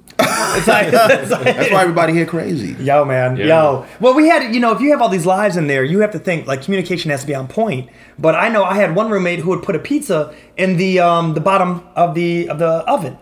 It's 0.57 0.67
like, 0.67 0.87
it's 0.93 1.31
like- 1.31 1.45
That's 1.45 1.71
why 1.71 1.83
everybody 1.83 2.13
here 2.13 2.27
crazy. 2.27 2.77
Yo, 2.83 3.05
man, 3.05 3.37
Yeah. 3.37 3.47
yo. 3.47 3.87
Well, 4.01 4.15
we 4.15 4.29
had, 4.29 4.55
you 4.55 4.61
know, 4.61 4.73
if 4.73 4.81
you 4.81 4.91
have 4.91 5.01
all 5.03 5.09
these 5.09 5.27
lives 5.27 5.57
in 5.57 5.67
there, 5.67 5.85
you 5.85 6.01
have 6.01 6.11
to 6.13 6.19
think 6.19 6.47
like 6.47 6.63
communication 6.63 7.11
has 7.11 7.21
to 7.23 7.27
be 7.27 7.35
on 7.35 7.47
point. 7.49 7.89
But 8.19 8.35
I 8.35 8.49
know 8.49 8.65
I 8.65 8.75
had 8.75 8.95
one 8.95 9.11
roommate 9.11 9.41
who 9.41 9.51
would 9.51 9.63
put 9.63 9.77
a 9.77 9.79
pizza 9.79 10.35
in 10.57 10.77
the 10.77 11.01
um 11.01 11.35
the 11.35 11.41
bottom 11.41 11.83
of 11.97 12.15
the 12.15 12.49
of 12.49 12.59
the 12.59 12.69
oven. 12.91 13.19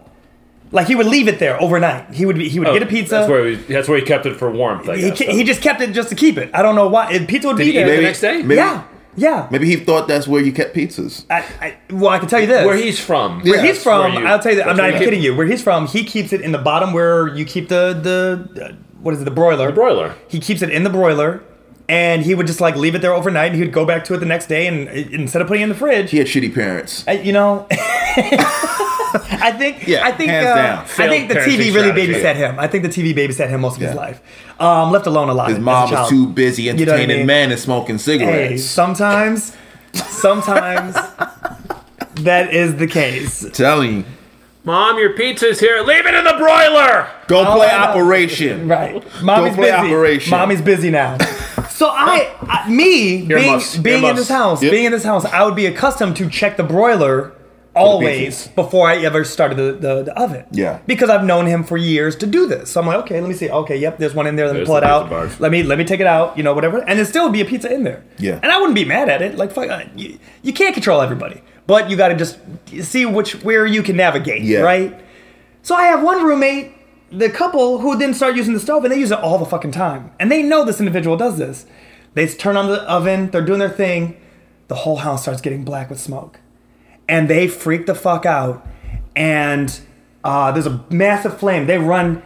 Like 0.70 0.86
he 0.86 0.94
would 0.94 1.06
leave 1.06 1.28
it 1.28 1.38
there 1.38 1.58
overnight. 1.62 2.12
He 2.12 2.26
would 2.26 2.36
be, 2.36 2.48
he 2.48 2.60
would 2.60 2.68
get 2.74 2.82
a 2.82 2.86
pizza. 2.86 3.16
Oh, 3.16 3.18
That's 3.20 3.30
where 3.30 3.46
he, 3.46 3.54
that's 3.56 3.88
where 3.88 3.98
he 3.98 4.04
kept 4.04 4.26
it 4.26 4.36
for 4.36 4.50
warmth. 4.50 4.86
I 4.88 4.96
he, 4.96 5.08
guess, 5.10 5.18
ca- 5.18 5.32
he 5.32 5.42
just 5.44 5.62
kept 5.62 5.80
it 5.80 5.92
just 5.92 6.10
to 6.10 6.14
keep 6.14 6.36
it. 6.36 6.50
I 6.52 6.60
don't 6.60 6.74
know 6.74 6.88
why. 6.88 7.10
And 7.12 7.26
Pizza 7.26 7.48
would 7.48 7.56
Did 7.56 7.64
be 7.64 7.72
he 7.72 7.78
there. 7.78 7.84
it 7.86 7.88
the 7.88 7.92
Maybe- 7.94 8.04
next 8.04 8.20
day? 8.20 8.42
maybe- 8.42 8.56
yeah, 8.56 8.82
yeah. 9.18 9.48
Maybe 9.50 9.66
he 9.66 9.76
thought 9.76 10.08
that's 10.08 10.26
where 10.28 10.42
you 10.42 10.52
kept 10.52 10.74
pizzas. 10.74 11.24
I, 11.30 11.44
I, 11.60 11.76
well, 11.90 12.08
I 12.08 12.18
can 12.18 12.28
tell 12.28 12.40
you 12.40 12.46
this. 12.46 12.64
Where 12.66 12.76
he's 12.76 12.98
from? 13.00 13.42
Where 13.42 13.62
he's 13.64 13.82
from, 13.82 14.12
where 14.14 14.22
you- 14.22 14.26
I'll 14.26 14.38
tell 14.38 14.52
you 14.52 14.58
that. 14.58 14.68
I'm 14.68 14.76
not 14.76 14.88
even 14.88 15.00
you 15.00 15.06
kidding 15.06 15.22
you. 15.22 15.34
Where 15.36 15.46
he's 15.46 15.62
from, 15.62 15.86
he 15.86 16.04
keeps 16.04 16.32
it 16.32 16.40
in 16.40 16.52
the 16.52 16.58
bottom 16.58 16.92
where 16.92 17.28
you 17.28 17.44
keep 17.44 17.68
the 17.68 17.98
the 18.02 18.64
uh, 18.64 18.72
what 19.02 19.14
is 19.14 19.20
it, 19.20 19.24
the 19.24 19.30
broiler? 19.30 19.66
The 19.68 19.72
broiler. 19.72 20.14
He 20.28 20.40
keeps 20.40 20.62
it 20.62 20.70
in 20.70 20.82
the 20.84 20.90
broiler, 20.90 21.42
and 21.88 22.22
he 22.22 22.34
would 22.34 22.46
just 22.46 22.60
like 22.60 22.76
leave 22.76 22.94
it 22.94 23.00
there 23.02 23.12
overnight, 23.14 23.46
and 23.52 23.56
he 23.56 23.62
would 23.62 23.72
go 23.72 23.84
back 23.84 24.04
to 24.04 24.14
it 24.14 24.18
the 24.18 24.26
next 24.26 24.46
day, 24.46 24.66
and 24.66 24.88
uh, 24.88 24.92
instead 24.92 25.40
of 25.42 25.48
putting 25.48 25.62
it 25.62 25.64
in 25.64 25.68
the 25.70 25.74
fridge, 25.74 26.10
He 26.10 26.18
had 26.18 26.26
shitty 26.26 26.54
parents. 26.54 27.04
I, 27.08 27.12
you 27.12 27.32
know. 27.32 27.66
I 29.10 29.52
think 29.56 29.86
Yeah, 29.88 30.04
I 30.04 30.12
think 30.12 30.30
hands 30.30 30.46
uh, 30.48 30.54
down. 30.54 30.78
I 30.84 31.08
think 31.08 31.28
the 31.30 31.36
TV 31.36 31.72
really 31.74 31.88
strategy. 31.90 32.12
babysat 32.12 32.34
him. 32.36 32.58
I 32.58 32.66
think 32.66 32.82
the 32.84 32.90
TV 32.90 33.14
babysat 33.14 33.48
him 33.48 33.60
most 33.62 33.76
of 33.76 33.82
his 33.82 33.94
life. 33.94 34.20
Um, 34.60 34.90
left 34.92 35.06
alone 35.06 35.30
a 35.30 35.34
lot. 35.34 35.48
His 35.48 35.56
as 35.56 35.62
a 35.62 35.64
mom 35.64 35.90
was 35.90 36.10
too 36.10 36.26
busy 36.28 36.64
You 36.64 36.72
know 36.74 36.78
I 36.92 36.96
entertaining 36.96 37.16
mean? 37.18 37.26
men 37.26 37.50
and 37.50 37.58
smoking 37.60 37.96
Hey, 37.96 38.02
cigarettes. 38.02 38.64
sometimes, 38.64 39.56
sometimes 39.94 40.94
that 42.16 42.52
is 42.52 42.76
the 42.76 42.86
case. 42.86 43.46
Telling 43.52 43.98
you, 43.98 44.04
Mom, 44.64 44.98
your 44.98 45.14
pizza's 45.16 45.58
here. 45.60 45.80
Leave 45.80 46.04
it 46.04 46.12
in 46.12 46.24
the 46.24 46.34
broiler. 46.36 47.08
go 47.28 47.56
play 47.56 47.70
Operation. 47.70 48.68
Right. 48.68 49.02
Mommy's 49.22 49.54
play 49.54 49.70
busy. 49.70 49.72
Operation. 49.88 50.30
Mommy's 50.32 50.60
busy 50.60 50.90
now. 50.90 51.16
So 51.78 51.88
I, 51.88 52.34
I 52.42 52.68
me 52.68 53.22
being, 53.24 53.60
being 53.82 54.02
in 54.02 54.16
this 54.16 54.28
house, 54.28 54.60
Yep. 54.60 54.72
being 54.72 54.84
in 54.86 54.90
this 54.90 55.04
house, 55.04 55.24
I 55.24 55.44
would 55.44 55.54
be 55.54 55.66
accustomed 55.66 56.16
to 56.16 56.28
check 56.28 56.56
the 56.56 56.64
broiler 56.64 57.32
always 57.76 58.48
before 58.48 58.88
I 58.88 58.96
ever 59.04 59.22
started 59.22 59.56
the, 59.58 59.72
the, 59.74 60.02
the 60.02 60.20
oven. 60.20 60.44
Yeah. 60.50 60.80
Because 60.88 61.08
I've 61.08 61.22
known 61.24 61.46
him 61.46 61.62
for 61.62 61.76
years 61.76 62.16
to 62.16 62.26
do 62.26 62.48
this. 62.48 62.72
So 62.72 62.80
I'm 62.80 62.86
like, 62.88 62.98
okay, 63.04 63.20
let 63.20 63.28
me 63.28 63.34
see. 63.36 63.48
Okay, 63.48 63.76
yep, 63.76 63.96
there's 63.98 64.12
one 64.12 64.26
in 64.26 64.34
there. 64.34 64.46
Let 64.46 64.54
me 64.54 64.58
There's 64.58 64.66
pull 64.68 64.78
it 64.78 64.80
the 64.80 64.88
out. 64.88 65.08
box. 65.08 65.38
Let 65.38 65.52
me 65.52 65.62
let 65.62 65.78
me 65.78 65.84
take 65.84 66.00
it 66.00 66.06
out. 66.08 66.36
You 66.36 66.42
know, 66.42 66.52
whatever. 66.52 66.78
And 66.80 66.98
there 66.98 67.06
still 67.06 67.22
would 67.22 67.32
be 67.32 67.42
a 67.42 67.44
pizza 67.44 67.72
in 67.72 67.84
there. 67.84 68.02
Yeah. 68.18 68.40
And 68.42 68.50
I 68.50 68.56
wouldn't 68.58 68.74
be 68.74 68.84
mad 68.84 69.08
at 69.08 69.22
it. 69.22 69.36
Like, 69.36 69.52
fuck, 69.52 69.70
uh, 69.70 69.84
you, 69.94 70.18
you 70.42 70.52
can't 70.52 70.74
control 70.74 71.00
everybody, 71.00 71.42
but 71.68 71.88
you 71.88 71.96
got 71.96 72.08
to 72.08 72.16
just 72.16 72.38
see 72.82 73.06
which 73.06 73.44
where 73.44 73.66
you 73.66 73.84
can 73.84 73.94
navigate. 73.96 74.42
Yeah. 74.42 74.62
Right. 74.62 74.98
So 75.62 75.76
I 75.76 75.84
have 75.84 76.02
one 76.02 76.24
roommate, 76.24 76.72
the 77.10 77.30
couple 77.30 77.78
who 77.78 77.96
then 77.96 78.12
start 78.12 78.36
using 78.36 78.54
the 78.54 78.60
stove 78.60 78.84
and 78.84 78.92
they 78.92 78.98
use 78.98 79.10
it 79.10 79.18
all 79.18 79.38
the 79.38 79.46
fucking 79.46 79.72
time. 79.72 80.10
And 80.18 80.30
they 80.30 80.42
know 80.42 80.64
this 80.64 80.80
individual 80.80 81.16
does 81.16 81.38
this. 81.38 81.66
They 82.14 82.26
turn 82.26 82.56
on 82.56 82.68
the 82.68 82.82
oven, 82.82 83.30
they're 83.30 83.44
doing 83.44 83.60
their 83.60 83.68
thing, 83.68 84.20
the 84.68 84.74
whole 84.74 84.96
house 84.96 85.22
starts 85.22 85.40
getting 85.40 85.64
black 85.64 85.88
with 85.90 86.00
smoke. 86.00 86.40
And 87.08 87.28
they 87.28 87.48
freak 87.48 87.86
the 87.86 87.94
fuck 87.94 88.26
out. 88.26 88.66
And 89.16 89.80
uh, 90.24 90.52
there's 90.52 90.66
a 90.66 90.84
massive 90.90 91.38
flame. 91.38 91.66
They 91.66 91.78
run 91.78 92.22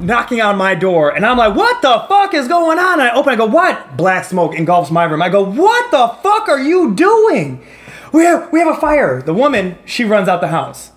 knocking 0.00 0.40
on 0.40 0.56
my 0.56 0.74
door 0.74 1.14
and 1.14 1.26
I'm 1.26 1.36
like, 1.36 1.54
what 1.54 1.82
the 1.82 2.04
fuck 2.08 2.34
is 2.34 2.48
going 2.48 2.78
on? 2.78 3.00
And 3.00 3.02
I 3.02 3.14
open, 3.14 3.32
I 3.32 3.36
go, 3.36 3.46
what? 3.46 3.96
Black 3.96 4.24
smoke 4.24 4.54
engulfs 4.54 4.90
my 4.90 5.04
room. 5.04 5.22
I 5.22 5.28
go, 5.28 5.44
what 5.44 5.90
the 5.90 6.08
fuck 6.22 6.48
are 6.48 6.60
you 6.60 6.94
doing? 6.94 7.64
We 8.12 8.24
have 8.24 8.50
we 8.52 8.58
have 8.58 8.76
a 8.76 8.80
fire. 8.80 9.22
The 9.22 9.34
woman, 9.34 9.78
she 9.84 10.04
runs 10.04 10.28
out 10.28 10.40
the 10.40 10.48
house. 10.48 10.90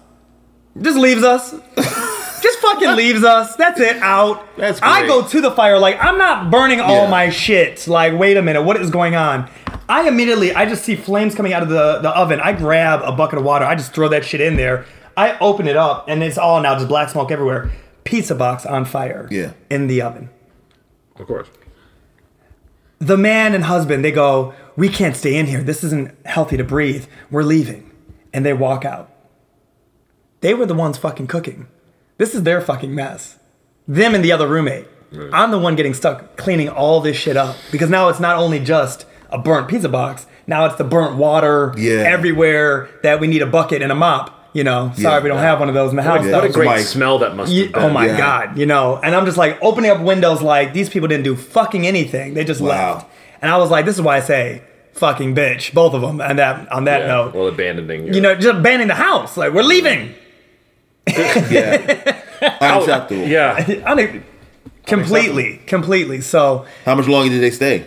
Just 0.81 0.97
leaves 0.97 1.23
us. 1.23 1.51
Just 1.51 2.59
fucking 2.59 2.95
leaves 2.95 3.23
us. 3.23 3.55
That's 3.55 3.79
it. 3.79 3.97
Out. 3.97 4.45
That's 4.57 4.79
I 4.81 5.05
go 5.07 5.25
to 5.27 5.41
the 5.41 5.51
fire 5.51 5.77
like 5.79 5.97
I'm 6.03 6.17
not 6.17 6.49
burning 6.51 6.79
all 6.81 7.03
Yeah. 7.05 7.09
my 7.09 7.29
shit. 7.29 7.87
Like, 7.87 8.13
wait 8.17 8.37
a 8.37 8.41
minute, 8.41 8.63
what 8.63 8.77
is 8.81 8.89
going 8.89 9.15
on? 9.15 9.49
I 9.87 10.07
immediately 10.07 10.53
I 10.53 10.65
just 10.65 10.83
see 10.83 10.95
flames 10.95 11.35
coming 11.35 11.53
out 11.53 11.61
of 11.63 11.69
the, 11.69 11.99
the 11.99 12.09
oven. 12.09 12.39
I 12.39 12.53
grab 12.53 13.01
a 13.03 13.11
bucket 13.11 13.39
of 13.39 13.45
water. 13.45 13.65
I 13.65 13.75
just 13.75 13.93
throw 13.93 14.07
that 14.09 14.25
shit 14.25 14.41
in 14.41 14.55
there. 14.57 14.85
I 15.15 15.37
open 15.39 15.67
it 15.67 15.77
up 15.77 16.05
and 16.09 16.23
it's 16.23 16.37
all 16.37 16.59
now 16.61 16.73
just 16.75 16.87
black 16.87 17.09
smoke 17.09 17.31
everywhere. 17.31 17.71
Pizza 18.03 18.33
box 18.35 18.65
on 18.65 18.85
fire. 18.85 19.27
Yeah. 19.29 19.53
In 19.69 19.87
the 19.87 20.01
oven. 20.01 20.29
Of 21.17 21.27
course. 21.27 21.47
The 22.99 23.17
man 23.17 23.53
and 23.53 23.65
husband, 23.65 24.03
they 24.03 24.11
go, 24.11 24.53
We 24.75 24.89
can't 24.89 25.15
stay 25.15 25.35
in 25.35 25.45
here. 25.45 25.61
This 25.61 25.83
isn't 25.83 26.15
healthy 26.25 26.57
to 26.57 26.63
breathe. 26.63 27.05
We're 27.29 27.43
leaving. 27.43 27.91
And 28.33 28.43
they 28.45 28.53
walk 28.53 28.85
out. 28.85 29.11
They 30.43 30.53
were 30.53 30.65
the 30.67 30.73
ones 30.75 30.97
fucking 30.97 31.27
cooking. 31.27 31.67
This 32.17 32.35
is 32.35 32.43
their 32.43 32.61
fucking 32.61 32.93
mess. 32.93 33.37
Them 33.87 34.13
and 34.13 34.23
the 34.23 34.31
other 34.31 34.47
roommate. 34.47 34.85
I'm 35.31 35.51
the 35.51 35.57
one 35.59 35.75
getting 35.75 35.93
stuck 35.93 36.35
cleaning 36.37 36.69
all 36.69 36.99
this 36.99 37.15
shit 37.17 37.37
up 37.37 37.55
because 37.71 37.89
now 37.89 38.09
it's 38.09 38.19
not 38.19 38.35
only 38.37 38.59
just 38.59 39.05
a 39.31 39.37
burnt 39.37 39.67
pizza 39.67 39.87
box, 39.89 40.25
now 40.47 40.65
it's 40.65 40.75
the 40.75 40.83
burnt 40.83 41.15
water 41.17 41.73
Yeah. 41.77 42.01
everywhere 42.01 42.89
that 43.03 43.19
we 43.19 43.27
need 43.27 43.41
a 43.41 43.45
bucket 43.47 43.81
and 43.81 43.91
a 43.91 43.95
mop. 43.95 44.31
You 44.53 44.63
know, 44.63 44.91
sorry 44.95 45.15
Yeah. 45.17 45.23
we 45.23 45.29
don't 45.29 45.37
have 45.39 45.59
one 45.59 45.69
of 45.69 45.75
those 45.75 45.91
in 45.91 45.95
the 45.95 46.03
house. 46.03 46.25
What 46.27 46.43
a 46.43 46.49
great 46.49 46.65
Mike. 46.67 46.81
smell 46.85 47.19
that 47.19 47.35
must 47.35 47.51
Ye- 47.51 47.71
oh 47.73 47.89
my 47.89 48.05
Yeah. 48.07 48.17
god, 48.17 48.57
you 48.57 48.65
know, 48.67 48.99
and 49.03 49.15
I'm 49.15 49.25
just 49.25 49.37
like 49.37 49.57
opening 49.63 49.89
up 49.91 49.99
windows 50.01 50.41
like 50.43 50.73
these 50.73 50.89
people 50.89 51.07
didn't 51.07 51.23
do 51.23 51.35
fucking 51.35 51.87
anything. 51.87 52.33
They 52.35 52.43
just 52.43 52.61
Wow. 52.61 52.67
left. 52.95 53.07
And 53.41 53.49
I 53.51 53.57
was 53.57 53.71
like, 53.71 53.85
this 53.85 53.95
is 53.95 54.01
why 54.01 54.17
I 54.17 54.19
say 54.19 54.61
fucking 54.93 55.33
bitch, 55.35 55.73
both 55.73 55.93
of 55.95 56.01
them. 56.01 56.21
And 56.21 56.37
that 56.37 56.71
on 56.71 56.83
that 56.85 57.01
Yeah, 57.01 57.07
note, 57.07 57.33
Well, 57.33 57.47
abandoning 57.47 58.05
your, 58.05 58.13
you 58.15 58.21
know, 58.21 58.35
just 58.35 58.47
abandoning 58.57 58.89
the 58.89 58.93
house. 58.95 59.37
Like 59.37 59.53
we're 59.53 59.63
leaving. 59.63 60.13
Yeah. 61.07 62.21
Unacceptable. 62.61 63.27
Yeah. 63.27 63.69
Une- 63.91 64.23
completely, 64.85 65.57
completely. 65.65 66.21
So, 66.21 66.65
How 66.85 66.95
much 66.95 67.07
longer 67.07 67.29
did 67.29 67.41
they 67.41 67.51
stay? 67.51 67.85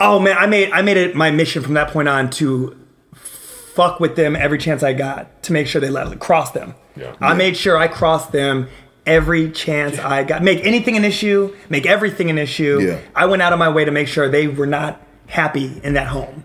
oh 0.00 0.18
man, 0.18 0.36
I 0.36 0.46
made 0.46 0.70
I 0.72 0.82
made 0.82 0.96
it 0.96 1.14
my 1.14 1.30
mission 1.30 1.62
from 1.62 1.74
that 1.74 1.90
point 1.92 2.08
on 2.08 2.28
to 2.30 2.76
fuck 3.14 4.00
with 4.00 4.16
them 4.16 4.34
every 4.36 4.58
chance 4.58 4.82
I 4.82 4.92
got 4.92 5.42
to 5.44 5.52
make 5.52 5.66
sure 5.66 5.80
they 5.80 5.90
let 5.90 6.18
cross 6.18 6.50
them. 6.50 6.74
Yeah. 6.96 7.14
I 7.20 7.34
made 7.34 7.56
sure 7.56 7.78
I 7.78 7.88
crossed 7.88 8.32
them 8.32 8.68
every 9.06 9.50
chance 9.50 9.98
I 9.98 10.24
got. 10.24 10.42
Make 10.42 10.64
anything 10.64 10.96
an 10.96 11.04
issue, 11.04 11.54
make 11.70 11.86
everything 11.86 12.30
an 12.30 12.38
issue. 12.38 12.80
Yeah. 12.82 13.00
I 13.14 13.26
went 13.26 13.42
out 13.42 13.52
of 13.52 13.58
my 13.58 13.68
way 13.68 13.84
to 13.84 13.90
make 13.90 14.08
sure 14.08 14.28
they 14.28 14.46
were 14.48 14.66
not 14.66 15.00
happy 15.26 15.80
in 15.82 15.94
that 15.94 16.08
home. 16.08 16.44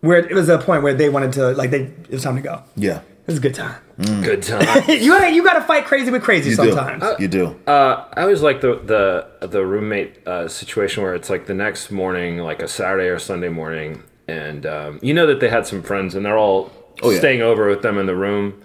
Where 0.00 0.18
it 0.18 0.34
was 0.34 0.48
a 0.48 0.58
point 0.58 0.82
where 0.82 0.94
they 0.94 1.08
wanted 1.08 1.32
to 1.34 1.50
like 1.52 1.70
they 1.70 1.82
it 1.82 2.10
was 2.10 2.22
time 2.22 2.36
to 2.36 2.42
go. 2.42 2.62
Yeah. 2.74 3.02
It 3.28 3.32
was 3.32 3.38
a 3.38 3.42
good 3.42 3.54
time. 3.54 3.76
Good 4.22 4.42
time. 4.54 4.84
you 4.88 5.10
gotta 5.12 5.30
you 5.30 5.44
gotta 5.44 5.60
fight 5.60 5.84
crazy 5.84 6.10
with 6.10 6.22
crazy 6.22 6.48
You 6.48 6.56
sometimes. 6.56 7.02
do. 7.02 7.16
You 7.18 7.28
do. 7.28 7.60
Uh, 7.66 8.06
I 8.14 8.22
always 8.22 8.40
like 8.40 8.62
the 8.62 8.80
the 8.82 9.46
the 9.46 9.66
roommate 9.66 10.26
uh, 10.26 10.48
situation 10.48 11.02
where 11.02 11.14
it's 11.14 11.28
like 11.28 11.44
the 11.46 11.52
next 11.54 11.90
morning, 11.90 12.38
like 12.38 12.62
a 12.62 12.68
Saturday 12.68 13.08
or 13.08 13.18
Sunday 13.18 13.50
morning, 13.50 14.02
and 14.28 14.64
um, 14.64 14.98
you 15.02 15.12
know 15.12 15.26
that 15.26 15.40
they 15.40 15.50
had 15.50 15.66
some 15.66 15.82
friends 15.82 16.14
and 16.14 16.24
they're 16.24 16.38
all 16.38 16.72
Oh, 17.02 17.10
yeah. 17.10 17.18
staying 17.18 17.42
over 17.42 17.68
with 17.68 17.82
them 17.82 17.96
in 17.98 18.06
the 18.06 18.16
room, 18.16 18.62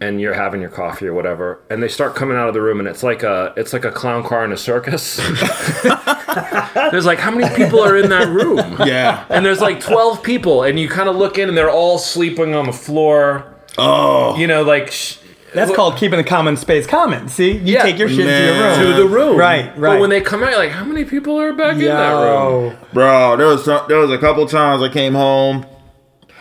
and 0.00 0.20
you're 0.20 0.34
having 0.34 0.60
your 0.60 0.68
coffee 0.68 1.06
or 1.06 1.14
whatever, 1.14 1.60
and 1.70 1.80
they 1.82 1.88
start 1.88 2.14
coming 2.16 2.36
out 2.36 2.48
of 2.48 2.54
the 2.54 2.60
room, 2.60 2.80
and 2.80 2.88
it's 2.88 3.04
like 3.04 3.22
a 3.22 3.54
it's 3.56 3.72
like 3.72 3.84
a 3.84 3.92
clown 3.92 4.24
car 4.24 4.44
in 4.44 4.50
a 4.52 4.56
circus. 4.56 5.16
there's 6.90 7.06
like 7.06 7.18
how 7.18 7.30
many 7.30 7.54
people 7.54 7.80
are 7.80 7.96
in 7.96 8.10
that 8.10 8.28
room? 8.28 8.58
Yeah. 8.84 9.24
And 9.30 9.44
there's 9.46 9.60
like 9.60 9.80
12 9.80 10.22
people, 10.22 10.64
and 10.64 10.78
you 10.78 10.88
kind 10.88 11.08
of 11.08 11.16
look 11.16 11.38
in, 11.38 11.48
and 11.48 11.56
they're 11.56 11.70
all 11.70 11.98
sleeping 11.98 12.54
on 12.54 12.66
the 12.66 12.72
floor. 12.72 13.52
Oh. 13.78 14.36
You 14.36 14.46
know, 14.46 14.62
like 14.62 14.90
sh- 14.90 15.16
That's 15.54 15.74
called 15.74 15.96
keeping 15.96 16.18
the 16.18 16.24
common 16.24 16.56
space 16.56 16.86
common. 16.86 17.28
See, 17.28 17.52
you 17.52 17.74
Yeah. 17.74 17.82
take 17.82 17.98
your 17.98 18.08
shit 18.08 18.26
Man. 18.26 18.52
to 18.52 18.58
your 18.58 18.68
room. 18.68 18.96
to 18.96 19.02
the 19.02 19.08
room. 19.08 19.36
Right, 19.38 19.66
right. 19.78 19.94
But 19.94 20.00
when 20.00 20.10
they 20.10 20.20
come 20.20 20.42
out, 20.42 20.50
you're 20.50 20.58
like, 20.58 20.70
how 20.72 20.84
many 20.84 21.04
people 21.04 21.38
are 21.40 21.52
back 21.52 21.74
in 21.74 21.80
that 21.86 22.12
room? 22.12 22.76
Bro, 22.92 23.36
there 23.36 23.46
was 23.46 23.64
some, 23.64 23.86
there 23.88 23.98
was 23.98 24.10
a 24.10 24.18
couple 24.18 24.46
times 24.46 24.82
I 24.82 24.88
came 24.88 25.14
home. 25.14 25.66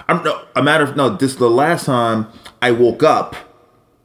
I'm 0.07 0.23
no 0.23 0.41
a 0.55 0.61
matter 0.61 0.83
of 0.83 0.95
no. 0.95 1.09
This 1.09 1.31
is 1.31 1.37
the 1.37 1.49
last 1.49 1.85
time 1.87 2.27
I 2.61 2.71
woke 2.71 3.01
up, 3.03 3.35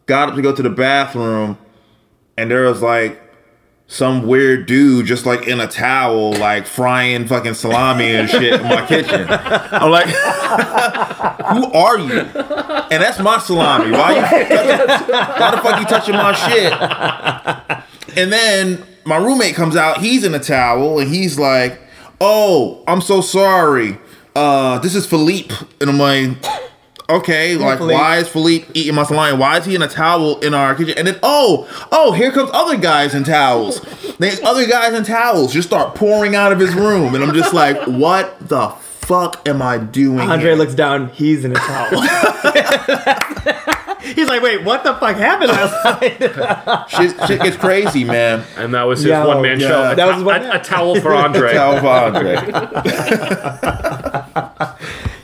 got 0.06 0.30
up 0.30 0.34
to 0.34 0.40
go 0.42 0.54
to 0.54 0.62
the 0.62 0.70
bathroom, 0.70 1.58
and 2.38 2.50
there 2.50 2.62
was 2.62 2.80
like 2.80 3.20
some 3.86 4.26
weird 4.26 4.64
dude 4.66 5.04
just 5.04 5.26
like 5.26 5.46
in 5.46 5.60
a 5.60 5.66
towel, 5.66 6.32
like 6.34 6.64
frying 6.66 7.26
fucking 7.26 7.52
salami 7.52 8.14
and 8.14 8.30
shit 8.30 8.60
in 8.60 8.62
my 8.66 8.86
kitchen. 8.86 9.26
I'm 9.28 9.90
like, 9.90 10.06
who 11.50 11.72
are 11.72 11.98
you? 11.98 12.22
And 12.90 13.02
that's 13.02 13.18
my 13.20 13.38
salami. 13.38 13.92
Why 13.92 14.14
you? 14.16 14.20
Touching, 14.20 15.14
why 15.14 15.50
the 15.52 15.62
fuck 15.62 15.80
you 15.80 15.86
touching 15.86 16.14
my 16.14 16.32
shit? 16.32 16.72
And 18.16 18.32
then 18.32 18.84
my 19.04 19.16
roommate 19.16 19.54
comes 19.54 19.76
out. 19.76 19.98
He's 19.98 20.24
in 20.24 20.34
a 20.34 20.40
towel, 20.40 20.98
and 20.98 21.08
he's 21.08 21.38
like, 21.38 21.80
"Oh, 22.20 22.82
I'm 22.88 23.00
so 23.00 23.20
sorry. 23.20 23.98
Uh, 24.34 24.78
this 24.80 24.94
is 24.94 25.06
Philippe." 25.06 25.54
And 25.80 25.88
I'm 25.88 25.98
like, 25.98 26.36
okay, 27.10 27.56
like 27.56 27.78
Philippe. 27.78 27.94
why 27.94 28.16
is 28.18 28.28
Philippe 28.28 28.66
eating 28.74 28.94
my 28.94 29.04
salami? 29.04 29.36
Why 29.36 29.58
is 29.58 29.64
he 29.64 29.74
in 29.74 29.82
a 29.82 29.88
towel 29.88 30.38
in 30.40 30.54
our 30.54 30.74
kitchen? 30.74 30.94
And 30.96 31.06
then 31.06 31.18
oh, 31.22 31.68
oh, 31.92 32.12
here 32.12 32.30
comes 32.30 32.50
other 32.52 32.76
guys 32.76 33.14
in 33.14 33.24
towels. 33.24 33.80
These 34.18 34.42
other 34.42 34.66
guys 34.66 34.94
in 34.94 35.04
towels 35.04 35.52
just 35.52 35.68
start 35.68 35.94
pouring 35.94 36.34
out 36.34 36.52
of 36.52 36.58
his 36.58 36.74
room, 36.74 37.14
and 37.14 37.22
I'm 37.22 37.34
just 37.34 37.54
like, 37.54 37.80
what 37.86 38.48
the 38.48 38.68
fuck 39.10 39.46
am 39.48 39.60
I 39.60 39.76
doing? 39.78 40.20
Andre 40.20 40.50
here? 40.50 40.54
looks 40.56 40.74
down. 40.74 41.08
He's 41.10 41.44
in 41.44 41.50
a 41.52 41.56
towel. 41.56 42.00
He's 44.14 44.28
like, 44.28 44.40
wait, 44.42 44.64
what 44.64 44.82
the 44.84 44.94
fuck 44.94 45.16
happened 45.16 45.50
last 45.50 45.84
night? 46.00 46.18
shit, 46.88 47.14
shit 47.28 47.42
gets 47.42 47.56
crazy, 47.56 48.04
man. 48.04 48.44
And 48.56 48.72
that 48.74 48.84
was 48.84 49.00
his 49.00 49.08
Yo, 49.10 49.26
one 49.26 49.42
man 49.42 49.58
yeah. 49.60 49.68
show. 49.68 49.92
A, 49.92 49.96
That 49.96 50.06
to- 50.06 50.12
was 50.14 50.22
one- 50.24 50.44
a, 50.46 50.52
a 50.54 50.58
towel 50.60 50.98
for 51.00 51.12
Andre. 51.14 51.50
a 51.50 51.54
Towel 51.54 51.80
for 51.80 51.88
Andre. 51.88 52.34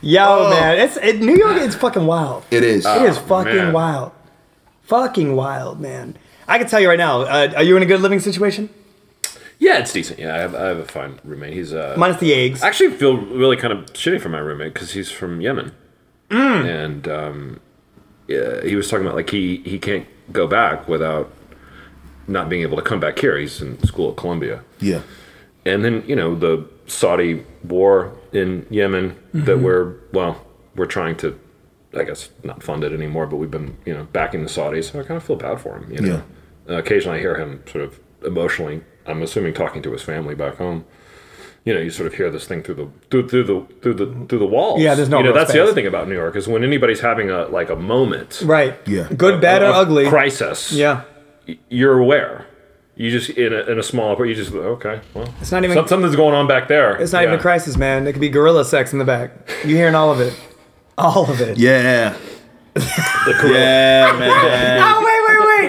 Yo, 0.02 0.22
Oh. 0.24 0.50
man, 0.50 0.78
it's 0.78 0.96
it, 0.98 1.20
New 1.20 1.36
York. 1.36 1.56
It's 1.58 1.74
fucking 1.74 2.06
wild. 2.06 2.44
It 2.50 2.62
is. 2.62 2.86
It 2.86 3.02
is 3.02 3.18
fucking 3.18 3.54
man. 3.56 3.72
wild. 3.72 4.12
Fucking 4.82 5.34
wild, 5.34 5.80
man. 5.80 6.16
I 6.46 6.58
can 6.58 6.68
tell 6.68 6.78
you 6.80 6.88
right 6.88 6.98
now. 6.98 7.22
Uh, 7.22 7.52
are 7.56 7.62
you 7.64 7.76
in 7.76 7.82
a 7.82 7.86
good 7.86 8.00
living 8.00 8.20
situation? 8.20 8.68
Yeah, 9.58 9.78
it's 9.78 9.92
decent. 9.92 10.18
Yeah, 10.18 10.34
I 10.34 10.38
have, 10.38 10.54
I 10.54 10.66
have 10.66 10.78
a 10.78 10.84
fine 10.84 11.18
roommate. 11.24 11.54
He's 11.54 11.72
uh, 11.72 11.94
Minus 11.96 12.18
the 12.18 12.34
eggs. 12.34 12.62
I 12.62 12.68
actually 12.68 12.90
feel 12.90 13.16
really 13.16 13.56
kind 13.56 13.72
of 13.72 13.86
shitty 13.94 14.20
for 14.20 14.28
my 14.28 14.38
roommate 14.38 14.74
because 14.74 14.92
he's 14.92 15.10
from 15.10 15.40
Yemen, 15.40 15.72
and 16.30 17.08
um, 17.08 17.60
yeah, 18.28 18.62
he 18.62 18.76
was 18.76 18.88
talking 18.90 19.06
about 19.06 19.16
like 19.16 19.30
he 19.30 19.58
he 19.58 19.78
can't 19.78 20.06
go 20.32 20.46
back 20.46 20.88
without 20.88 21.32
not 22.28 22.48
being 22.48 22.62
able 22.62 22.76
to 22.76 22.82
come 22.82 23.00
back 23.00 23.18
here. 23.18 23.38
He's 23.38 23.60
in 23.62 23.82
school 23.84 24.10
at 24.10 24.16
Columbia, 24.16 24.62
Yeah. 24.80 25.02
and 25.64 25.84
then 25.84 26.04
you 26.06 26.16
know 26.16 26.34
the 26.34 26.68
Saudi 26.86 27.44
war 27.64 28.12
in 28.32 28.66
Yemen 28.70 29.16
that 29.32 29.58
we're 29.58 29.94
well 30.12 30.44
we're 30.74 30.86
trying 30.86 31.16
to 31.18 31.38
I 31.96 32.04
guess 32.04 32.28
not 32.44 32.62
fund 32.62 32.84
it 32.84 32.92
anymore, 32.92 33.26
but 33.26 33.36
we've 33.36 33.50
been 33.50 33.76
you 33.86 33.94
know 33.94 34.04
backing 34.12 34.42
the 34.42 34.50
Saudis, 34.50 34.92
so 34.92 35.00
I 35.00 35.02
kind 35.04 35.16
of 35.16 35.22
feel 35.24 35.36
bad 35.36 35.60
for 35.60 35.78
him. 35.78 35.90
You 35.92 36.00
know, 36.00 36.22
uh, 36.68 36.74
occasionally 36.74 37.18
I 37.18 37.20
hear 37.20 37.36
him 37.36 37.62
sort 37.70 37.84
of 37.84 37.98
emotionally. 38.24 38.82
I'm 39.06 39.22
assuming 39.22 39.54
talking 39.54 39.82
to 39.82 39.92
his 39.92 40.02
family 40.02 40.34
back 40.34 40.56
home. 40.56 40.84
You 41.64 41.74
know, 41.74 41.80
you 41.80 41.90
sort 41.90 42.06
of 42.06 42.14
hear 42.14 42.30
this 42.30 42.46
thing 42.46 42.62
through 42.62 42.74
the 42.76 42.88
through, 43.10 43.28
through 43.28 43.44
the 43.44 43.66
through 43.82 43.94
the 43.94 44.26
through 44.28 44.38
the 44.38 44.46
walls. 44.46 44.80
Yeah, 44.80 44.94
there's 44.94 45.08
no 45.08 45.18
You 45.18 45.24
know, 45.24 45.30
real 45.30 45.38
that's 45.40 45.52
the 45.52 45.60
other 45.62 45.74
thing 45.74 45.86
about 45.86 46.06
New 46.08 46.14
York 46.14 46.36
is 46.36 46.46
when 46.46 46.62
anybody's 46.62 47.00
having 47.00 47.28
a 47.30 47.46
like 47.48 47.70
a 47.70 47.76
moment, 47.76 48.42
right. 48.44 48.76
Yeah. 48.86 49.08
Good, 49.16 49.40
bad, 49.40 49.62
or 49.62 49.66
of 49.66 49.74
ugly. 49.74 50.08
crisis. 50.08 50.70
Yeah. 50.72 51.02
you're 51.68 51.98
aware. 51.98 52.46
You 52.98 53.10
just 53.10 53.30
in 53.30 53.52
a, 53.52 53.58
in 53.70 53.78
a 53.78 53.82
small, 53.82 54.24
you 54.24 54.34
just 54.34 54.52
okay. 54.54 55.00
Well, 55.12 55.28
It's 55.40 55.52
not 55.52 55.64
even- 55.64 55.76
some- 55.76 55.86
something's 55.88 56.16
going 56.16 56.34
on 56.34 56.46
back 56.46 56.66
there. 56.68 56.96
It's 56.96 57.12
not 57.12 57.24
even 57.24 57.34
a 57.34 57.38
crisis, 57.38 57.76
man. 57.76 58.06
It 58.06 58.12
could 58.12 58.20
be 58.22 58.30
gorilla 58.30 58.64
sex 58.64 58.92
in 58.94 58.98
the 59.00 59.04
back. 59.04 59.32
You 59.64 59.76
hearing 59.76 59.94
all 59.94 60.10
of 60.12 60.20
it? 60.20 60.34
All 60.96 61.28
of 61.30 61.40
it. 61.42 61.58
Yeah. 61.58 62.16
The 62.74 63.34
gorilla. 63.40 63.58
Yeah, 63.58 64.16
man. 64.18 64.80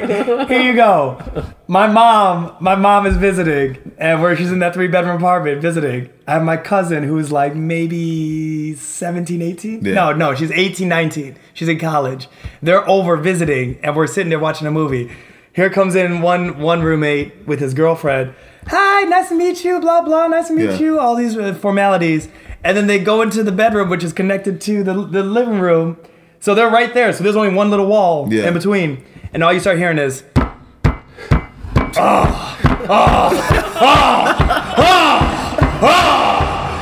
Here 0.47 0.61
you 0.61 0.73
go. 0.75 1.21
My 1.67 1.87
mom, 1.87 2.55
my 2.59 2.75
mom 2.75 3.05
is 3.05 3.17
visiting, 3.17 3.93
and 3.97 4.21
where 4.21 4.35
she's 4.35 4.51
in 4.51 4.59
that 4.59 4.73
three 4.73 4.87
bedroom 4.87 5.17
apartment 5.17 5.61
visiting. 5.61 6.09
I 6.27 6.33
have 6.33 6.43
my 6.43 6.57
cousin 6.57 7.03
who's 7.03 7.31
like 7.31 7.55
maybe 7.55 8.75
17, 8.75 9.41
18? 9.41 9.85
Yeah. 9.85 9.93
No, 9.93 10.13
no, 10.13 10.35
she's 10.35 10.51
18, 10.51 10.87
19. 10.87 11.35
She's 11.53 11.67
in 11.67 11.79
college. 11.79 12.27
They're 12.61 12.87
over 12.87 13.17
visiting, 13.17 13.79
and 13.83 13.95
we're 13.95 14.07
sitting 14.07 14.29
there 14.29 14.39
watching 14.39 14.67
a 14.67 14.71
movie. 14.71 15.11
Here 15.53 15.69
comes 15.69 15.95
in 15.95 16.21
one 16.21 16.59
one 16.59 16.83
roommate 16.83 17.47
with 17.47 17.59
his 17.59 17.73
girlfriend. 17.73 18.33
Hi, 18.67 19.03
nice 19.03 19.29
to 19.29 19.35
meet 19.35 19.63
you. 19.63 19.79
Blah 19.79 20.01
blah. 20.03 20.27
Nice 20.27 20.49
to 20.49 20.53
meet 20.53 20.69
Yeah. 20.69 20.77
you. 20.77 20.99
All 20.99 21.15
these 21.15 21.35
uh, 21.35 21.53
formalities, 21.55 22.29
and 22.63 22.77
then 22.77 22.85
they 22.85 22.99
go 22.99 23.21
into 23.23 23.41
the 23.43 23.51
bedroom, 23.51 23.89
which 23.89 24.03
is 24.03 24.13
connected 24.13 24.61
to 24.61 24.83
the 24.83 24.93
the 24.93 25.23
living 25.23 25.59
room. 25.59 25.97
So 26.39 26.55
they're 26.55 26.69
right 26.69 26.93
there. 26.93 27.11
So 27.13 27.23
there's 27.23 27.35
only 27.35 27.53
one 27.53 27.69
little 27.69 27.87
wall 27.87 28.27
Yeah. 28.31 28.47
in 28.47 28.53
between, 28.53 29.03
and 29.33 29.43
all 29.43 29.53
you 29.53 29.59
start 29.59 29.77
hearing 29.77 29.97
is. 29.97 30.23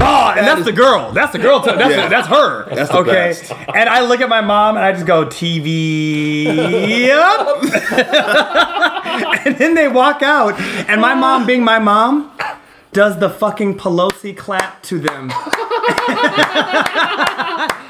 Oh, 0.08 0.34
and 0.38 0.46
that's 0.46 0.66
the 0.66 0.72
girl. 0.72 1.12
That's 1.12 1.32
the 1.32 1.40
girl. 1.40 1.62
T- 1.62 1.72
that's, 1.76 1.96
Yeah. 1.96 2.08
that's 2.10 2.28
her. 2.28 2.70
That's 2.74 2.90
the 2.90 2.98
okay. 2.98 3.12
best. 3.12 3.52
And 3.74 3.90
I 3.90 4.02
look 4.02 4.22
at 4.22 4.30
my 4.30 4.42
mom 4.42 4.76
and 4.76 4.86
I 4.86 4.92
just 4.92 5.06
go 5.06 5.26
TV. 5.26 6.46
Yep. 6.46 7.64
and 9.46 9.58
then 9.58 9.74
they 9.76 9.88
walk 9.88 10.22
out, 10.22 10.60
and 10.90 11.02
my 11.02 11.14
mom, 11.16 11.46
being 11.46 11.64
my 11.64 11.80
mom, 11.80 12.32
does 12.94 13.18
the 13.20 13.30
fucking 13.30 13.78
Pelosi 13.78 14.36
clap 14.36 14.82
to 14.84 15.00
them. 15.00 15.30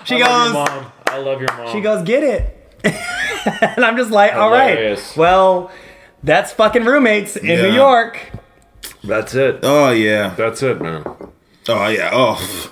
she 0.06 0.20
goes. 0.20 0.92
Mom, 1.18 1.28
I 1.28 1.30
love 1.32 1.42
your 1.42 1.54
mom. 1.58 1.72
She 1.74 1.82
goes, 1.82 2.04
get 2.04 2.24
it. 2.24 2.52
and 3.76 3.84
I'm 3.86 3.98
just 3.98 4.12
like, 4.12 4.34
all 4.34 4.52
right. 4.52 4.72
Hilarious. 4.78 5.16
Well, 5.18 5.72
that's 6.24 6.52
fucking 6.54 6.86
roommates 6.86 7.36
in 7.36 7.46
Yeah. 7.46 7.62
New 7.64 7.74
York. 7.74 8.20
That's 9.04 9.36
it. 9.36 9.60
Oh 9.64 9.92
yeah. 9.92 10.34
That's 10.36 10.62
it, 10.64 10.82
man. 10.82 11.04
Oh 11.68 11.88
yeah. 11.88 12.10
Oh. 12.14 12.72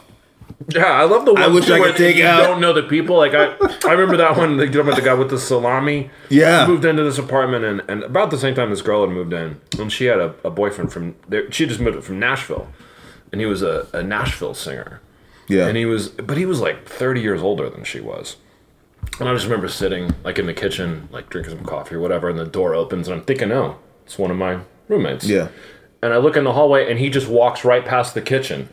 Yeah, 0.73 0.85
I 0.85 1.03
love 1.03 1.25
the. 1.25 1.33
I 1.33 1.47
ones 1.47 1.55
wish 1.55 1.69
I 1.69 1.79
where 1.79 1.89
could 1.91 1.97
take 1.97 2.15
you 2.15 2.25
out- 2.25 2.41
Don't 2.43 2.61
know 2.61 2.71
the 2.73 2.83
people. 2.83 3.17
Like 3.17 3.33
I, 3.33 3.55
I 3.85 3.91
remember 3.91 4.15
that 4.17 4.37
one. 4.37 4.55
They 4.57 4.65
talking 4.67 4.81
about 4.81 4.95
the 4.95 5.01
guy 5.01 5.13
with 5.13 5.29
the 5.29 5.37
salami. 5.37 6.09
Yeah. 6.29 6.65
He 6.65 6.71
moved 6.71 6.85
into 6.85 7.03
this 7.03 7.17
apartment, 7.17 7.65
and, 7.65 7.81
and 7.89 8.01
about 8.03 8.31
the 8.31 8.37
same 8.37 8.55
time 8.55 8.69
this 8.69 8.81
girl 8.81 9.01
had 9.05 9.09
moved 9.13 9.33
in, 9.33 9.59
and 9.77 9.91
she 9.91 10.05
had 10.05 10.19
a, 10.19 10.33
a 10.45 10.49
boyfriend 10.49 10.93
from 10.93 11.15
there. 11.27 11.51
She 11.51 11.65
just 11.65 11.81
moved 11.81 12.03
from 12.05 12.17
Nashville, 12.17 12.69
and 13.33 13.41
he 13.41 13.45
was 13.47 13.61
a, 13.61 13.87
a 13.93 14.01
Nashville 14.03 14.53
singer. 14.53 15.01
Yeah. 15.47 15.67
And 15.67 15.77
he 15.77 15.85
was, 15.85 16.09
but 16.09 16.37
he 16.37 16.45
was 16.45 16.59
like 16.61 16.87
30 16.87 17.21
years 17.21 17.41
older 17.41 17.69
than 17.69 17.83
she 17.83 17.99
was. 17.99 18.37
And 19.19 19.27
I 19.29 19.33
just 19.33 19.45
remember 19.45 19.67
sitting 19.67 20.15
like 20.23 20.39
in 20.39 20.45
the 20.45 20.53
kitchen, 20.53 21.09
like 21.11 21.29
drinking 21.29 21.55
some 21.57 21.65
coffee 21.65 21.95
or 21.95 21.99
whatever, 21.99 22.29
and 22.29 22.39
the 22.39 22.45
door 22.45 22.73
opens, 22.73 23.07
and 23.07 23.17
I'm 23.19 23.25
thinking, 23.25 23.51
oh, 23.51 23.77
it's 24.05 24.17
one 24.17 24.31
of 24.31 24.37
my 24.37 24.59
roommates. 24.87 25.25
Yeah. 25.25 25.49
And 26.01 26.13
I 26.13 26.17
look 26.17 26.35
in 26.37 26.43
the 26.43 26.53
hallway, 26.53 26.89
and 26.89 26.99
he 26.99 27.09
just 27.09 27.27
walks 27.27 27.63
right 27.63 27.85
past 27.85 28.13
the 28.13 28.21
kitchen. 28.21 28.69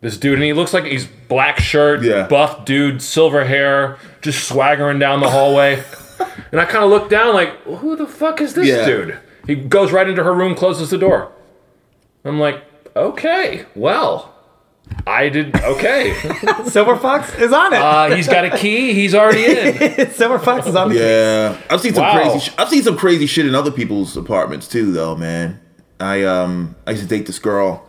This 0.00 0.16
dude, 0.16 0.34
and 0.34 0.42
he 0.42 0.52
looks 0.52 0.72
like 0.72 0.84
he's 0.84 1.06
black 1.06 1.58
shirt, 1.58 2.02
Yeah. 2.02 2.26
buff 2.28 2.64
dude, 2.64 3.02
silver 3.02 3.44
hair, 3.44 3.98
just 4.22 4.46
swaggering 4.46 4.98
down 4.98 5.20
the 5.20 5.30
hallway. 5.30 5.82
and 6.52 6.60
I 6.60 6.64
kind 6.66 6.84
of 6.84 6.90
look 6.90 7.08
down, 7.10 7.34
like, 7.34 7.50
who 7.64 7.96
the 7.96 8.06
fuck 8.06 8.40
is 8.40 8.54
this 8.54 8.68
Yeah. 8.68 8.86
dude? 8.86 9.18
He 9.46 9.54
goes 9.56 9.92
right 9.92 10.08
into 10.08 10.22
her 10.24 10.34
room, 10.34 10.54
closes 10.54 10.90
the 10.90 10.98
door. 10.98 11.32
I'm 12.24 12.38
like, 12.38 12.62
okay, 12.94 13.64
well, 13.74 14.34
I 15.06 15.28
did 15.30 15.54
okay. 15.56 16.14
Silver 16.66 16.96
Fox 16.96 17.34
is 17.36 17.52
on 17.52 17.72
it. 17.72 17.78
Uh, 17.80 18.14
he's 18.14 18.28
got 18.28 18.44
a 18.44 18.56
key. 18.56 18.92
He's 18.92 19.14
already 19.14 19.44
in. 19.46 20.10
Silver 20.12 20.38
Fox 20.38 20.66
is 20.66 20.74
on 20.76 20.90
the 20.90 20.96
Yeah, 20.96 21.60
I've 21.70 21.80
seen 21.80 21.94
some 21.94 22.04
Wow. 22.04 22.20
crazy. 22.30 22.50
Sh- 22.50 22.54
I've 22.58 22.68
seen 22.68 22.82
some 22.82 22.96
crazy 22.96 23.26
shit 23.26 23.46
in 23.46 23.54
other 23.54 23.70
people's 23.70 24.16
apartments 24.16 24.68
too, 24.68 24.92
though, 24.92 25.16
man. 25.16 25.60
I 26.00 26.24
um, 26.24 26.76
I 26.86 26.90
used 26.92 27.02
to 27.04 27.08
date 27.08 27.26
this 27.26 27.38
girl. 27.38 27.86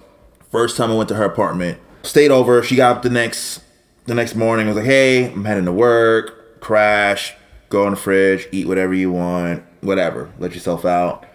First 0.52 0.78
time 0.78 0.91
I 0.91 0.95
went 0.95 1.10
to 1.10 1.16
her 1.16 1.26
apartment, 1.26 1.78
stayed 2.04 2.32
over. 2.32 2.64
She 2.64 2.76
got 2.76 2.95
up 2.97 3.04
the 3.04 3.10
next 3.10 3.62
the 4.06 4.16
next 4.16 4.36
morning. 4.36 4.66
I 4.68 4.70
was 4.70 4.78
like, 4.78 4.86
"Hey, 4.86 5.32
I'm 5.32 5.45
heading 5.45 5.66
to 5.66 5.74
work. 5.74 6.62
Crash. 6.62 7.34
Go 7.70 7.84
in 7.86 7.91
the 7.91 7.97
fridge. 7.97 8.47
Eat 8.52 8.68
whatever 8.68 8.93
you 8.93 9.12
want. 9.12 9.64
Whatever. 9.82 10.32
Let 10.39 10.54
yourself 10.54 10.86
out." 10.86 11.26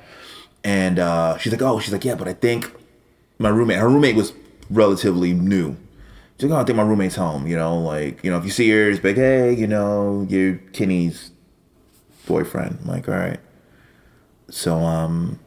And 0.64 0.98
uh, 0.98 1.36
she's 1.38 1.52
like, 1.52 1.62
"Oh, 1.62 1.78
she's 1.78 1.92
like, 1.92 2.04
yeah, 2.06 2.14
but 2.14 2.26
I 2.26 2.32
think 2.32 2.72
my 3.38 3.50
roommate. 3.50 3.76
Her 3.78 3.88
roommate 3.88 4.16
was 4.16 4.32
relatively 4.74 5.32
new." 5.32 5.76
She's 6.38 6.50
like, 6.50 6.58
"Oh, 6.58 6.62
I 6.62 6.64
think 6.64 6.76
my 6.76 6.82
roommate's 6.82 7.14
home. 7.16 7.46
You 7.46 7.56
know, 7.56 7.78
like, 7.78 8.22
you 8.24 8.30
know, 8.30 8.38
if 8.38 8.44
you 8.44 8.50
see 8.50 8.68
her, 8.70 8.90
it's 8.90 9.02
like, 9.04 9.16
hey, 9.16 9.52
you 9.54 9.66
know, 9.68 10.26
you're 10.28 10.56
Kenny's 10.72 11.30
boyfriend. 12.26 12.78
I'm 12.82 12.88
like, 12.88 13.08
all 13.08 13.14
right. 13.14 13.40
So 14.50 14.76
um 14.78 15.38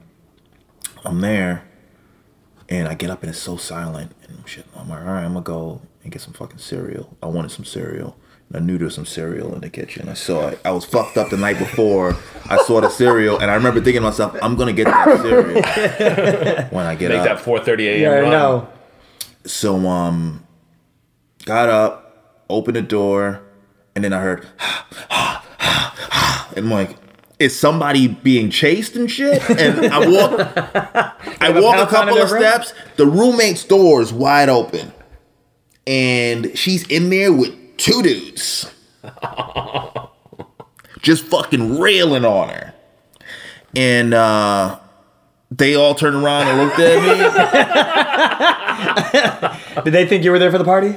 I'm 1.06 1.22
there 1.22 1.64
and 2.70 2.88
I 2.88 2.94
get 2.96 3.10
up 3.10 3.22
and 3.24 3.30
it's 3.30 3.40
so 3.40 3.58
silent 3.58 4.14
and 4.28 4.48
shit. 4.48 4.66
I'm 4.76 4.90
like, 4.90 5.00
all 5.02 5.06
right, 5.08 5.24
I'm 5.24 5.34
gonna 5.34 5.42
go 5.44 5.82
and 6.04 6.12
get 6.12 6.22
some 6.22 6.34
fucking 6.34 6.60
cereal. 6.60 7.16
I 7.22 7.28
wanted 7.28 7.52
some 7.52 7.66
cereal. 7.66 8.16
And 8.50 8.58
I 8.58 8.60
knew 8.66 8.78
there 8.78 8.86
was 8.86 8.96
some 8.96 9.06
cereal 9.06 9.54
in 9.54 9.60
the 9.62 9.70
kitchen. 9.70 10.08
I 10.08 10.14
saw 10.14 10.48
it. 10.48 10.60
I 10.64 10.72
was 10.72 10.86
fucked 10.86 11.18
up 11.18 11.30
the 11.30 11.38
night 11.38 11.60
before. 11.60 12.16
I 12.50 12.58
saw 12.64 12.80
the 12.80 12.90
cereal 12.90 13.40
and 13.40 13.52
I 13.52 13.56
remember 13.56 13.82
thinking 13.82 14.02
to 14.02 14.08
myself, 14.08 14.38
I'm 14.42 14.56
gonna 14.56 14.74
get 14.74 14.86
that 14.86 15.22
cereal 15.22 15.62
when 16.72 16.86
I 16.86 16.96
get 16.96 17.10
Make 17.10 17.20
up. 17.20 17.46
Make 17.46 17.66
that 17.66 17.66
4:30 17.66 17.80
a.m. 17.88 18.02
Yeah, 18.02 18.10
I 18.12 18.22
run. 18.22 18.32
know. 18.32 18.70
So 19.48 19.88
um 19.88 20.46
got 21.46 21.70
up, 21.70 22.44
opened 22.50 22.76
the 22.76 22.82
door, 22.82 23.42
and 23.96 24.04
then 24.04 24.14
I 24.14 24.22
heard 24.22 24.48
and 25.10 26.66
I'm 26.66 26.72
like, 26.72 26.98
is 27.40 27.58
somebody 27.58 28.08
being 28.08 28.50
chased 28.50 28.96
and 28.96 29.10
shit? 29.10 29.48
And 29.50 29.86
I 29.88 30.00
walk 30.08 30.40
I 31.42 31.60
walk 31.60 31.78
a 31.78 31.90
couple 31.90 32.18
of 32.18 32.30
steps, 32.30 32.74
the 32.98 33.06
roommate's 33.06 33.64
door 33.64 34.02
is 34.02 34.12
wide 34.12 34.50
open. 34.50 34.92
And 35.86 36.58
she's 36.58 36.86
in 36.88 37.10
there 37.10 37.32
with 37.32 37.54
two 37.78 38.02
dudes. 38.04 38.70
Just 41.02 41.26
fucking 41.26 41.80
railing 41.80 42.26
on 42.26 42.50
her. 42.50 42.74
And 43.76 44.14
uh 44.14 44.80
they 45.52 45.76
all 45.76 45.96
turned 45.96 46.16
around 46.16 46.48
and 46.48 46.58
looked 46.60 46.80
at 46.80 47.02
me. 47.02 47.18
Did 49.84 49.94
they 49.94 50.06
think 50.06 50.24
you 50.24 50.32
were 50.32 50.40
there 50.40 50.52
for 50.52 50.58
the 50.58 50.64
party? 50.66 50.96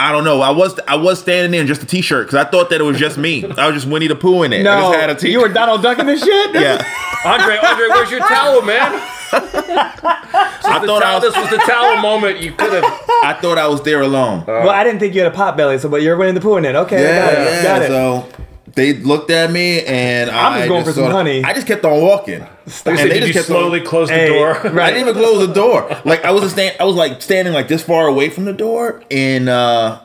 I 0.00 0.10
don't 0.10 0.24
know. 0.24 0.40
I 0.40 0.50
was 0.50 0.80
I 0.88 0.96
was 0.96 1.20
standing 1.20 1.52
there 1.52 1.60
in 1.60 1.68
just 1.68 1.82
a 1.82 1.86
t-shirt 1.86 2.26
because 2.26 2.44
I 2.44 2.50
thought 2.50 2.70
that 2.70 2.80
it 2.80 2.84
was 2.84 2.98
just 2.98 3.16
me. 3.18 3.44
I 3.44 3.66
was 3.68 3.76
just 3.76 3.86
Winnie 3.86 4.08
the 4.08 4.16
Pooh 4.16 4.42
in 4.42 4.52
it. 4.52 4.60
I 4.60 4.62
No, 4.62 4.80
just 4.90 4.94
had 4.98 5.10
a 5.10 5.14
t- 5.14 5.30
you 5.30 5.40
were 5.40 5.48
Donald 5.48 5.80
Duck 5.82 5.98
in 6.00 6.06
this 6.06 6.24
shit. 6.24 6.54
yeah. 6.54 6.84
Andre, 7.24 7.56
Andre, 7.58 7.86
where's 7.88 8.10
your 8.10 8.18
towel, 8.20 8.62
man? 8.62 8.80
I 9.32 10.78
The 10.80 10.86
thought 10.88 11.02
I 11.04 11.14
was 11.14 11.22
this 11.22 11.36
was 11.36 11.50
the 11.50 11.58
towel 11.58 11.98
moment. 12.02 12.40
You 12.40 12.50
could 12.52 12.72
have. 12.72 12.84
I 13.22 13.38
thought 13.40 13.58
I 13.58 13.68
was 13.68 13.82
there 13.82 14.00
alone. 14.00 14.42
Well, 14.46 14.70
I 14.70 14.82
didn't 14.82 14.98
think 14.98 15.14
you 15.14 15.22
had 15.22 15.32
a 15.32 15.34
pot 15.36 15.56
belly, 15.56 15.78
so 15.78 15.88
but 15.88 16.02
you're 16.02 16.16
Winnie 16.16 16.32
the 16.32 16.40
Pooh 16.40 16.56
in 16.56 16.64
it. 16.64 16.74
Okay, 16.74 17.00
yeah, 17.00 17.24
got 17.24 17.32
it. 17.32 17.46
yeah. 17.46 17.62
Got 17.62 17.82
it. 17.82 17.88
So 17.88 18.28
they 18.74 18.94
looked 18.94 19.30
at 19.30 19.50
me 19.50 19.84
and 19.84 20.30
I'm 20.30 20.52
I 20.52 20.58
just 20.58 20.68
going 20.68 20.84
for 20.84 20.92
some 20.92 21.10
honey. 21.10 21.44
I 21.44 21.52
just 21.52 21.66
kept 21.66 21.84
on 21.84 22.00
walking. 22.00 22.40
You 22.40 22.46
And 22.64 22.72
said, 22.72 22.96
they 22.96 23.08
did 23.08 23.14
just 23.20 23.26
you 23.28 23.32
kept 23.34 23.50
on- 23.50 23.56
slowly 23.56 23.80
close 23.80 24.08
the 24.08 24.14
Hey, 24.14 24.28
door? 24.28 24.52
right. 24.52 24.64
I 24.78 24.90
didn't 24.90 25.08
even 25.08 25.14
close 25.22 25.46
the 25.46 25.52
door. 25.52 26.00
Like 26.04 26.24
I 26.24 26.30
was 26.30 26.50
stand, 26.50 26.76
I 26.80 26.84
was 26.84 26.96
like 26.96 27.20
standing 27.22 27.52
like 27.54 27.68
this 27.68 27.82
far 27.82 28.06
away 28.06 28.30
from 28.30 28.44
the 28.46 28.52
door, 28.52 29.02
and 29.10 29.48
uh, 29.48 30.00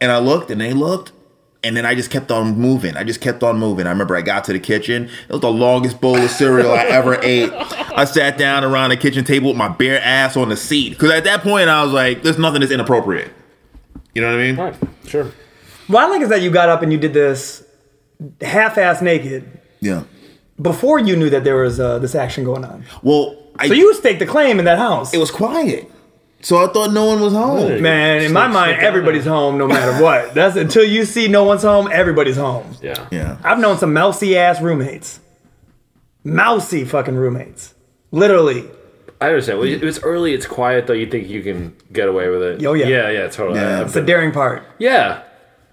and 0.00 0.10
I 0.12 0.18
looked, 0.18 0.50
and 0.50 0.60
they 0.60 0.72
looked, 0.72 1.12
and 1.62 1.76
then 1.76 1.84
I 1.86 1.94
just 1.94 2.10
kept 2.10 2.30
on 2.30 2.58
moving. 2.58 2.96
I 2.96 3.04
just 3.04 3.20
kept 3.20 3.42
on 3.42 3.58
moving. 3.58 3.86
I 3.86 3.90
remember 3.90 4.16
I 4.16 4.22
got 4.22 4.44
to 4.44 4.52
the 4.52 4.60
kitchen. 4.60 5.04
It 5.28 5.32
was 5.32 5.40
the 5.40 5.50
longest 5.52 6.00
bowl 6.00 6.16
of 6.16 6.30
cereal 6.30 6.72
I 6.72 6.84
ever 6.84 7.18
ate. 7.22 7.50
I 7.52 8.04
sat 8.04 8.38
down 8.38 8.64
around 8.64 8.90
the 8.90 8.96
kitchen 8.96 9.24
table 9.24 9.48
with 9.48 9.56
my 9.56 9.68
bare 9.68 10.00
ass 10.00 10.36
on 10.36 10.48
the 10.48 10.56
seat 10.56 10.90
because 10.90 11.10
at 11.10 11.24
that 11.24 11.42
point 11.42 11.68
I 11.68 11.82
was 11.84 11.92
like, 11.92 12.22
"There's 12.22 12.38
nothing 12.38 12.60
that's 12.60 12.72
inappropriate." 12.72 13.30
You 14.14 14.22
know 14.22 14.28
what 14.28 14.40
I 14.40 14.42
mean? 14.42 14.56
Right, 14.56 14.74
sure. 15.06 15.30
What 15.86 16.04
I 16.04 16.08
like 16.08 16.22
is 16.22 16.28
that 16.28 16.42
you 16.42 16.50
got 16.50 16.68
up 16.68 16.82
and 16.82 16.92
you 16.92 16.98
did 16.98 17.12
this 17.14 17.62
half-ass 18.40 19.02
naked 19.02 19.44
Yeah. 19.80 20.02
before 20.60 20.98
you 20.98 21.16
knew 21.16 21.30
that 21.30 21.44
there 21.44 21.56
was 21.56 21.78
uh, 21.80 21.98
this 21.98 22.14
action 22.14 22.44
going 22.44 22.64
on. 22.64 22.84
Well, 23.02 23.36
I, 23.58 23.68
So 23.68 23.74
you 23.74 23.94
staked 23.94 24.18
the 24.20 24.26
claim 24.26 24.58
in 24.58 24.64
that 24.64 24.78
house. 24.78 25.12
it 25.14 25.18
was 25.18 25.30
quiet, 25.30 25.90
so 26.40 26.56
I 26.64 26.72
thought 26.72 26.92
no 26.92 27.04
one 27.06 27.20
was 27.20 27.32
home. 27.34 27.82
Man, 27.82 28.22
in 28.22 28.32
my 28.32 28.44
Sneak- 28.46 28.54
mind, 28.54 28.70
sneak 28.74 28.82
out 28.82 28.86
everybody's 28.88 29.24
home 29.26 29.58
no 29.58 29.66
matter 29.66 30.02
what. 30.02 30.34
That's 30.34 30.56
until 30.56 30.84
you 30.84 31.04
see 31.04 31.28
no 31.28 31.44
one's 31.44 31.62
home, 31.62 31.88
everybody's 31.92 32.36
home. 32.36 32.74
Yeah. 32.82 33.06
Yeah. 33.10 33.36
I've 33.44 33.58
known 33.58 33.76
some 33.78 33.92
mousy 33.92 34.36
ass 34.38 34.60
roommates. 34.62 35.20
Mousy 36.24 36.84
fucking 36.84 37.16
roommates. 37.16 37.74
Literally. 38.10 38.64
I 39.20 39.28
understand. 39.28 39.58
Well, 39.58 39.68
it's 39.68 39.98
early. 40.02 40.32
It's 40.32 40.46
quiet, 40.46 40.86
though. 40.86 40.92
You 40.94 41.06
think 41.10 41.28
you 41.28 41.42
can 41.42 41.76
get 41.92 42.08
away 42.08 42.28
with 42.30 42.42
it? 42.42 42.64
Oh, 42.66 42.72
yeah. 42.74 42.86
Yeah, 42.88 43.10
yeah, 43.10 43.28
totally. 43.28 43.58
Yeah. 43.60 43.80
I- 43.80 43.82
It's 43.84 43.92
the 43.94 44.02
daring 44.02 44.32
part. 44.32 44.62
yeah. 44.78 45.22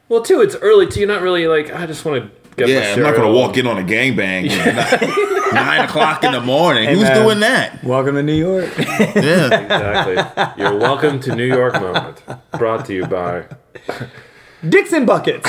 Well, 0.09 0.21
too, 0.21 0.41
it's 0.41 0.55
early 0.55 0.87
too. 0.87 1.01
You're 1.01 1.09
not 1.09 1.21
really 1.21 1.47
like. 1.47 1.73
I 1.73 1.85
just 1.85 2.05
want 2.05 2.23
to 2.23 2.31
get. 2.55 2.69
Yeah, 2.69 2.93
I'm 2.95 3.03
not 3.03 3.15
gonna 3.15 3.31
walk 3.31 3.57
in 3.57 3.67
on 3.67 3.77
a 3.77 3.83
gangbang 3.83 4.49
at 4.49 5.01
nine 5.53 5.81
o'clock 5.81 6.23
in 6.23 6.31
the 6.31 6.39
morning. 6.39 6.87
Who's 6.89 7.01
man. 7.01 7.23
doing 7.23 7.39
that? 7.41 7.83
Welcome 7.83 8.15
to 8.15 8.23
New 8.23 8.33
York. 8.33 8.69
Yeah. 8.77 9.65
Exactly. 9.67 10.63
You're 10.63 10.77
welcome 10.77 11.19
to 11.21 11.35
New 11.35 11.45
York 11.45 11.73
moment. 11.73 12.23
Brought 12.53 12.85
to 12.85 12.93
you 12.93 13.05
by. 13.05 13.45
Dixon 14.69 15.05
buckets. 15.05 15.45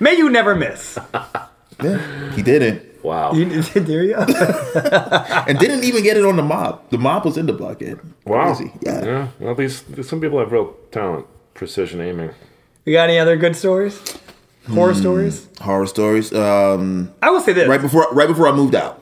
May 0.00 0.16
you 0.16 0.30
never 0.30 0.54
miss. 0.54 0.98
yeah. 1.82 2.30
He 2.32 2.42
didn't. 2.42 3.04
Wow. 3.04 3.32
You, 3.32 3.62
there 3.62 4.02
you 4.04 4.14
go. 4.14 4.20
And 5.46 5.58
didn't 5.58 5.84
even 5.84 6.02
get 6.02 6.16
it 6.16 6.24
on 6.24 6.36
the 6.36 6.42
mop. 6.42 6.90
The 6.90 6.98
mop 6.98 7.24
was 7.24 7.36
in 7.36 7.46
the 7.46 7.52
bucket. 7.52 7.98
Wow. 8.24 8.54
Crazy. 8.54 8.72
Yeah. 8.80 9.04
Yeah. 9.04 9.28
Well, 9.40 9.54
these 9.54 9.84
some 10.06 10.20
people 10.20 10.38
have 10.38 10.52
real 10.52 10.74
talent, 10.90 11.26
precision 11.62 12.00
aiming. 12.00 12.28
You 12.84 12.92
got 12.92 13.08
any 13.08 13.20
other 13.20 13.36
good 13.36 13.54
stories? 13.54 14.02
Horror 14.68 14.94
stories? 14.94 15.48
Horror 15.60 15.86
stories. 15.86 16.32
Um 16.34 17.14
I 17.22 17.30
will 17.30 17.40
say 17.40 17.52
this. 17.52 17.68
right 17.68 17.80
before 17.80 18.08
right 18.10 18.26
before 18.26 18.48
I 18.48 18.52
moved 18.52 18.74
out. 18.74 19.00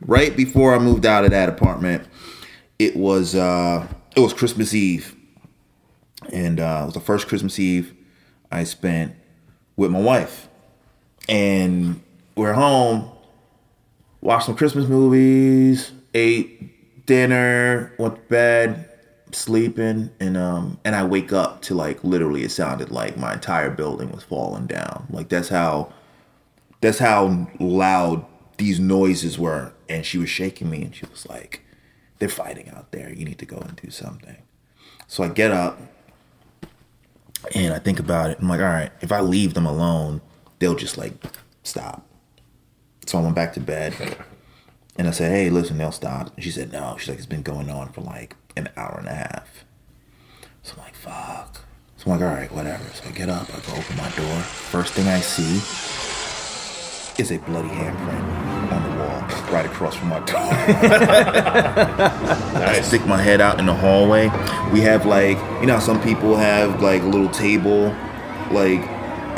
Right 0.00 0.36
before 0.36 0.74
I 0.74 0.78
moved 0.78 1.06
out 1.06 1.24
of 1.24 1.30
that 1.30 1.48
apartment, 1.48 2.06
it 2.78 2.94
was 2.96 3.34
uh 3.34 3.86
it 4.14 4.20
was 4.20 4.34
Christmas 4.34 4.74
Eve. 4.74 5.16
And 6.30 6.60
uh 6.60 6.80
it 6.82 6.84
was 6.86 6.94
the 6.94 7.00
first 7.00 7.28
Christmas 7.28 7.58
Eve 7.58 7.94
I 8.52 8.64
spent 8.64 9.14
with 9.74 9.90
my 9.90 10.00
wife. 10.00 10.50
And 11.30 12.02
we're 12.36 12.52
home, 12.52 13.10
watched 14.20 14.44
some 14.46 14.54
Christmas 14.54 14.86
movies, 14.86 15.92
ate 16.12 17.06
dinner, 17.06 17.94
went 17.98 18.16
to 18.16 18.20
bed, 18.28 18.87
sleeping, 19.32 20.10
and 20.20 20.36
um 20.36 20.78
and 20.84 20.94
I 20.96 21.04
wake 21.04 21.32
up 21.32 21.62
to 21.62 21.74
like 21.74 22.02
literally 22.04 22.44
it 22.44 22.50
sounded 22.50 22.90
like 22.90 23.16
my 23.16 23.34
entire 23.34 23.70
building 23.70 24.10
was 24.10 24.24
falling 24.24 24.66
down. 24.66 25.06
Like 25.10 25.28
that's 25.28 25.48
how 25.48 25.92
that's 26.80 26.98
how 26.98 27.48
loud 27.58 28.24
these 28.56 28.78
noises 28.78 29.38
were. 29.38 29.72
And 29.88 30.04
she 30.04 30.18
was 30.18 30.28
shaking 30.28 30.70
me 30.70 30.82
and 30.82 30.94
she 30.94 31.06
was 31.06 31.26
like, 31.26 31.62
They're 32.18 32.28
fighting 32.28 32.68
out 32.70 32.92
there. 32.92 33.12
You 33.12 33.24
need 33.24 33.38
to 33.38 33.46
go 33.46 33.58
and 33.58 33.76
do 33.76 33.90
something. 33.90 34.36
So 35.06 35.24
I 35.24 35.28
get 35.28 35.50
up 35.50 35.80
and 37.54 37.72
I 37.72 37.78
think 37.78 37.98
about 37.98 38.30
it. 38.30 38.38
I'm 38.40 38.48
like, 38.48 38.60
all 38.60 38.66
right, 38.66 38.90
if 39.00 39.12
I 39.12 39.20
leave 39.20 39.54
them 39.54 39.66
alone, 39.66 40.20
they'll 40.58 40.74
just 40.74 40.98
like 40.98 41.14
stop. 41.62 42.06
So 43.06 43.18
I 43.18 43.22
went 43.22 43.34
back 43.34 43.54
to 43.54 43.60
bed 43.60 43.94
and 44.96 45.08
I 45.08 45.12
said, 45.12 45.30
hey, 45.30 45.48
listen, 45.48 45.78
they'll 45.78 45.92
stop. 45.92 46.34
And 46.34 46.44
she 46.44 46.50
said, 46.50 46.72
no. 46.72 46.96
She's 46.98 47.08
like, 47.08 47.18
it's 47.18 47.26
been 47.26 47.42
going 47.42 47.70
on 47.70 47.90
for 47.92 48.02
like 48.02 48.36
an 48.58 48.68
hour 48.76 48.96
and 48.98 49.08
a 49.08 49.14
half. 49.14 49.64
So 50.62 50.74
I'm 50.76 50.82
like, 50.84 50.94
fuck. 50.94 51.60
So 51.96 52.10
I'm 52.10 52.20
like, 52.20 52.28
all 52.28 52.34
right, 52.34 52.52
whatever. 52.52 52.84
So 52.94 53.08
I 53.08 53.12
get 53.12 53.28
up, 53.28 53.48
I 53.48 53.60
go 53.60 53.72
open 53.72 53.96
my 53.96 54.10
door. 54.10 54.40
First 54.42 54.92
thing 54.94 55.08
I 55.08 55.20
see 55.20 55.56
is 57.20 57.32
a 57.32 57.38
bloody 57.38 57.68
handprint 57.68 58.72
on 58.72 58.82
the 58.82 58.90
wall 59.02 59.20
right 59.52 59.66
across 59.66 59.96
from 59.96 60.08
my 60.08 60.20
door. 60.20 60.36
I 62.62 62.80
stick 62.82 63.04
my 63.06 63.20
head 63.20 63.40
out 63.40 63.58
in 63.58 63.66
the 63.66 63.74
hallway. 63.74 64.28
We 64.72 64.80
have 64.82 65.06
like, 65.06 65.38
you 65.60 65.66
know, 65.66 65.80
some 65.80 66.00
people 66.02 66.36
have 66.36 66.80
like 66.82 67.02
a 67.02 67.06
little 67.06 67.30
table, 67.30 67.94
like 68.52 68.82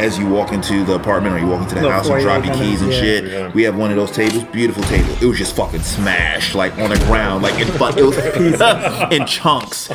as 0.01 0.19
you 0.19 0.27
walk 0.27 0.53
into 0.53 0.83
the 0.85 0.95
apartment 0.95 1.35
or 1.35 1.39
you 1.39 1.47
walk 1.47 1.63
into 1.63 1.75
the 1.75 1.83
Little 1.83 1.97
house 1.97 2.09
and 2.09 2.23
drop 2.23 2.45
your 2.45 2.55
keys 2.55 2.81
and 2.81 2.91
yeah. 2.91 3.01
shit. 3.01 3.25
Yeah. 3.25 3.53
We 3.53 3.63
have 3.65 3.77
one 3.77 3.91
of 3.91 3.97
those 3.97 4.11
tables, 4.11 4.45
beautiful 4.45 4.83
table. 4.85 5.11
It 5.21 5.27
was 5.27 5.37
just 5.37 5.55
fucking 5.55 5.83
smashed, 5.83 6.55
like 6.55 6.77
on 6.79 6.91
the 6.91 6.97
ground, 7.01 7.43
like 7.43 7.61
in 7.61 7.69
fu- 7.69 7.99
it 7.99 8.05
was 8.05 8.19
in 9.13 9.27
chunks. 9.27 9.91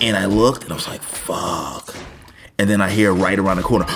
And 0.00 0.16
I 0.16 0.24
looked 0.24 0.64
and 0.64 0.72
I 0.72 0.76
was 0.76 0.88
like, 0.88 1.02
fuck. 1.02 1.94
And 2.58 2.68
then 2.68 2.80
I 2.80 2.88
hear 2.88 3.12
right 3.12 3.38
around 3.38 3.58
the 3.58 3.62
corner, 3.62 3.86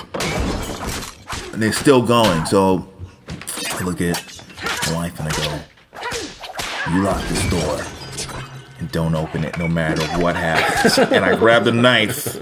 and 1.52 1.62
they're 1.62 1.72
still 1.72 2.02
going. 2.02 2.44
So 2.46 2.88
I 3.70 3.82
look 3.82 4.00
at 4.00 4.42
my 4.88 4.94
wife 4.94 5.18
and 5.20 5.28
I 5.28 5.36
go, 5.36 6.94
You 6.94 7.02
lock 7.02 7.22
this 7.28 7.50
door 7.50 7.95
and 8.78 8.90
don't 8.92 9.14
open 9.14 9.44
it 9.44 9.56
no 9.58 9.66
matter 9.68 10.02
what 10.20 10.36
happens. 10.36 10.98
and 10.98 11.24
I 11.24 11.34
grabbed 11.36 11.66
a 11.66 11.72
knife 11.72 12.36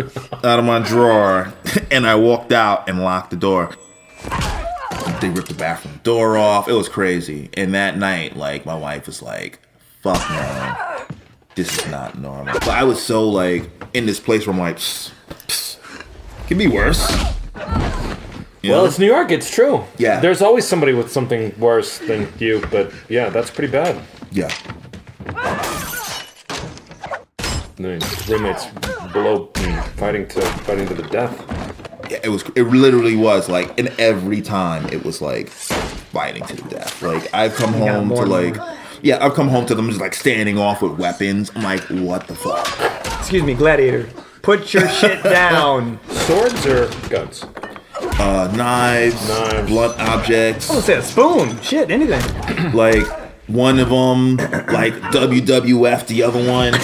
out 0.45 0.59
of 0.59 0.65
my 0.65 0.81
drawer 0.81 1.53
and 1.91 2.07
I 2.07 2.15
walked 2.17 2.53
out 2.53 2.89
and 2.89 3.03
locked 3.03 3.31
the 3.31 3.37
door. 3.37 3.71
They 5.21 5.29
ripped 5.31 5.49
the 5.49 5.55
bathroom 5.55 6.01
door 6.03 6.37
off. 6.37 6.69
It 6.69 6.73
was 6.73 6.89
crazy. 6.89 7.51
And 7.55 7.75
that 7.75 7.97
night, 7.97 8.37
like, 8.37 8.67
my 8.67 8.75
wife 8.75 9.07
was 9.07 9.23
like, 9.23 9.59
fuck 10.03 10.19
no. 10.31 11.17
This 11.55 11.79
is 11.79 11.87
not 11.91 12.19
normal. 12.19 12.53
But 12.55 12.69
I 12.69 12.83
was 12.85 13.01
so, 13.01 13.29
like, 13.29 13.71
in 13.95 14.07
this 14.07 14.19
place 14.21 14.47
where 14.47 14.53
I'm 14.55 14.61
like, 14.61 14.77
psst, 14.77 15.13
psst, 15.47 15.79
could 16.49 16.59
be 16.59 16.67
worse. 16.67 17.11
You 18.63 18.71
Well, 18.73 18.81
know? 18.83 18.85
it's 18.87 18.99
New 18.99 19.07
York. 19.07 19.31
It's 19.31 19.49
true. 19.51 19.85
Yeah. 19.99 20.21
There's 20.21 20.43
always 20.43 20.67
somebody 20.67 20.95
with 20.95 21.13
something 21.13 21.55
worse 21.59 21.99
than 21.99 22.31
you, 22.39 22.67
but 22.71 22.93
yeah, 23.09 23.29
that's 23.29 23.51
pretty 23.51 23.71
bad. 23.71 24.03
yeah. 24.33 24.51
I 27.79 27.83
mean, 27.83 28.01
roommates 28.29 28.67
below 29.13 29.51
fighting 29.97 30.27
to 30.29 30.41
fighting 30.41 30.87
to 30.89 30.95
the 30.95 31.03
death. 31.05 31.35
Yeah, 32.11 32.19
it 32.23 32.29
was 32.29 32.43
it 32.55 32.63
literally 32.65 33.17
was 33.17 33.49
like 33.49 33.77
and 33.79 33.89
every 33.99 34.41
time 34.43 34.87
it 34.93 35.05
was 35.05 35.21
like 35.23 35.49
fighting 35.49 36.45
to 36.45 36.57
the 36.57 36.69
death 36.69 37.01
like 37.03 37.33
i've 37.35 37.55
come 37.55 37.73
got 37.73 37.89
home 37.89 38.09
to 38.11 38.15
like 38.27 38.57
more. 38.57 38.75
yeah 39.03 39.25
i've 39.25 39.33
come 39.33 39.49
home 39.49 39.65
to 39.67 39.75
them 39.75 39.89
just 39.89 40.01
like 40.03 40.15
standing 40.15 40.59
off 40.59 40.83
with 40.83 40.93
weapons 40.99 41.51
i'm 41.57 41.63
like 41.63 41.81
what 41.89 42.27
the 42.29 42.35
fuck 42.35 42.69
Excuse 43.19 43.43
me, 43.43 43.55
gladiator. 43.55 44.07
Put 44.43 44.75
your 44.75 44.87
shit 45.01 45.23
down. 45.25 45.99
Swords 46.11 46.67
or 46.67 46.89
guns? 47.09 47.45
uh 48.21 48.53
knives, 48.55 49.27
Knives. 49.29 49.69
blunt 49.71 49.99
objects 49.99 50.69
Let's 50.71 50.85
say 50.85 50.99
a 50.99 51.03
spoon. 51.03 51.59
Shit, 51.63 51.91
anything. 51.91 52.73
like 52.75 53.07
one 53.49 53.79
of 53.79 53.89
them 53.89 54.37
like 54.73 54.93
wwf 55.11 56.07
the 56.07 56.23
other 56.23 56.47
one 56.51 56.75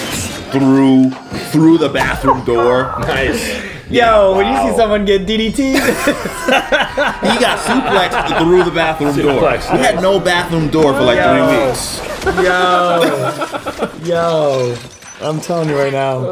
through 0.53 1.11
through 1.51 1.79
the 1.79 1.89
bathroom 1.89 2.45
door 2.45 2.95
Nice. 3.01 3.63
Yo, 3.91 4.37
when 4.37 4.47
you 4.47 4.71
see 4.71 4.77
someone 4.77 5.05
get 5.05 5.27
DDT, 5.27 5.57
he 5.75 7.41
got 7.41 7.59
suplexed 7.59 8.39
through 8.39 8.63
the 8.63 8.71
bathroom 8.71 9.17
door 9.17 9.43
Suplex, 9.43 9.73
we 9.73 9.79
had 9.81 10.01
no 10.01 10.21
bathroom 10.21 10.71
door 10.71 10.93
for 10.95 11.03
like 11.03 11.17
Yo. 11.17 11.33
three 11.35 11.67
weeks 11.67 12.11
yo, 12.43 13.91
yo, 14.05 14.77
I'm 15.21 15.41
telling 15.41 15.69
you 15.69 15.77
right 15.79 15.93
now. 15.93 16.25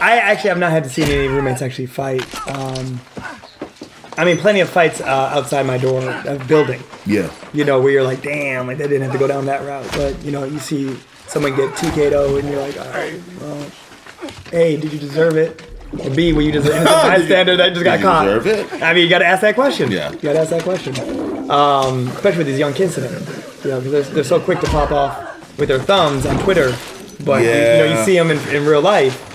I 0.00 0.16
actually 0.16 0.48
have 0.50 0.58
not 0.58 0.70
had 0.70 0.84
to 0.84 0.90
see 0.90 1.02
any 1.02 1.28
roommates 1.28 1.62
actually 1.62 1.86
fight. 1.86 2.22
Um, 2.48 3.00
I 4.16 4.24
mean, 4.24 4.36
plenty 4.38 4.60
of 4.60 4.68
fights 4.68 5.00
uh, 5.00 5.04
outside 5.34 5.66
my 5.66 5.76
door 5.78 6.02
of 6.02 6.46
building. 6.46 6.82
yeah 7.04 7.30
You 7.52 7.64
know, 7.64 7.80
where 7.80 7.92
you're 7.92 8.04
like, 8.04 8.22
damn, 8.22 8.66
like 8.66 8.78
they 8.78 8.86
didn't 8.88 9.02
have 9.02 9.12
to 9.12 9.18
go 9.18 9.26
down 9.26 9.46
that 9.46 9.62
route. 9.64 9.86
But 9.92 10.24
you 10.24 10.30
know, 10.30 10.44
you 10.44 10.58
see 10.58 10.96
someone 11.28 11.54
get 11.56 11.70
TK'd 11.74 12.12
and 12.12 12.48
you're 12.48 12.60
like, 12.60 12.78
all 12.78 12.86
right, 12.92 13.20
well, 13.40 13.66
A, 14.52 14.76
did 14.76 14.92
you 14.92 14.98
deserve 14.98 15.36
it? 15.36 15.62
Or 16.02 16.10
B, 16.10 16.32
were 16.32 16.42
you 16.42 16.50
just 16.52 16.66
an 16.68 16.72
innocent 16.76 17.02
bystander 17.02 17.56
that 17.56 17.72
just 17.72 17.84
got 17.84 17.98
you 18.00 18.04
caught? 18.04 18.24
deserve 18.24 18.46
it? 18.46 18.82
I 18.82 18.92
mean, 18.94 19.04
you 19.04 19.08
got 19.08 19.20
to 19.20 19.26
ask 19.26 19.42
that 19.42 19.54
question. 19.54 19.90
Yeah. 19.92 20.10
You 20.12 20.18
got 20.18 20.32
to 20.32 20.40
ask 20.40 20.50
that 20.50 20.62
question. 20.62 20.94
Um, 21.50 22.08
especially 22.08 22.38
with 22.38 22.46
these 22.48 22.58
young 22.58 22.72
kids 22.72 22.94
today. 22.94 23.10
You 23.62 23.70
know, 23.70 23.80
'cause 23.80 23.90
they're, 23.90 24.02
they're 24.02 24.24
so 24.24 24.40
quick 24.40 24.60
to 24.60 24.66
pop 24.66 24.90
off 24.90 25.58
with 25.58 25.68
their 25.68 25.78
thumbs 25.78 26.26
on 26.26 26.38
Twitter. 26.42 26.74
But, 27.24 27.42
you, 27.42 27.48
you 27.48 27.54
know, 27.54 27.96
you 27.98 28.04
see 28.04 28.16
them 28.18 28.30
in, 28.30 28.38
in 28.54 28.64
real 28.66 28.80
life, 28.82 29.30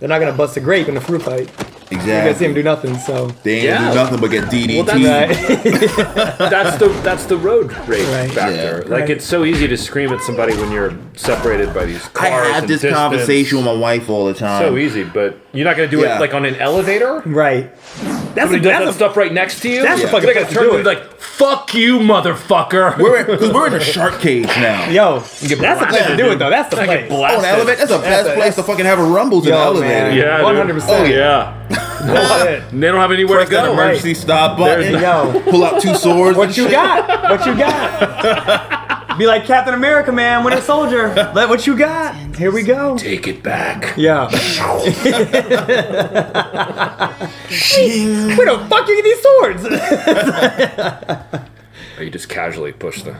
they're 0.00 0.08
not 0.08 0.18
going 0.18 0.32
to 0.32 0.36
bust 0.36 0.56
a 0.56 0.60
grape 0.60 0.88
in 0.88 0.96
a 0.96 1.00
fruit 1.00 1.22
fight. 1.22 1.50
You're 1.90 2.00
going 2.00 2.06
see 2.10 2.16
them 2.16 2.28
Exactly. 2.30 2.54
do 2.54 2.62
nothing, 2.62 2.98
so. 2.98 3.30
They 3.42 3.54
ain't 3.54 3.64
Yeah. 3.64 3.88
do 3.88 3.94
nothing 3.94 4.20
but 4.20 4.30
get 4.30 4.44
DDT. 4.50 4.86
Right. 5.06 5.28
that's 6.38 6.76
the 6.78 6.88
that's 7.02 7.24
the 7.26 7.36
road 7.36 7.72
rage 7.86 8.04
Right. 8.08 8.30
factor. 8.30 8.84
Yeah. 8.86 8.90
Like 8.90 9.00
Right. 9.02 9.10
it's 9.10 9.24
so 9.24 9.44
easy 9.44 9.66
to 9.68 9.76
scream 9.76 10.12
at 10.12 10.20
somebody 10.22 10.54
when 10.56 10.70
you're 10.70 10.92
separated 11.16 11.72
by 11.72 11.86
these 11.86 12.02
cars. 12.08 12.32
I 12.32 12.34
have 12.34 12.62
and 12.64 12.68
this 12.68 12.82
distance. 12.82 12.94
conversation 12.94 13.58
with 13.58 13.66
my 13.66 13.72
wife 13.72 14.10
all 14.10 14.26
the 14.26 14.34
time. 14.34 14.62
So 14.62 14.76
easy, 14.76 15.02
but 15.04 15.38
you're 15.52 15.64
not 15.64 15.76
gonna 15.76 15.88
do 15.88 16.00
Yeah. 16.00 16.16
it 16.16 16.20
like 16.20 16.34
on 16.34 16.44
an 16.44 16.56
elevator. 16.56 17.22
right. 17.24 17.70
That's, 18.34 18.50
Somebody 18.50 18.58
a, 18.58 18.62
does 18.62 18.64
that 18.64 18.78
that's, 18.84 18.90
a, 18.90 18.94
stuff 18.94 19.16
right 19.16 19.32
next 19.32 19.60
to 19.62 19.68
you. 19.68 19.82
that's 19.82 19.96
the 19.96 20.02
You're 20.02 20.10
fucking 20.10 20.28
gonna 20.34 20.46
place 20.46 20.58
to 20.58 20.60
do 20.60 20.76
it. 20.76 20.86
like, 20.86 21.04
"Fuck 21.20 21.74
you, 21.74 21.98
motherfucker!" 21.98 22.98
We're 22.98 23.24
because 23.24 23.52
we're 23.52 23.66
in 23.68 23.74
a 23.74 23.80
shark 23.80 24.20
cage 24.20 24.46
now. 24.46 24.88
yo, 24.90 25.18
that's 25.20 25.48
the 25.48 25.56
place 25.56 26.06
to 26.06 26.16
do 26.16 26.30
it, 26.32 26.36
though. 26.38 26.50
That's 26.50 26.70
the 26.74 26.80
I 26.80 26.86
place. 26.86 27.08
get 27.08 27.12
Oh, 27.12 27.24
an 27.24 27.44
elevator. 27.44 27.76
That's 27.78 27.90
the 27.90 27.98
best 27.98 28.24
That's 28.24 28.28
a- 28.28 28.34
place 28.34 28.54
to 28.56 28.62
fucking 28.62 28.84
have 28.86 28.98
a 28.98 29.04
rumbles 29.04 29.46
in 29.46 29.52
Yo, 29.52 29.58
elevator. 29.60 29.86
man. 29.88 30.16
Yeah, 30.16 30.40
100%. 30.40 30.84
Oh 30.88 31.04
yeah. 31.04 31.54
That's 31.68 32.44
it. 32.48 32.72
And 32.72 32.82
they 32.82 32.86
don't 32.88 33.00
have 33.00 33.10
anywhere 33.10 33.38
Press 33.38 33.48
to 33.48 33.54
that 33.56 33.64
go. 33.66 33.72
emergency 33.72 34.14
stop 34.14 34.56
button. 34.56 34.92
Yo, 34.94 35.42
Pull 35.50 35.64
out 35.64 35.82
two 35.82 35.94
swords. 35.96 36.38
what 36.38 36.56
you 36.56 36.70
got? 36.70 37.08
What 37.30 37.44
you 37.46 37.56
got? 37.56 38.84
Be 39.18 39.26
like 39.26 39.44
Captain 39.44 39.74
America, 39.74 40.12
man, 40.12 40.44
Winter 40.44 40.60
Soldier. 40.60 41.08
Let 41.34 41.48
what 41.48 41.66
you 41.66 41.76
got. 41.76 42.14
Here 42.36 42.52
we 42.52 42.62
go. 42.62 42.96
Take 42.96 43.26
it 43.26 43.42
back. 43.42 43.96
Yeah. 43.96 44.28
Where 48.36 48.46
the 48.46 48.58
fuck 48.68 48.86
you 48.86 48.94
get 48.94 49.04
these 49.04 49.20
swords? 49.20 49.64
Or 51.98 52.04
you 52.04 52.10
just 52.10 52.28
casually 52.28 52.70
push 52.72 53.02
the 53.02 53.16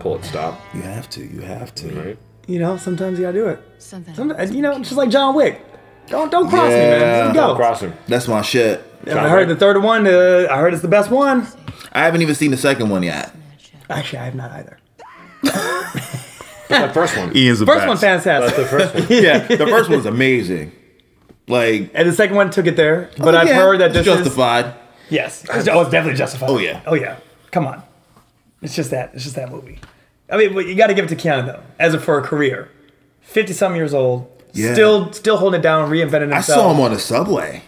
pull 0.00 0.16
it 0.16 0.24
stop. 0.26 0.60
You 0.74 0.82
have 0.82 1.08
to. 1.10 1.24
You 1.24 1.40
have 1.40 1.74
to. 1.76 1.88
Right. 1.98 2.18
you 2.46 2.58
know, 2.58 2.76
sometimes 2.76 3.18
you 3.18 3.24
gotta 3.24 3.38
do 3.38 3.48
it. 3.48 3.58
Sometimes. 3.78 4.16
Sometimes, 4.18 4.54
you 4.54 4.60
know, 4.60 4.76
just 4.80 4.92
like 4.92 5.08
John 5.08 5.34
Wick. 5.34 5.62
Don't 6.08 6.30
don't 6.30 6.50
cross 6.50 6.68
me, 6.68 6.74
man. 6.76 7.00
Yeah. 7.00 7.22
Just 7.24 7.34
go. 7.34 7.54
Cross 7.56 7.80
him. 7.80 7.94
That's 8.06 8.28
my 8.28 8.42
shit. 8.42 8.84
Yeah, 9.06 9.24
I 9.24 9.30
heard 9.30 9.48
the 9.48 9.56
third 9.56 9.82
one. 9.82 10.06
Uh, 10.06 10.46
I 10.50 10.58
heard 10.58 10.74
it's 10.74 10.82
the 10.82 10.88
best 10.88 11.10
one. 11.10 11.46
I 11.92 12.04
haven't 12.04 12.20
even 12.20 12.34
seen 12.34 12.50
the 12.50 12.58
second 12.58 12.90
one 12.90 13.02
yet. 13.02 13.34
Actually, 13.88 14.18
I 14.18 14.24
have 14.26 14.34
not 14.34 14.50
either. 14.50 14.76
That 16.68 16.92
first 16.94 17.16
one. 17.16 17.36
Ian's 17.36 17.60
the 17.60 17.66
First 17.66 17.86
one, 17.86 17.96
fantastic. 17.96 18.56
The 18.56 18.64
first 18.66 18.94
one. 18.94 19.06
yeah, 19.08 19.46
the 19.46 19.66
first 19.66 19.88
one's 19.88 20.04
amazing. 20.06 20.72
Like, 21.46 21.92
And 21.94 22.08
the 22.08 22.12
second 22.12 22.34
one 22.34 22.50
took 22.50 22.66
it 22.66 22.74
there. 22.76 23.08
But 23.18 23.34
oh, 23.36 23.38
I've 23.38 23.46
yeah, 23.48 23.54
heard 23.54 23.78
that 23.80 23.94
it's 23.94 23.98
this 24.04 24.06
is 24.08 24.14
justified. 24.24 24.74
Yes. 25.08 25.46
Oh, 25.48 25.58
it's 25.82 25.90
definitely 25.90 26.14
justified. 26.18 26.50
Oh, 26.50 26.58
yeah. 26.58 26.82
Oh 26.84 26.94
yeah. 26.94 27.18
Come 27.52 27.66
on. 27.68 27.82
It's 28.62 28.74
just 28.74 28.90
that. 28.90 29.12
It's 29.14 29.22
just 29.22 29.36
that 29.36 29.50
movie. 29.52 29.78
I 30.28 30.36
mean, 30.38 30.54
but 30.54 30.66
you 30.66 30.74
got 30.74 30.88
to 30.88 30.94
give 30.94 31.04
it 31.04 31.08
to 31.08 31.16
Keanu 31.16 31.46
though, 31.46 31.62
as 31.78 31.94
a 31.94 32.00
for 32.00 32.18
a 32.18 32.22
career, 32.22 32.68
fifty 33.20 33.52
some 33.52 33.76
years 33.76 33.94
old, 33.94 34.28
Yeah. 34.52 34.72
still 34.72 35.12
still 35.12 35.36
holding 35.36 35.60
it 35.60 35.62
down, 35.62 35.88
reinventing 35.88 36.32
himself. 36.32 36.58
I 36.58 36.62
saw 36.62 36.74
him 36.74 36.80
on 36.80 36.92
the 36.92 36.98
subway. 36.98 37.62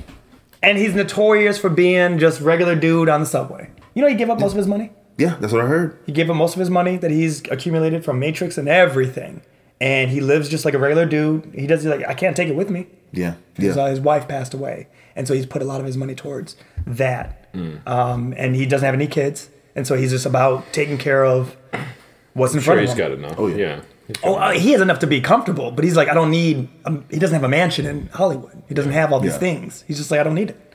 and 0.60 0.76
he's 0.76 0.92
notorious 0.92 1.56
for 1.56 1.68
being 1.70 2.18
just 2.18 2.40
regular 2.40 2.74
dude 2.74 3.08
on 3.08 3.20
the 3.20 3.26
subway. 3.26 3.70
You 3.94 4.02
know, 4.02 4.08
he 4.08 4.16
gave 4.16 4.28
up 4.28 4.40
most 4.40 4.50
of 4.52 4.58
his 4.58 4.66
money. 4.66 4.90
Yeah, 5.18 5.36
that's 5.40 5.52
what 5.52 5.62
I 5.62 5.66
heard. 5.66 5.98
He 6.06 6.12
gave 6.12 6.30
up 6.30 6.36
most 6.36 6.54
of 6.54 6.60
his 6.60 6.70
money 6.70 6.96
that 6.96 7.10
he's 7.10 7.42
accumulated 7.50 8.04
from 8.04 8.18
Matrix 8.20 8.56
and 8.56 8.68
everything, 8.68 9.42
and 9.80 10.10
he 10.10 10.20
lives 10.20 10.48
just 10.48 10.64
like 10.64 10.74
a 10.74 10.78
regular 10.78 11.04
dude. 11.06 11.52
He 11.54 11.66
does 11.66 11.84
like 11.84 12.06
I 12.06 12.14
can't 12.14 12.36
take 12.36 12.48
it 12.48 12.54
with 12.56 12.70
me. 12.70 12.86
Yeah, 13.12 13.34
because 13.54 13.76
yeah. 13.76 13.82
uh, 13.84 13.86
his 13.88 14.00
wife 14.00 14.28
passed 14.28 14.54
away, 14.54 14.86
and 15.16 15.26
so 15.26 15.34
he's 15.34 15.46
put 15.46 15.60
a 15.60 15.64
lot 15.64 15.80
of 15.80 15.86
his 15.86 15.96
money 15.96 16.14
towards 16.14 16.56
that. 16.86 17.34
Um, 17.86 18.34
and 18.36 18.54
he 18.54 18.66
doesn't 18.66 18.84
have 18.86 18.94
any 18.94 19.08
kids, 19.08 19.48
and 19.74 19.86
so 19.86 19.96
he's 19.96 20.10
just 20.12 20.26
about 20.26 20.72
taking 20.72 20.96
care 20.98 21.24
of 21.24 21.56
what's 22.34 22.54
in 22.54 22.60
Sure, 22.60 22.74
front 22.74 22.80
he's 22.82 22.92
of 22.92 22.98
him. 22.98 23.08
got 23.08 23.18
enough. 23.18 23.34
Oh, 23.38 23.48
yeah. 23.48 23.80
yeah. 24.08 24.14
Oh, 24.22 24.36
uh, 24.36 24.50
he 24.52 24.70
has 24.72 24.80
enough 24.80 25.00
to 25.00 25.06
be 25.08 25.20
comfortable, 25.20 25.72
but 25.72 25.82
he's 25.84 25.96
like, 25.96 26.08
I 26.08 26.14
don't 26.14 26.30
need. 26.30 26.68
Um, 26.84 27.04
he 27.10 27.18
doesn't 27.18 27.34
have 27.34 27.42
a 27.42 27.48
mansion 27.48 27.84
in 27.86 28.06
Hollywood. 28.08 28.62
He 28.68 28.74
doesn't 28.74 28.92
have 28.92 29.12
all 29.12 29.18
these 29.18 29.32
Yeah. 29.32 29.38
things. 29.38 29.82
He's 29.88 29.96
just 29.98 30.10
like, 30.12 30.20
I 30.20 30.22
don't 30.22 30.34
need 30.36 30.50
it. 30.50 30.74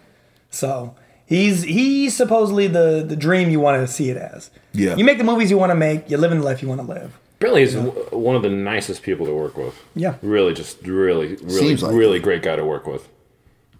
So 0.50 0.94
he's 1.34 1.64
he's 1.64 2.16
supposedly 2.16 2.68
the 2.68 3.04
the 3.08 3.16
dream 3.16 3.50
you 3.50 3.60
want 3.60 3.82
to 3.86 3.92
see 3.92 4.10
it 4.10 4.18
as. 4.18 4.52
Yeah. 4.72 4.96
You 4.96 5.04
make 5.04 5.18
the 5.18 5.24
movies 5.24 5.50
you 5.52 5.58
want 5.58 5.72
to 5.72 5.76
make. 5.76 6.10
You 6.10 6.18
live 6.18 6.32
in 6.32 6.40
the 6.40 6.46
life 6.46 6.62
you 6.62 6.68
want 6.68 6.82
to 6.82 6.88
live. 6.88 7.18
Apparently, 7.36 7.62
he's 7.62 7.74
w- 7.76 7.92
one 8.12 8.36
of 8.36 8.42
the 8.42 8.50
nicest 8.50 9.02
people 9.02 9.26
to 9.26 9.34
work 9.34 9.58
with. 9.58 9.76
Yeah. 9.96 10.16
Really, 10.22 10.54
just 10.54 10.82
really, 10.84 11.36
really, 11.36 11.50
Seems 11.50 11.84
like 11.84 11.94
really 11.94 12.20
great 12.20 12.42
guy 12.42 12.56
to 12.56 12.64
work 12.64 12.88
with. 12.88 13.10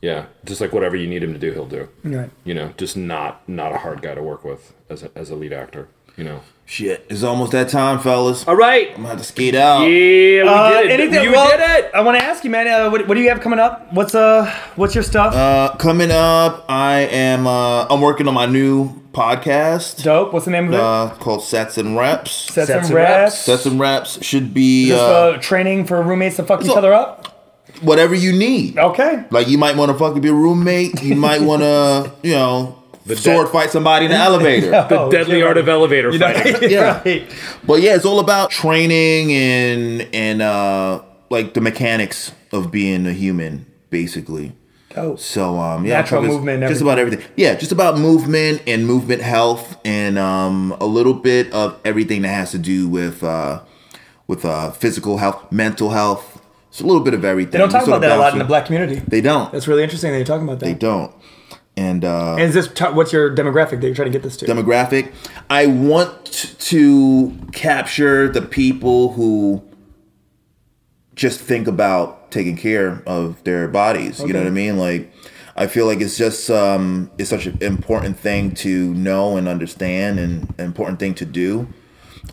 Yeah. 0.02 0.26
Just 0.44 0.60
like 0.60 0.74
whatever 0.74 0.98
you 0.98 1.08
need 1.08 1.24
him 1.24 1.32
to 1.32 1.40
do, 1.40 1.54
he'll 1.54 1.66
do. 1.66 1.88
Right. 2.04 2.30
You 2.44 2.54
know, 2.54 2.74
just 2.78 2.98
not 2.98 3.48
not 3.48 3.72
a 3.72 3.78
hard 3.78 4.02
guy 4.02 4.16
to 4.16 4.24
work 4.24 4.44
with 4.44 4.74
as 4.90 5.04
a, 5.04 5.12
as 5.16 5.30
a 5.30 5.36
lead 5.36 5.54
actor. 5.54 5.88
You 6.18 6.26
know. 6.26 6.42
Shit, 6.66 7.06
it's 7.10 7.24
almost 7.24 7.52
that 7.52 7.70
time, 7.70 8.00
fellas. 8.00 8.48
All 8.48 8.56
right. 8.56 8.90
I'm 8.92 8.96
gonna 8.98 9.10
have 9.10 9.18
to 9.18 9.24
skate 9.24 9.54
out. 9.54 9.82
Yeah, 9.82 9.88
we 10.44 10.48
Uh, 10.48 10.70
did 10.82 10.86
it. 10.86 11.00
anything- 11.00 11.24
you 11.24 11.32
well, 11.34 11.50
did 11.50 11.60
it. 11.60 11.92
I 11.94 12.02
want 12.02 12.18
to 12.18 12.24
ask 12.24 12.44
you, 12.44 12.50
man. 12.50 12.68
Uh, 12.68 12.90
what, 12.90 13.08
what 13.08 13.16
do 13.16 13.22
you 13.22 13.30
have 13.30 13.42
coming 13.42 13.60
up? 13.60 13.92
What's 13.94 14.16
uh 14.16 14.50
what's 14.76 14.96
your 14.96 15.04
stuff? 15.04 15.36
Uh, 15.36 15.76
coming 15.78 16.10
up, 16.10 16.66
I 16.70 17.00
am. 17.12 17.46
Uh, 17.48 17.86
I'm 17.90 18.00
working 18.02 18.28
on 18.28 18.34
my 18.34 18.46
new 18.46 18.90
podcast 19.12 20.02
Dope. 20.04 20.34
What's 20.34 20.46
the 20.46 20.52
name 20.52 20.70
of 20.70 20.74
it? 20.74 20.80
uh, 20.80 21.10
called 21.20 21.44
Sets 21.44 21.78
and 21.78 21.96
Reps. 21.98 22.32
Sets, 22.32 22.54
Sets 22.54 22.70
and 22.70 22.86
and 22.86 22.94
reps. 22.96 23.10
Reps. 23.12 23.38
Sets 23.40 23.66
and 23.68 23.80
Reps 23.80 24.24
should 24.26 24.54
be 24.54 24.88
Just 24.88 25.02
uh, 25.04 25.06
uh, 25.06 25.38
training 25.38 25.86
for 25.86 26.02
roommates 26.02 26.38
to 26.38 26.44
fuck 26.44 26.62
each 26.62 26.68
so- 26.68 26.76
other 26.78 26.94
up. 26.94 27.28
whatever 27.82 28.16
you 28.16 28.32
need. 28.32 28.78
Okay. 28.80 29.26
Like 29.32 29.48
you 29.50 29.58
might 29.58 29.76
want 29.76 29.92
to 29.92 29.98
fucking 29.98 30.22
be 30.22 30.30
a 30.30 30.34
roommate. 30.34 31.04
You 31.04 31.16
might 31.16 31.42
want 31.42 31.62
to, 31.62 32.12
you 32.24 32.34
know, 32.34 32.83
sword 33.06 33.46
dead- 33.48 33.52
fight 33.52 33.70
somebody 33.72 34.06
in 34.06 34.12
the 34.12 34.18
elevator. 34.18 34.70
The 34.90 35.00
Oh, 35.00 35.12
deadly 35.12 35.36
shit. 35.40 35.44
art 35.46 35.58
of 35.58 35.68
elevator 35.70 36.12
You 36.12 36.20
know, 36.20 36.34
fighting. 36.34 36.70
Yeah. 36.72 37.02
right. 37.06 37.30
But 37.66 37.82
yeah, 37.82 37.96
it's 37.96 38.06
all 38.06 38.20
about 38.20 38.50
training 38.52 39.32
and 39.32 40.08
and 40.14 40.42
uh 40.42 41.02
like 41.30 41.54
the 41.54 41.62
mechanics 41.62 42.32
of 42.52 42.72
being 42.72 43.06
a 43.08 43.14
human, 43.14 43.66
basically. 43.90 44.54
Dope. 44.94 45.20
So 45.20 45.60
um 45.60 45.86
yeah, 45.86 45.94
Natural 46.02 46.24
it's 46.24 46.34
movement 46.34 46.64
and 46.64 46.70
just 46.72 46.82
about 46.82 47.00
everything. 47.00 47.26
Yeah, 47.36 47.56
just 47.56 47.72
about 47.72 47.98
movement 47.98 48.62
and 48.68 48.86
movement 48.86 49.22
health 49.22 49.78
and 49.84 50.18
um 50.20 50.76
a 50.80 50.86
little 50.86 51.14
bit 51.16 51.52
of 51.54 51.80
everything 51.84 52.22
that 52.22 52.30
has 52.30 52.52
to 52.52 52.58
do 52.60 52.88
with 52.88 53.24
uh 53.24 53.62
with 54.28 54.46
uh 54.46 54.72
physical 54.72 55.18
health, 55.18 55.52
mental 55.52 55.90
health. 55.90 56.42
It's 56.70 56.82
a 56.82 56.86
little 56.86 57.04
bit 57.04 57.14
of 57.14 57.24
everything. 57.26 57.52
They 57.52 57.58
don't 57.60 57.70
talk 57.70 57.86
about 57.88 58.02
that 58.02 58.18
a 58.18 58.20
lot 58.20 58.34
in 58.34 58.40
the 58.40 58.46
black 58.46 58.66
community. 58.66 58.96
They 59.08 59.22
don't. 59.22 59.52
That's 59.52 59.68
really 59.68 59.84
interesting 59.84 60.12
that 60.12 60.18
you're 60.18 60.26
talking 60.26 60.48
about 60.48 60.60
that. 60.60 60.66
They 60.66 60.74
don't. 60.74 61.12
And 61.76 62.06
uh 62.06 62.34
And 62.34 62.44
is 62.44 62.54
this 62.54 62.68
t- 62.68 62.86
what's 62.86 63.12
your 63.12 63.36
demographic 63.36 63.82
that 63.82 63.84
you're 63.84 63.96
trying 63.96 64.12
to 64.12 64.18
get 64.18 64.24
this 64.24 64.38
to? 64.38 64.46
demographic. 64.46 65.12
I 65.50 65.66
want 65.66 66.26
to 66.60 67.38
capture 67.52 68.30
the 68.30 68.42
people 68.42 69.14
who 69.14 69.64
just 71.16 71.40
think 71.40 71.68
about 71.68 72.32
taking 72.32 72.58
care 72.58 73.04
of 73.06 73.44
their 73.44 73.68
bodies. 73.68 74.20
You 74.20 74.34
know 74.34 74.40
what 74.40 74.48
I 74.48 74.52
mean? 74.52 74.78
Like, 74.78 75.12
I 75.56 75.68
feel 75.68 75.86
like 75.86 76.02
it's 76.02 76.18
just 76.18 76.50
um, 76.50 77.12
it's 77.18 77.30
such 77.30 77.46
an 77.46 77.58
important 77.62 78.18
thing 78.18 78.54
to 78.56 78.94
know 78.96 79.38
and 79.38 79.48
understand, 79.48 80.20
and 80.20 80.50
an 80.58 80.66
important 80.66 81.00
thing 81.00 81.14
to 81.16 81.26
do. 81.26 81.68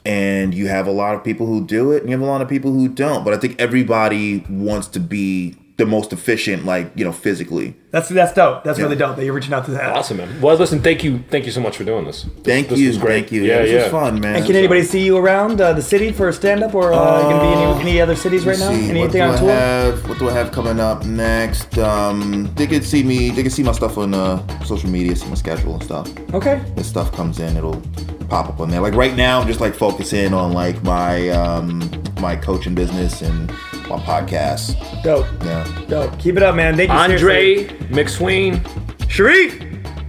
And 0.07 0.55
you 0.55 0.69
have 0.69 0.87
a 0.87 0.93
lot 0.93 1.15
of 1.15 1.25
people 1.25 1.47
who 1.47 1.67
do 1.67 1.93
it, 1.93 2.01
and 2.03 2.11
you 2.11 2.17
have 2.17 2.27
a 2.27 2.31
lot 2.31 2.41
of 2.41 2.49
people 2.49 2.73
who 2.73 2.89
don't. 2.89 3.25
But 3.25 3.35
I 3.35 3.37
think 3.37 3.61
everybody 3.61 4.47
wants 4.49 4.87
to 4.89 5.01
be 5.01 5.57
the 5.81 5.87
most 5.87 6.13
efficient, 6.13 6.65
like 6.65 6.93
you 6.95 7.05
know, 7.05 7.13
physically. 7.13 7.75
That's 7.91 8.09
that's 8.09 8.33
dope. 8.35 8.63
That's 8.65 8.79
Yeah. 8.79 8.85
really 8.85 8.97
dope 8.97 9.17
that 9.17 9.25
you're 9.25 9.33
reaching 9.35 9.53
out 9.55 9.65
to 9.65 9.71
that. 9.73 9.97
Awesome, 9.97 10.19
man. 10.19 10.29
Well, 10.41 10.55
listen, 10.57 10.81
thank 10.81 11.03
you, 11.03 11.25
thank 11.31 11.45
you 11.47 11.51
so 11.53 11.61
much 11.61 11.77
for 11.77 11.85
doing 11.85 12.05
this. 12.05 12.27
Thank 12.45 12.69
This 12.69 12.79
you, 12.79 12.89
was 12.89 12.99
great. 12.99 13.15
thank 13.23 13.33
you. 13.33 13.43
Yeah, 13.43 13.63
this 13.63 13.71
yeah. 13.73 13.83
was 13.85 13.91
fun, 13.91 14.21
man. 14.21 14.37
And 14.37 14.47
can 14.47 14.55
anybody 14.55 14.83
see 14.85 15.03
you 15.05 15.17
around 15.17 15.61
uh, 15.61 15.73
the 15.73 15.83
city 15.83 16.13
for 16.13 16.29
a 16.29 16.33
stand 16.33 16.63
up 16.63 16.75
or 16.75 16.93
uh, 16.93 17.23
going 17.23 17.35
to 17.35 17.41
be 17.41 17.63
any, 17.81 17.91
any 17.93 18.01
other 18.01 18.15
cities 18.15 18.47
right 18.47 18.59
now? 18.59 18.69
Let's 18.71 18.81
see, 18.81 18.91
Anything 18.91 19.21
what 19.23 19.31
on 19.31 19.35
do 19.37 19.41
tour? 19.41 19.51
I 19.51 19.55
have? 19.55 20.09
What 20.09 20.19
do 20.19 20.29
I 20.29 20.33
have 20.33 20.53
coming 20.53 20.79
up 20.79 21.05
next? 21.07 21.79
Um, 21.79 22.49
they 22.55 22.67
can 22.69 22.83
see 22.83 23.03
me. 23.03 23.31
They 23.31 23.43
can 23.43 23.51
see 23.51 23.63
my 23.65 23.73
stuff 23.73 23.97
on 23.99 24.15
uh, 24.15 24.47
social 24.65 24.89
media, 24.91 25.17
see 25.17 25.29
my 25.29 25.35
schedule 25.35 25.75
and 25.75 25.83
stuff. 25.83 26.07
Okay. 26.35 26.63
This 26.77 26.87
stuff 26.89 27.11
comes 27.13 27.41
in, 27.41 27.57
it'll 27.57 27.81
pop 28.29 28.49
up 28.51 28.61
on 28.61 28.71
there. 28.71 28.81
Like 28.81 28.95
right 28.95 29.17
now, 29.17 29.41
I'm 29.41 29.49
just 29.49 29.61
like 29.61 29.75
focusing 29.75 30.33
on 30.33 30.53
like 30.53 30.81
my 30.85 31.29
um, 31.31 31.81
my 32.21 32.37
coaching 32.37 32.75
business 32.77 33.23
and 33.23 33.51
my 33.91 33.99
podcast. 33.99 34.77
Dope. 35.03 35.27
Yeah. 35.45 35.85
Dope. 35.89 36.19
Keep 36.19 36.37
it 36.37 36.43
up, 36.43 36.55
man. 36.55 36.77
Thank 36.77 36.91
you. 36.91 36.97
Andre 36.97 37.19
seriously. 37.67 37.87
McSween, 37.89 39.11
Sharif. 39.11 39.61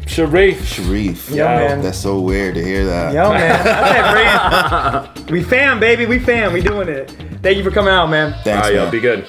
Sharif. 0.08 0.66
Sharif. 0.68 1.30
Yo, 1.32 1.46
man. 1.46 1.82
That's 1.82 1.98
so 1.98 2.20
weird 2.20 2.56
to 2.56 2.64
hear 2.64 2.86
that. 2.86 3.14
Yo, 3.14 3.30
man. 3.32 3.62
I 3.68 5.10
we 5.32 5.42
fam, 5.44 5.80
baby. 5.80 6.06
We 6.06 6.20
fam. 6.20 6.54
We 6.54 6.62
doing 6.62 6.90
it. 6.90 7.10
Thank 7.42 7.58
you 7.58 7.64
for 7.64 7.72
coming 7.72 7.94
out, 7.94 8.08
man. 8.10 8.34
Thanks, 8.44 8.68
Ah, 8.68 8.70
yeah, 8.70 8.84
man. 8.84 8.92
be 8.92 9.00
good. 9.00 9.26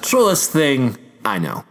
Trillest 0.00 0.46
thing 0.48 0.96
I 1.24 1.38
know. 1.38 1.64